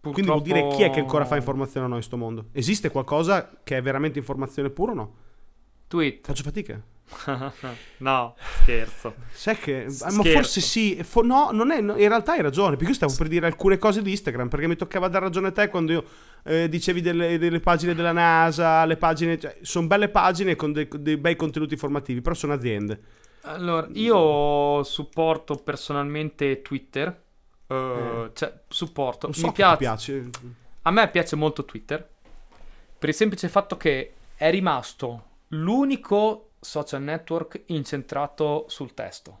Purtroppo... 0.00 0.12
quindi 0.12 0.30
vuol 0.30 0.42
dire 0.42 0.76
chi 0.76 0.82
è 0.82 0.90
che 0.90 1.00
ancora 1.00 1.26
fa 1.26 1.36
informazione 1.36 1.84
a 1.84 1.88
noi 1.88 1.98
in 1.98 2.06
questo 2.06 2.16
mondo 2.16 2.46
esiste 2.52 2.90
qualcosa 2.90 3.60
che 3.62 3.76
è 3.76 3.82
veramente 3.82 4.18
informazione 4.18 4.70
pura 4.70 4.92
o 4.92 4.94
no? 4.94 5.14
Tweet. 5.88 6.24
Faccio 6.24 6.44
fatica. 6.44 6.80
no, 7.98 8.36
scherzo. 8.62 9.14
Sai 9.32 9.56
che... 9.56 9.90
Scherzo. 9.90 10.22
Ma 10.22 10.30
forse 10.30 10.60
sì. 10.60 11.02
For, 11.02 11.24
no, 11.24 11.50
non 11.50 11.72
è, 11.72 11.80
no, 11.80 11.96
in 11.96 12.08
realtà 12.08 12.32
hai 12.32 12.42
ragione. 12.42 12.76
Perché 12.76 12.90
io 12.90 12.94
stavo 12.94 13.12
per 13.16 13.26
dire 13.26 13.46
alcune 13.46 13.76
cose 13.76 14.00
di 14.00 14.12
Instagram. 14.12 14.48
Perché 14.48 14.68
mi 14.68 14.76
toccava 14.76 15.08
dar 15.08 15.22
ragione 15.22 15.48
a 15.48 15.50
te 15.50 15.68
quando 15.68 15.92
io 15.92 16.04
eh, 16.44 16.68
dicevi 16.68 17.00
delle, 17.00 17.38
delle, 17.38 17.58
pagine 17.58 17.94
della 17.94 18.12
NASA. 18.12 18.84
Le 18.84 18.96
pagine... 18.96 19.36
Cioè, 19.36 19.58
sono 19.62 19.88
belle 19.88 20.08
pagine 20.08 20.54
con 20.54 20.72
dei, 20.72 20.88
dei 20.88 21.16
bei 21.16 21.34
contenuti 21.34 21.72
informativi. 21.72 22.20
Però 22.20 22.36
sono 22.36 22.52
aziende. 22.52 23.00
Allora, 23.42 23.88
io 23.92 24.82
supporto 24.84 25.56
personalmente 25.56 26.62
Twitter. 26.62 27.20
Uh, 27.70 28.24
eh. 28.24 28.30
Cioè, 28.34 28.60
supporto. 28.68 29.32
So 29.32 29.46
mi 29.46 29.52
piace. 29.52 29.76
piace. 29.76 30.30
A 30.82 30.90
me 30.90 31.08
piace 31.08 31.36
molto 31.36 31.64
Twitter. 31.64 32.08
Per 32.98 33.08
il 33.08 33.14
semplice 33.14 33.48
fatto 33.48 33.76
che 33.76 34.14
è 34.34 34.50
rimasto 34.50 35.28
l'unico 35.48 36.50
social 36.60 37.02
network 37.02 37.62
incentrato 37.66 38.66
sul 38.68 38.92
testo. 38.92 39.40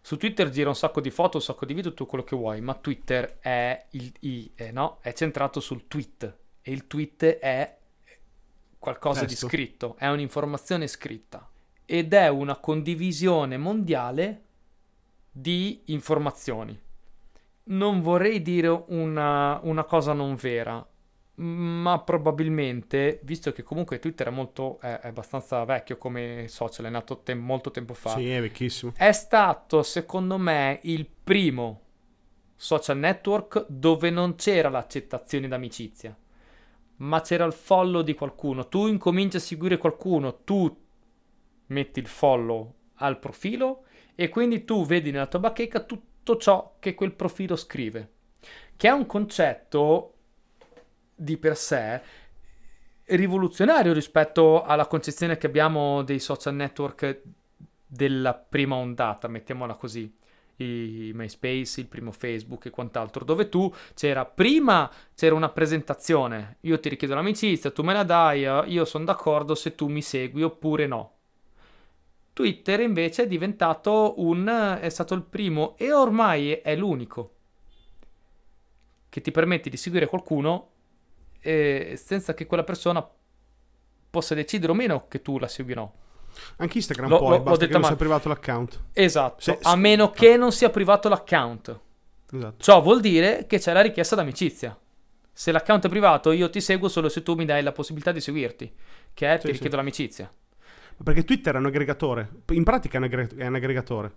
Su 0.00 0.16
Twitter 0.18 0.50
gira 0.50 0.68
un 0.68 0.76
sacco 0.76 1.00
di 1.00 1.10
foto, 1.10 1.38
un 1.38 1.42
sacco 1.42 1.64
di 1.64 1.74
video, 1.74 1.90
tutto 1.90 2.06
quello 2.06 2.24
che 2.24 2.36
vuoi, 2.36 2.60
ma 2.60 2.74
Twitter 2.74 3.38
è, 3.40 3.86
il, 3.90 4.12
il, 4.20 4.50
eh, 4.54 4.70
no? 4.70 4.98
è 5.00 5.12
centrato 5.12 5.58
sul 5.58 5.88
tweet 5.88 6.36
e 6.62 6.72
il 6.72 6.86
tweet 6.86 7.38
è 7.38 7.76
qualcosa 8.78 9.24
testo. 9.24 9.46
di 9.46 9.52
scritto, 9.52 9.96
è 9.98 10.06
un'informazione 10.08 10.86
scritta 10.86 11.48
ed 11.84 12.12
è 12.12 12.28
una 12.28 12.56
condivisione 12.56 13.56
mondiale 13.56 14.45
di 15.38 15.82
informazioni. 15.86 16.80
Non 17.64 18.00
vorrei 18.00 18.40
dire 18.40 18.68
una, 18.68 19.60
una 19.64 19.84
cosa 19.84 20.14
non 20.14 20.34
vera, 20.34 20.86
ma 21.34 22.00
probabilmente, 22.00 23.20
visto 23.24 23.52
che 23.52 23.62
comunque 23.62 23.98
Twitter 23.98 24.28
è, 24.28 24.30
molto, 24.30 24.80
è, 24.80 25.00
è 25.00 25.08
abbastanza 25.08 25.62
vecchio 25.64 25.98
come 25.98 26.46
social, 26.48 26.86
è 26.86 26.88
nato 26.88 27.18
te- 27.18 27.34
molto 27.34 27.70
tempo 27.70 27.92
fa. 27.92 28.10
Sì, 28.10 28.30
è 28.30 28.40
vecchissimo. 28.40 28.94
È 28.96 29.12
stato, 29.12 29.82
secondo 29.82 30.38
me, 30.38 30.80
il 30.84 31.06
primo 31.06 31.82
social 32.54 32.96
network 32.96 33.66
dove 33.68 34.08
non 34.08 34.36
c'era 34.36 34.70
l'accettazione 34.70 35.48
d'amicizia, 35.48 36.16
ma 36.98 37.20
c'era 37.20 37.44
il 37.44 37.52
follow 37.52 38.00
di 38.00 38.14
qualcuno. 38.14 38.68
Tu 38.68 38.86
incominci 38.86 39.36
a 39.36 39.40
seguire 39.40 39.76
qualcuno, 39.76 40.44
tu 40.44 40.84
metti 41.66 41.98
il 42.00 42.06
follow 42.06 42.72
al 42.94 43.18
profilo 43.18 43.82
e 44.16 44.28
quindi 44.28 44.64
tu 44.64 44.84
vedi 44.84 45.12
nella 45.12 45.26
tua 45.26 45.38
bacheca 45.38 45.80
tutto 45.80 46.36
ciò 46.38 46.74
che 46.80 46.94
quel 46.94 47.12
profilo 47.12 47.54
scrive, 47.54 48.10
che 48.74 48.88
è 48.88 48.90
un 48.90 49.06
concetto 49.06 50.14
di 51.14 51.36
per 51.36 51.56
sé 51.56 52.02
rivoluzionario 53.04 53.92
rispetto 53.92 54.64
alla 54.64 54.86
concezione 54.86 55.38
che 55.38 55.46
abbiamo 55.46 56.02
dei 56.02 56.18
social 56.18 56.54
network 56.54 57.22
della 57.86 58.34
prima 58.34 58.74
ondata, 58.74 59.28
mettiamola 59.28 59.74
così 59.74 60.12
i 60.58 61.12
MySpace, 61.14 61.80
il 61.80 61.86
primo 61.86 62.10
Facebook 62.12 62.64
e 62.66 62.70
quant'altro, 62.70 63.24
dove 63.24 63.48
tu 63.50 63.72
c'era 63.94 64.24
prima 64.24 64.90
c'era 65.14 65.34
una 65.34 65.50
presentazione, 65.50 66.56
io 66.60 66.80
ti 66.80 66.88
richiedo 66.88 67.14
l'amicizia, 67.14 67.70
tu 67.70 67.82
me 67.82 67.92
la 67.92 68.04
dai, 68.04 68.40
io 68.40 68.84
sono 68.86 69.04
d'accordo 69.04 69.54
se 69.54 69.74
tu 69.74 69.88
mi 69.88 70.02
segui 70.02 70.42
oppure 70.42 70.86
no. 70.86 71.15
Twitter 72.36 72.80
invece 72.80 73.22
è 73.22 73.26
diventato 73.26 74.20
un 74.20 74.78
è 74.78 74.90
stato 74.90 75.14
il 75.14 75.22
primo 75.22 75.74
e 75.78 75.90
ormai 75.90 76.52
è 76.52 76.76
l'unico 76.76 77.32
che 79.08 79.22
ti 79.22 79.30
permette 79.30 79.70
di 79.70 79.78
seguire 79.78 80.06
qualcuno 80.06 80.68
eh, 81.40 81.98
senza 81.98 82.34
che 82.34 82.44
quella 82.44 82.62
persona 82.62 83.08
possa 84.10 84.34
decidere 84.34 84.70
o 84.70 84.74
meno 84.74 85.06
che 85.08 85.22
tu 85.22 85.38
la 85.38 85.48
segui 85.48 85.72
o 85.72 85.76
no. 85.76 85.94
Anche 86.56 86.76
Instagram 86.76 87.08
lo, 87.08 87.18
poi, 87.20 87.38
lo, 87.38 87.42
basta 87.42 87.66
che 87.66 87.72
non 87.72 87.84
sia 87.84 87.96
privato 87.96 88.28
l'account. 88.28 88.82
Esatto, 88.92 89.40
se, 89.40 89.58
a 89.62 89.74
meno 89.74 90.12
se... 90.12 90.20
che 90.20 90.36
non 90.36 90.52
sia 90.52 90.68
privato 90.68 91.08
l'account. 91.08 91.80
Esatto. 92.32 92.62
Ciò 92.62 92.82
vuol 92.82 93.00
dire 93.00 93.46
che 93.46 93.58
c'è 93.58 93.72
la 93.72 93.80
richiesta 93.80 94.14
d'amicizia. 94.14 94.78
Se 95.32 95.52
l'account 95.52 95.86
è 95.86 95.88
privato, 95.88 96.32
io 96.32 96.50
ti 96.50 96.60
seguo 96.60 96.88
solo 96.88 97.08
se 97.08 97.22
tu 97.22 97.34
mi 97.34 97.46
dai 97.46 97.62
la 97.62 97.72
possibilità 97.72 98.12
di 98.12 98.20
seguirti, 98.20 98.70
che 99.14 99.32
è 99.32 99.36
sì, 99.36 99.46
ti 99.46 99.52
richiedo 99.52 99.70
sì. 99.70 99.76
l'amicizia. 99.76 100.30
Perché 101.02 101.24
Twitter 101.24 101.54
è 101.54 101.58
un 101.58 101.66
aggregatore, 101.66 102.30
in 102.50 102.64
pratica 102.64 102.94
è 102.94 102.98
un, 102.98 103.04
aggre- 103.04 103.28
è 103.36 103.46
un 103.46 103.54
aggregatore, 103.54 104.12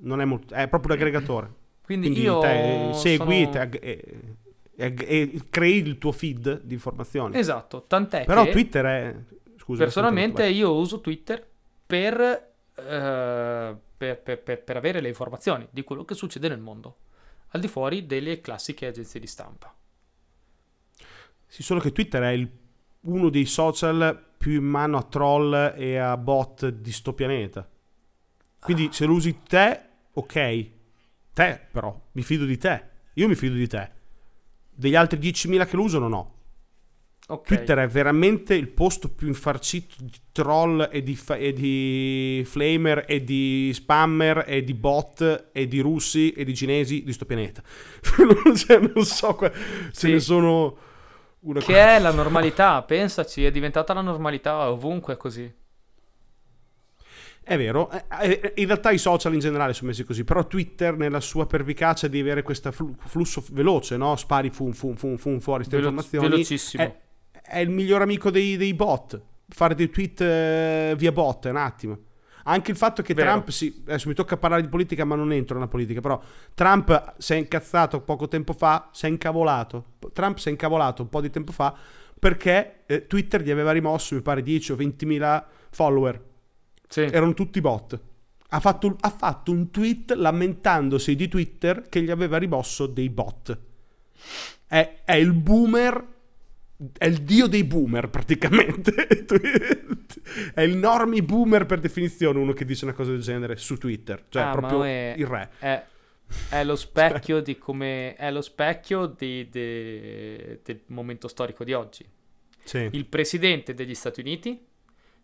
non 0.00 0.20
è, 0.20 0.24
molto, 0.24 0.54
è 0.54 0.66
proprio 0.68 0.94
un 0.94 1.00
aggregatore. 1.00 1.54
Quindi, 1.84 2.08
Quindi 2.08 2.24
io 2.24 2.38
te 2.38 2.90
segui 2.94 3.48
sono... 3.52 3.68
te, 3.68 3.78
e, 3.78 4.36
e, 4.74 4.94
e, 4.96 5.42
crei 5.50 5.78
il 5.78 5.98
tuo 5.98 6.12
feed 6.12 6.62
di 6.62 6.74
informazioni. 6.74 7.36
Esatto, 7.36 7.84
tant'è 7.86 8.24
Però 8.24 8.48
Twitter 8.48 8.84
è... 8.84 9.16
Scusa, 9.56 9.84
personalmente 9.84 10.46
io 10.46 10.74
uso 10.74 11.00
Twitter 11.00 11.46
per, 11.86 12.20
eh, 12.74 13.76
per, 13.96 14.18
per, 14.20 14.62
per 14.62 14.76
avere 14.76 15.00
le 15.00 15.08
informazioni 15.08 15.68
di 15.70 15.84
quello 15.84 16.04
che 16.04 16.14
succede 16.14 16.48
nel 16.48 16.58
mondo, 16.58 16.96
al 17.48 17.60
di 17.60 17.68
fuori 17.68 18.06
delle 18.06 18.40
classiche 18.40 18.86
agenzie 18.86 19.20
di 19.20 19.26
stampa. 19.26 19.74
Sì, 21.46 21.62
solo 21.62 21.80
che 21.80 21.92
Twitter 21.92 22.22
è 22.22 22.30
il, 22.30 22.48
uno 23.02 23.28
dei 23.28 23.44
social 23.44 24.30
più 24.42 24.54
in 24.54 24.64
mano 24.64 24.96
a 24.98 25.04
troll 25.04 25.72
e 25.76 25.96
a 25.96 26.16
bot 26.16 26.66
di 26.66 26.90
sto 26.90 27.12
pianeta. 27.12 27.64
Quindi 28.58 28.88
se 28.90 29.04
lo 29.04 29.12
usi 29.12 29.42
te, 29.46 29.80
ok. 30.14 30.70
Te 31.32 31.60
però, 31.70 32.08
mi 32.10 32.22
fido 32.22 32.44
di 32.44 32.58
te. 32.58 32.88
Io 33.14 33.28
mi 33.28 33.36
fido 33.36 33.54
di 33.54 33.68
te. 33.68 33.90
Degli 34.68 34.96
altri 34.96 35.20
10.000 35.20 35.68
che 35.68 35.76
lo 35.76 35.82
usano 35.82 36.08
no. 36.08 36.34
Okay. 37.28 37.56
Twitter 37.56 37.78
è 37.78 37.86
veramente 37.86 38.54
il 38.56 38.66
posto 38.66 39.10
più 39.10 39.28
infarcito 39.28 39.94
di 40.00 40.18
troll 40.32 40.88
e 40.90 41.04
di, 41.04 41.14
fa- 41.14 41.36
e 41.36 41.52
di, 41.52 42.42
flamer 42.44 43.04
e 43.06 43.22
di 43.22 43.70
spammer 43.72 44.42
e 44.44 44.64
di 44.64 44.74
bot 44.74 45.50
e 45.52 45.68
di 45.68 45.78
russi 45.78 46.32
e 46.32 46.42
di 46.44 46.54
cinesi 46.56 47.04
di 47.04 47.12
sto 47.12 47.26
pianeta. 47.26 47.62
non 48.92 49.04
so 49.04 49.38
se 49.92 50.08
ne 50.08 50.18
sono 50.18 50.90
una 51.42 51.60
che 51.60 51.66
cosa. 51.66 51.96
è 51.96 51.98
la 51.98 52.12
normalità, 52.12 52.82
pensaci, 52.82 53.44
è 53.44 53.50
diventata 53.50 53.92
la 53.92 54.00
normalità 54.00 54.70
ovunque 54.70 55.16
così. 55.16 55.52
È 57.44 57.56
vero, 57.56 57.90
eh, 57.90 58.04
eh, 58.20 58.52
in 58.56 58.66
realtà 58.66 58.92
i 58.92 58.98
social 58.98 59.34
in 59.34 59.40
generale 59.40 59.72
sono 59.72 59.90
messi 59.90 60.04
così, 60.04 60.22
però 60.22 60.46
Twitter 60.46 60.96
nella 60.96 61.18
sua 61.18 61.46
pervicacia 61.46 62.06
di 62.06 62.20
avere 62.20 62.42
questo 62.42 62.70
flusso 62.70 63.44
veloce, 63.50 63.96
no? 63.96 64.14
Spari 64.14 64.50
fum 64.50 64.70
fum 64.70 64.94
fum 64.94 65.16
fum 65.16 65.40
fuori 65.40 65.64
queste 65.64 65.76
Velo- 65.76 65.88
informazioni. 65.88 66.28
Velocissimo. 66.28 66.82
È, 66.84 66.96
è, 67.42 67.58
il 67.58 67.70
miglior 67.70 68.02
amico 68.02 68.30
dei, 68.30 68.56
dei 68.56 68.74
bot. 68.74 69.20
Fare 69.48 69.74
dei 69.74 69.90
tweet 69.90 70.20
eh, 70.20 70.94
via 70.96 71.10
bot, 71.10 71.46
un 71.46 71.56
attimo. 71.56 71.98
Anche 72.44 72.70
il 72.70 72.76
fatto 72.76 73.02
che 73.02 73.14
Vero. 73.14 73.30
Trump 73.30 73.48
si. 73.50 73.82
Adesso 73.86 74.08
mi 74.08 74.14
tocca 74.14 74.36
parlare 74.36 74.62
di 74.62 74.68
politica, 74.68 75.04
ma 75.04 75.14
non 75.14 75.32
entro 75.32 75.54
nella 75.54 75.68
politica. 75.68 76.00
Però 76.00 76.20
Trump 76.54 77.14
si 77.18 77.34
è 77.34 77.36
incazzato 77.36 78.00
poco 78.00 78.28
tempo 78.28 78.52
fa. 78.52 78.88
Si 78.92 79.06
è 79.06 79.08
incavolato. 79.08 79.84
Trump 80.12 80.38
si 80.38 80.48
è 80.48 80.50
incavolato 80.50 81.02
un 81.02 81.08
po' 81.08 81.20
di 81.20 81.30
tempo 81.30 81.52
fa 81.52 81.76
perché 82.22 82.84
eh, 82.86 83.08
Twitter 83.08 83.42
gli 83.42 83.50
aveva 83.50 83.72
rimosso, 83.72 84.14
mi 84.14 84.20
pare, 84.20 84.44
10 84.44 84.70
o 84.70 84.76
20 84.76 85.06
mila 85.06 85.44
follower. 85.70 86.22
Sì. 86.86 87.00
Erano 87.00 87.34
tutti 87.34 87.60
bot. 87.60 88.00
Ha 88.50 88.60
fatto, 88.60 88.96
ha 89.00 89.10
fatto 89.10 89.50
un 89.50 89.72
tweet 89.72 90.12
lamentandosi 90.12 91.16
di 91.16 91.26
Twitter 91.26 91.88
che 91.88 92.00
gli 92.00 92.12
aveva 92.12 92.36
rimosso 92.36 92.86
dei 92.86 93.10
bot. 93.10 93.58
È, 94.68 95.00
è 95.04 95.14
il 95.14 95.32
boomer 95.32 96.11
è 96.96 97.06
il 97.06 97.22
dio 97.22 97.46
dei 97.46 97.64
boomer 97.64 98.08
praticamente. 98.08 99.06
è 100.54 100.60
il 100.62 100.76
normi 100.76 101.22
boomer 101.22 101.66
per 101.66 101.80
definizione 101.80 102.38
uno 102.38 102.52
che 102.52 102.64
dice 102.64 102.84
una 102.84 102.94
cosa 102.94 103.10
del 103.10 103.20
genere 103.20 103.56
su 103.56 103.76
Twitter. 103.76 104.24
Cioè, 104.28 104.42
ah, 104.42 104.50
proprio 104.50 104.82
è, 104.84 105.14
il 105.16 105.26
re. 105.26 105.50
È, 105.58 105.84
è 106.50 106.64
lo 106.64 106.76
specchio 106.76 107.40
di 107.40 107.58
come. 107.58 108.14
È 108.14 108.30
lo 108.30 108.40
specchio 108.40 109.06
di, 109.06 109.48
di, 109.48 110.60
del 110.62 110.80
momento 110.86 111.28
storico 111.28 111.64
di 111.64 111.72
oggi. 111.72 112.04
Sì. 112.64 112.88
Il 112.92 113.06
presidente 113.06 113.74
degli 113.74 113.94
Stati 113.94 114.20
Uniti 114.20 114.66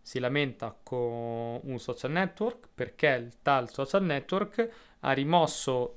si 0.00 0.18
lamenta 0.18 0.76
con 0.82 1.60
un 1.62 1.78
social 1.78 2.10
network 2.10 2.68
perché 2.74 3.08
il 3.08 3.32
tal 3.42 3.70
social 3.70 4.04
network 4.04 4.68
ha 5.00 5.12
rimosso 5.12 5.96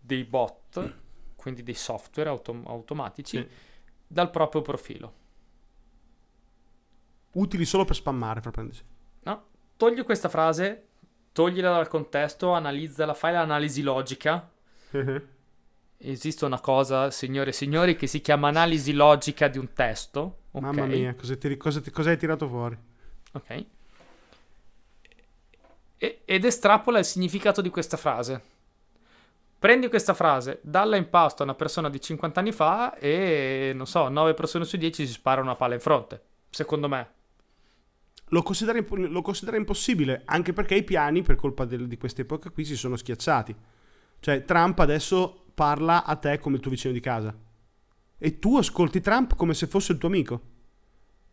dei 0.00 0.24
bot, 0.24 0.94
quindi 1.36 1.62
dei 1.62 1.74
software 1.74 2.28
autom- 2.28 2.66
automatici. 2.66 3.36
Sì 3.38 3.66
dal 4.08 4.30
proprio 4.30 4.62
profilo. 4.62 5.12
Utili 7.32 7.64
solo 7.64 7.84
per 7.84 7.94
spammare, 7.94 8.40
per 8.40 8.50
prendersi. 8.50 8.82
No, 9.24 9.44
togli 9.76 10.02
questa 10.02 10.28
frase, 10.28 10.86
toglila 11.32 11.70
dal 11.70 11.88
contesto, 11.88 12.52
analizzala, 12.52 13.14
fai 13.14 13.32
l'analisi 13.34 13.82
logica. 13.82 14.50
Esiste 16.00 16.44
una 16.44 16.60
cosa, 16.60 17.10
signore 17.10 17.50
e 17.50 17.52
signori, 17.52 17.96
che 17.96 18.06
si 18.06 18.20
chiama 18.20 18.48
analisi 18.48 18.92
logica 18.92 19.48
di 19.48 19.58
un 19.58 19.72
testo. 19.72 20.38
Okay. 20.50 20.72
Mamma 20.72 20.86
mia, 20.86 21.14
cosa, 21.14 21.36
ti, 21.36 21.56
cosa, 21.56 21.80
ti, 21.80 21.90
cosa 21.90 22.10
hai 22.10 22.16
tirato 22.16 22.48
fuori? 22.48 22.76
Ok. 23.32 23.66
E, 25.98 26.22
ed 26.24 26.44
estrapola 26.44 26.98
il 26.98 27.04
significato 27.04 27.60
di 27.60 27.68
questa 27.68 27.96
frase. 27.96 28.56
Prendi 29.58 29.88
questa 29.88 30.14
frase, 30.14 30.60
dalla 30.62 30.94
in 30.94 31.10
pasto 31.10 31.42
a 31.42 31.44
una 31.44 31.56
persona 31.56 31.90
di 31.90 32.00
50 32.00 32.38
anni 32.38 32.52
fa 32.52 32.96
e, 32.96 33.72
non 33.74 33.86
so, 33.86 34.08
9 34.08 34.32
persone 34.34 34.64
su 34.64 34.76
10 34.76 35.04
si 35.04 35.12
sparano 35.12 35.48
una 35.48 35.56
palla 35.56 35.74
in 35.74 35.80
fronte, 35.80 36.22
secondo 36.48 36.88
me. 36.88 37.10
Lo 38.28 38.42
considera, 38.42 38.78
lo 38.88 39.20
considera 39.20 39.56
impossibile, 39.56 40.22
anche 40.26 40.52
perché 40.52 40.76
i 40.76 40.84
piani, 40.84 41.22
per 41.22 41.34
colpa 41.34 41.64
del, 41.64 41.88
di 41.88 41.96
questa 41.96 42.20
epoca 42.20 42.50
qui, 42.50 42.64
si 42.64 42.76
sono 42.76 42.94
schiacciati. 42.94 43.56
Cioè, 44.20 44.44
Trump 44.44 44.78
adesso 44.78 45.46
parla 45.54 46.04
a 46.04 46.14
te 46.14 46.38
come 46.38 46.56
il 46.56 46.62
tuo 46.62 46.70
vicino 46.70 46.92
di 46.92 47.00
casa. 47.00 47.36
E 48.16 48.38
tu 48.38 48.58
ascolti 48.58 49.00
Trump 49.00 49.34
come 49.34 49.54
se 49.54 49.66
fosse 49.66 49.90
il 49.90 49.98
tuo 49.98 50.08
amico. 50.08 50.40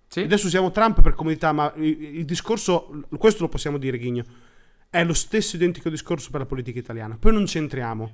Sì. 0.07 0.21
Adesso 0.21 0.47
usiamo 0.47 0.71
Trump 0.71 1.01
per 1.01 1.13
comodità, 1.13 1.51
ma 1.51 1.71
il, 1.75 2.17
il 2.17 2.25
discorso, 2.25 3.03
questo 3.19 3.43
lo 3.43 3.49
possiamo 3.49 3.77
dire, 3.77 3.99
Ghigno 3.99 4.53
è 4.95 5.03
lo 5.03 5.13
stesso 5.13 5.57
identico 5.57 5.89
discorso 5.89 6.29
per 6.31 6.39
la 6.39 6.45
politica 6.45 6.79
italiana. 6.79 7.17
Poi 7.19 7.33
non 7.33 7.45
c'entriamo. 7.45 8.11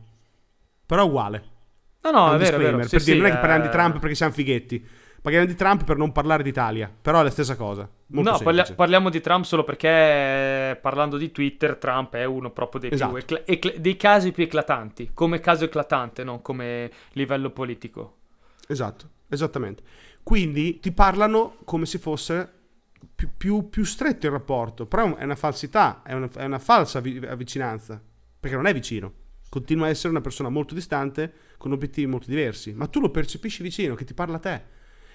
Però 0.85 1.03
è 1.03 1.05
uguale. 1.05 1.43
No, 2.01 2.11
no, 2.11 2.31
è, 2.31 2.35
è 2.35 2.37
vero, 2.39 2.57
è 2.57 2.59
vero. 2.59 2.83
Sì, 2.83 2.89
per 2.89 3.01
sì, 3.01 3.11
dire, 3.11 3.17
non 3.17 3.27
è 3.27 3.31
che 3.33 3.39
parliamo 3.39 3.61
di 3.63 3.69
eh. 3.69 3.71
Trump 3.71 3.99
perché 3.99 4.15
siamo 4.15 4.33
fighetti. 4.33 4.85
Parliamo 5.21 5.45
di 5.45 5.53
Trump 5.55 5.83
per 5.83 5.97
non 5.97 6.11
parlare 6.11 6.41
d'Italia. 6.41 6.91
Però 7.01 7.19
è 7.19 7.23
la 7.23 7.29
stessa 7.29 7.55
cosa. 7.55 7.87
Molto 8.07 8.31
no, 8.31 8.39
parli- 8.39 8.73
parliamo 8.75 9.09
di 9.11 9.21
Trump 9.21 9.45
solo 9.45 9.63
perché 9.63 10.75
parlando 10.81 11.17
di 11.17 11.31
Twitter, 11.31 11.75
Trump 11.75 12.15
è 12.15 12.25
uno 12.25 12.49
proprio 12.49 12.81
dei, 12.81 12.91
esatto. 12.91 13.13
più 13.13 13.21
ecla- 13.21 13.41
ecla- 13.45 13.73
dei 13.77 13.95
casi 13.95 14.31
più 14.31 14.43
eclatanti. 14.43 15.11
Come 15.13 15.39
caso 15.39 15.65
eclatante, 15.65 16.23
non 16.23 16.41
come 16.41 16.89
livello 17.11 17.51
politico. 17.51 18.15
Esatto, 18.67 19.09
esattamente. 19.29 19.83
Quindi 20.23 20.79
ti 20.79 20.91
parlano 20.91 21.57
come 21.63 21.85
se 21.85 21.99
fosse 21.99 22.53
più, 23.15 23.29
più, 23.35 23.69
più, 23.69 23.83
stretto 23.83 24.25
il 24.25 24.31
rapporto, 24.31 24.85
però 24.85 25.15
è 25.15 25.23
una 25.23 25.35
falsità, 25.35 26.01
è 26.03 26.13
una, 26.13 26.29
è 26.35 26.43
una 26.43 26.59
falsa 26.59 26.99
vicinanza, 26.99 28.01
perché 28.39 28.55
non 28.55 28.67
è 28.67 28.73
vicino, 28.73 29.13
continua 29.49 29.87
a 29.87 29.89
essere 29.89 30.09
una 30.09 30.21
persona 30.21 30.49
molto 30.49 30.73
distante 30.73 31.33
con 31.57 31.71
obiettivi 31.71 32.07
molto 32.07 32.27
diversi, 32.27 32.73
ma 32.73 32.87
tu 32.87 32.99
lo 32.99 33.09
percepisci 33.09 33.63
vicino, 33.63 33.95
che 33.95 34.05
ti 34.05 34.13
parla 34.13 34.37
a 34.37 34.39
te. 34.39 34.63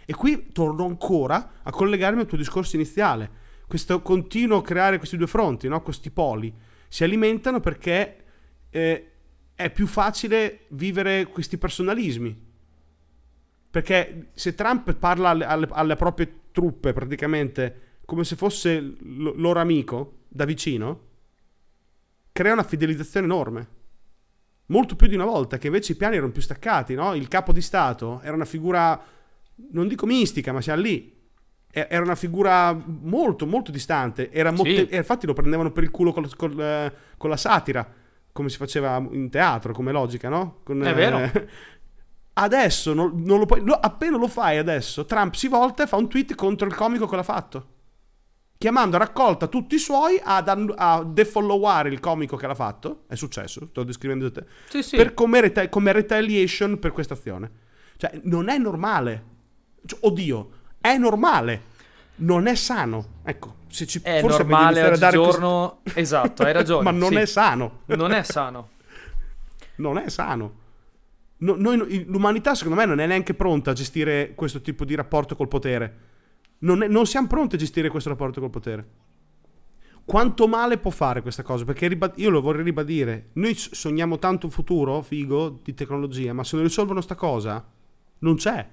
E 0.05 0.15
qui 0.15 0.53
torno 0.53 0.85
ancora 0.85 1.55
a 1.63 1.71
collegarmi 1.71 2.21
al 2.21 2.27
tuo 2.27 2.39
discorso 2.39 2.77
iniziale, 2.77 3.45
questo 3.67 4.01
continuo 4.03 4.61
creare 4.61 4.99
questi 4.99 5.17
due 5.17 5.27
fronti, 5.27 5.69
no? 5.69 5.83
questi 5.83 6.11
poli, 6.11 6.55
si 6.89 7.03
alimentano 7.03 7.61
perché 7.61 8.25
eh, 8.71 9.11
è 9.55 9.71
più 9.71 9.87
facile 9.87 10.67
vivere 10.69 11.27
questi 11.27 11.59
personalismi. 11.59 12.45
Perché 13.71 14.29
se 14.35 14.55
Trump 14.55 14.95
parla 14.95 15.31
alle, 15.31 15.45
alle, 15.45 15.69
alle 15.73 15.97
proprie 15.97 16.33
truppe 16.57 16.95
praticamente 16.95 17.99
come 18.07 18.25
se 18.25 18.35
fosse 18.35 18.81
l- 18.81 19.35
loro 19.37 19.61
amico 19.61 20.21
da 20.27 20.47
vicino, 20.47 21.01
crea 22.33 22.55
una 22.55 22.63
fidelizzazione 22.63 23.27
enorme. 23.27 23.75
molto 24.69 24.97
più 24.97 25.07
di 25.07 25.15
una 25.15 25.27
volta, 25.27 25.59
che 25.59 25.67
invece 25.69 25.93
i 25.93 25.97
piani 25.97 26.17
erano 26.17 26.33
più 26.33 26.43
staccati, 26.43 26.95
no? 26.95 27.15
Il 27.15 27.29
capo 27.29 27.53
di 27.53 27.61
Stato 27.61 28.21
era 28.23 28.35
una 28.35 28.45
figura, 28.47 29.01
non 29.73 29.87
dico 29.87 30.07
mistica, 30.07 30.51
ma 30.53 30.61
siamo 30.61 30.81
lì. 30.81 31.15
Era 31.71 32.03
una 32.03 32.17
figura 32.17 32.73
molto, 32.73 33.47
molto 33.47 33.71
distante. 33.71 34.33
Era 34.33 34.51
molte- 34.51 34.89
sì. 34.89 34.97
infatti 34.97 35.27
lo 35.27 35.35
prendevano 35.35 35.71
per 35.71 35.85
il 35.85 35.91
culo 35.91 36.13
con, 36.13 36.29
con, 36.37 36.59
eh, 36.61 36.93
con, 37.17 37.31
la 37.31 37.37
satira, 37.37 37.89
come 38.33 38.49
si 38.49 38.57
faceva 38.57 38.97
in 39.13 39.29
teatro, 39.31 39.73
come 39.73 39.93
logica, 39.93 40.29
no? 40.29 40.61
Con, 40.65 40.83
È 40.83 40.95
vero. 40.95 41.19
Eh, 41.19 41.49
adesso, 42.39 42.95
non, 42.95 43.23
non 43.25 43.39
lo 43.39 43.47
puoi, 43.47 43.61
lo, 43.63 43.75
appena 43.75 44.17
lo 44.17 44.29
fai 44.29 44.59
adesso, 44.59 45.05
Trump 45.05 45.35
si 45.35 45.49
volta 45.49 45.83
e 45.83 45.87
fa 45.87 45.97
un 45.97 46.09
tweet 46.09 46.35
contro 46.35 46.67
il 46.67 46.75
comico 46.75 47.07
che 47.07 47.17
l'ha 47.17 47.23
fatto 47.23 47.75
chiamando 48.59 48.97
a 48.97 49.01
raccolta 49.01 49.47
tutti 49.49 49.75
i 49.75 49.79
suoi 49.79 50.21
ad, 50.23 50.75
a 50.77 51.05
defolloware 51.05 51.89
il 51.89 52.01
comico 52.01 52.37
che 52.37 52.47
l'ha 52.47 52.55
fatto. 52.55 53.05
È 53.07 53.15
successo, 53.15 53.67
sto 53.67 53.83
descrivendo 53.83 54.31
te. 54.31 54.45
Sì, 54.69 54.83
sì. 54.83 54.97
Per 54.97 55.15
come, 55.15 55.41
reta- 55.41 55.69
come 55.69 55.93
retaliation 55.93 56.79
per 56.79 56.93
questa 56.93 57.15
azione. 57.15 57.51
Cioè, 57.97 58.21
non 58.25 58.49
è 58.49 58.59
normale. 58.59 59.25
Cioè, 59.85 59.99
oddio, 60.03 60.51
è 60.81 60.97
normale. 60.97 61.75
Non 62.17 62.47
è 62.47 62.55
sano. 62.55 63.21
Ecco, 63.25 63.57
se 63.69 63.87
ci 63.87 64.01
è 64.03 64.21
forse 64.21 64.39
normale 64.39 64.85
oggigiorno. 64.85 65.81
Questo... 65.83 66.01
Esatto, 66.01 66.43
hai 66.43 66.53
ragione. 66.53 66.85
Ma 66.91 66.91
non 66.91 67.11
sì. 67.11 67.17
è 67.17 67.27
sano. 67.27 67.81
Non 67.87 68.13
è 68.13 68.23
sano. 68.23 68.69
non 69.77 69.99
è 69.99 70.09
sano. 70.09 70.65
No, 71.39 71.55
noi, 71.55 72.05
l'umanità, 72.07 72.55
secondo 72.55 72.79
me, 72.79 72.87
non 72.87 72.99
è 72.99 73.07
neanche 73.07 73.35
pronta 73.35 73.73
a 73.73 73.75
gestire 73.75 74.35
questo 74.35 74.61
tipo 74.61 74.85
di 74.85 74.95
rapporto 74.95 75.37
col 75.37 75.49
potere 75.49 76.15
non, 76.59 76.83
è, 76.83 76.89
non 76.89 77.07
siamo 77.07 77.27
pronti 77.27 77.57
a 77.57 77.59
gestire 77.59 77.89
questo 77.89 78.09
rapporto 78.09 78.41
col 78.41 78.51
potere. 78.51 79.05
Quanto 80.05 80.47
male 80.47 80.79
può 80.79 80.91
fare 80.91 81.21
questa 81.21 81.43
cosa? 81.43 81.65
Perché 81.65 81.89
ribad- 81.89 82.17
io 82.17 82.31
lo 82.31 82.41
vorrei 82.41 82.63
ribadire. 82.63 83.31
Noi 83.35 83.55
sogniamo 83.55 84.19
tanto 84.19 84.47
un 84.47 84.53
futuro 84.53 85.03
figo 85.03 85.61
di 85.63 85.75
tecnologia, 85.75 86.33
ma 86.33 86.45
se 86.45 86.55
non 86.55 86.65
risolvono 86.65 87.01
sta 87.01 87.17
cosa, 87.17 87.65
non 88.21 88.37
c'è. 88.37 88.69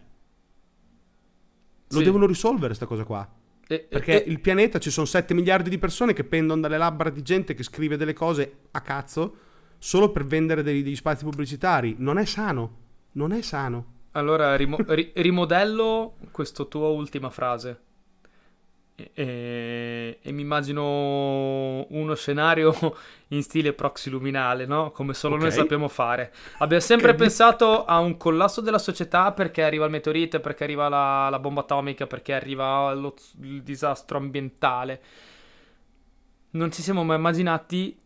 Lo 1.89 1.97
sì. 1.97 2.03
devono 2.03 2.27
risolvere 2.27 2.67
questa 2.67 2.85
cosa 2.85 3.03
qua. 3.03 3.27
E, 3.67 3.79
Perché 3.79 4.23
e, 4.23 4.29
il 4.29 4.39
pianeta 4.41 4.77
ci 4.77 4.91
sono 4.91 5.07
7 5.07 5.33
miliardi 5.33 5.69
di 5.71 5.79
persone 5.79 6.13
che 6.13 6.23
pendono 6.23 6.61
dalle 6.61 6.77
labbra 6.77 7.09
di 7.09 7.23
gente 7.23 7.55
che 7.55 7.63
scrive 7.63 7.97
delle 7.97 8.13
cose 8.13 8.59
a 8.71 8.81
cazzo 8.81 9.35
solo 9.83 10.13
per 10.13 10.23
vendere 10.23 10.63
degli, 10.63 10.81
degli 10.81 10.95
spazi 10.95 11.25
pubblicitari. 11.25 11.95
Non 11.99 12.17
è 12.17 12.23
sano. 12.23 12.77
Non 13.13 13.33
è 13.33 13.41
sano. 13.41 13.85
Allora, 14.11 14.55
rimo- 14.55 14.77
ri- 14.87 15.11
rimodello 15.15 16.15
questa 16.31 16.63
tua 16.63 16.87
ultima 16.87 17.29
frase. 17.29 17.81
E, 18.95 19.11
e, 19.13 20.19
e, 20.21 20.31
mi 20.31 20.41
immagino 20.41 21.85
uno 21.89 22.15
scenario 22.15 22.73
in 23.29 23.43
stile 23.43 23.73
proxy 23.73 24.09
luminale, 24.09 24.65
no? 24.65 24.91
Come 24.91 25.13
solo 25.13 25.35
okay. 25.35 25.47
noi 25.47 25.57
sappiamo 25.57 25.89
fare. 25.89 26.31
Abbiamo 26.59 26.81
sempre 26.81 27.09
okay. 27.09 27.19
pensato 27.19 27.83
a 27.83 27.99
un 27.99 28.15
collasso 28.15 28.61
della 28.61 28.79
società 28.79 29.33
perché 29.33 29.63
arriva 29.63 29.83
il 29.83 29.91
meteorite, 29.91 30.39
perché 30.39 30.63
arriva 30.63 30.87
la, 30.87 31.27
la 31.29 31.39
bomba 31.39 31.59
atomica, 31.59 32.07
perché 32.07 32.31
arriva 32.31 32.93
lo, 32.93 33.13
il 33.41 33.61
disastro 33.63 34.17
ambientale. 34.17 35.01
Non 36.51 36.71
ci 36.71 36.81
siamo 36.81 37.03
mai 37.03 37.17
immaginati 37.17 37.99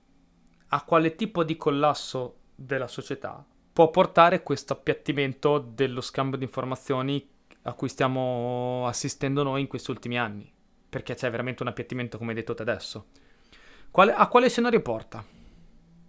a 0.69 0.83
quale 0.83 1.15
tipo 1.15 1.43
di 1.43 1.55
collasso 1.57 2.35
della 2.55 2.87
società 2.87 3.45
può 3.71 3.89
portare 3.91 4.41
questo 4.41 4.73
appiattimento 4.73 5.59
dello 5.59 6.01
scambio 6.01 6.37
di 6.37 6.43
informazioni 6.43 7.29
a 7.63 7.73
cui 7.73 7.89
stiamo 7.89 8.87
assistendo 8.87 9.43
noi 9.43 9.61
in 9.61 9.67
questi 9.67 9.91
ultimi 9.91 10.17
anni, 10.17 10.51
perché 10.89 11.13
c'è 11.13 11.29
veramente 11.29 11.61
un 11.61 11.69
appiattimento 11.69 12.17
come 12.17 12.31
hai 12.31 12.37
detto 12.37 12.53
te 12.53 12.61
adesso. 12.63 13.05
Quale, 13.91 14.13
a 14.13 14.27
quale 14.27 14.49
scenario 14.49 14.81
porta? 14.81 15.23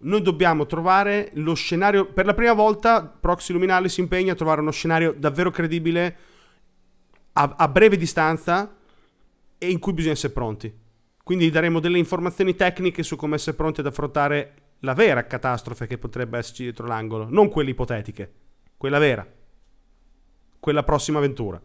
Noi 0.01 0.21
dobbiamo 0.21 0.65
trovare 0.65 1.29
lo 1.33 1.53
scenario, 1.53 2.05
per 2.05 2.25
la 2.25 2.33
prima 2.33 2.53
volta 2.53 3.03
Proxy 3.05 3.53
Luminale 3.53 3.89
si 3.89 3.99
impegna 3.99 4.33
a 4.33 4.35
trovare 4.35 4.61
uno 4.61 4.71
scenario 4.71 5.13
davvero 5.13 5.51
credibile 5.51 6.17
a, 7.33 7.53
a 7.57 7.67
breve 7.67 7.97
distanza 7.97 8.75
e 9.57 9.69
in 9.69 9.79
cui 9.79 9.93
bisogna 9.93 10.13
essere 10.13 10.33
pronti. 10.33 10.73
Quindi 11.29 11.51
daremo 11.51 11.79
delle 11.79 11.99
informazioni 11.99 12.55
tecniche 12.55 13.03
su 13.03 13.15
come 13.15 13.35
essere 13.35 13.55
pronti 13.55 13.81
ad 13.81 13.85
affrontare 13.85 14.53
la 14.79 14.95
vera 14.95 15.27
catastrofe 15.27 15.85
che 15.85 15.99
potrebbe 15.99 16.39
esserci 16.39 16.63
dietro 16.63 16.87
l'angolo, 16.87 17.27
non 17.29 17.49
quelle 17.49 17.69
ipotetiche, 17.69 18.33
quella 18.75 18.97
vera, 18.97 19.31
quella 20.59 20.81
prossima 20.81 21.19
avventura. 21.19 21.61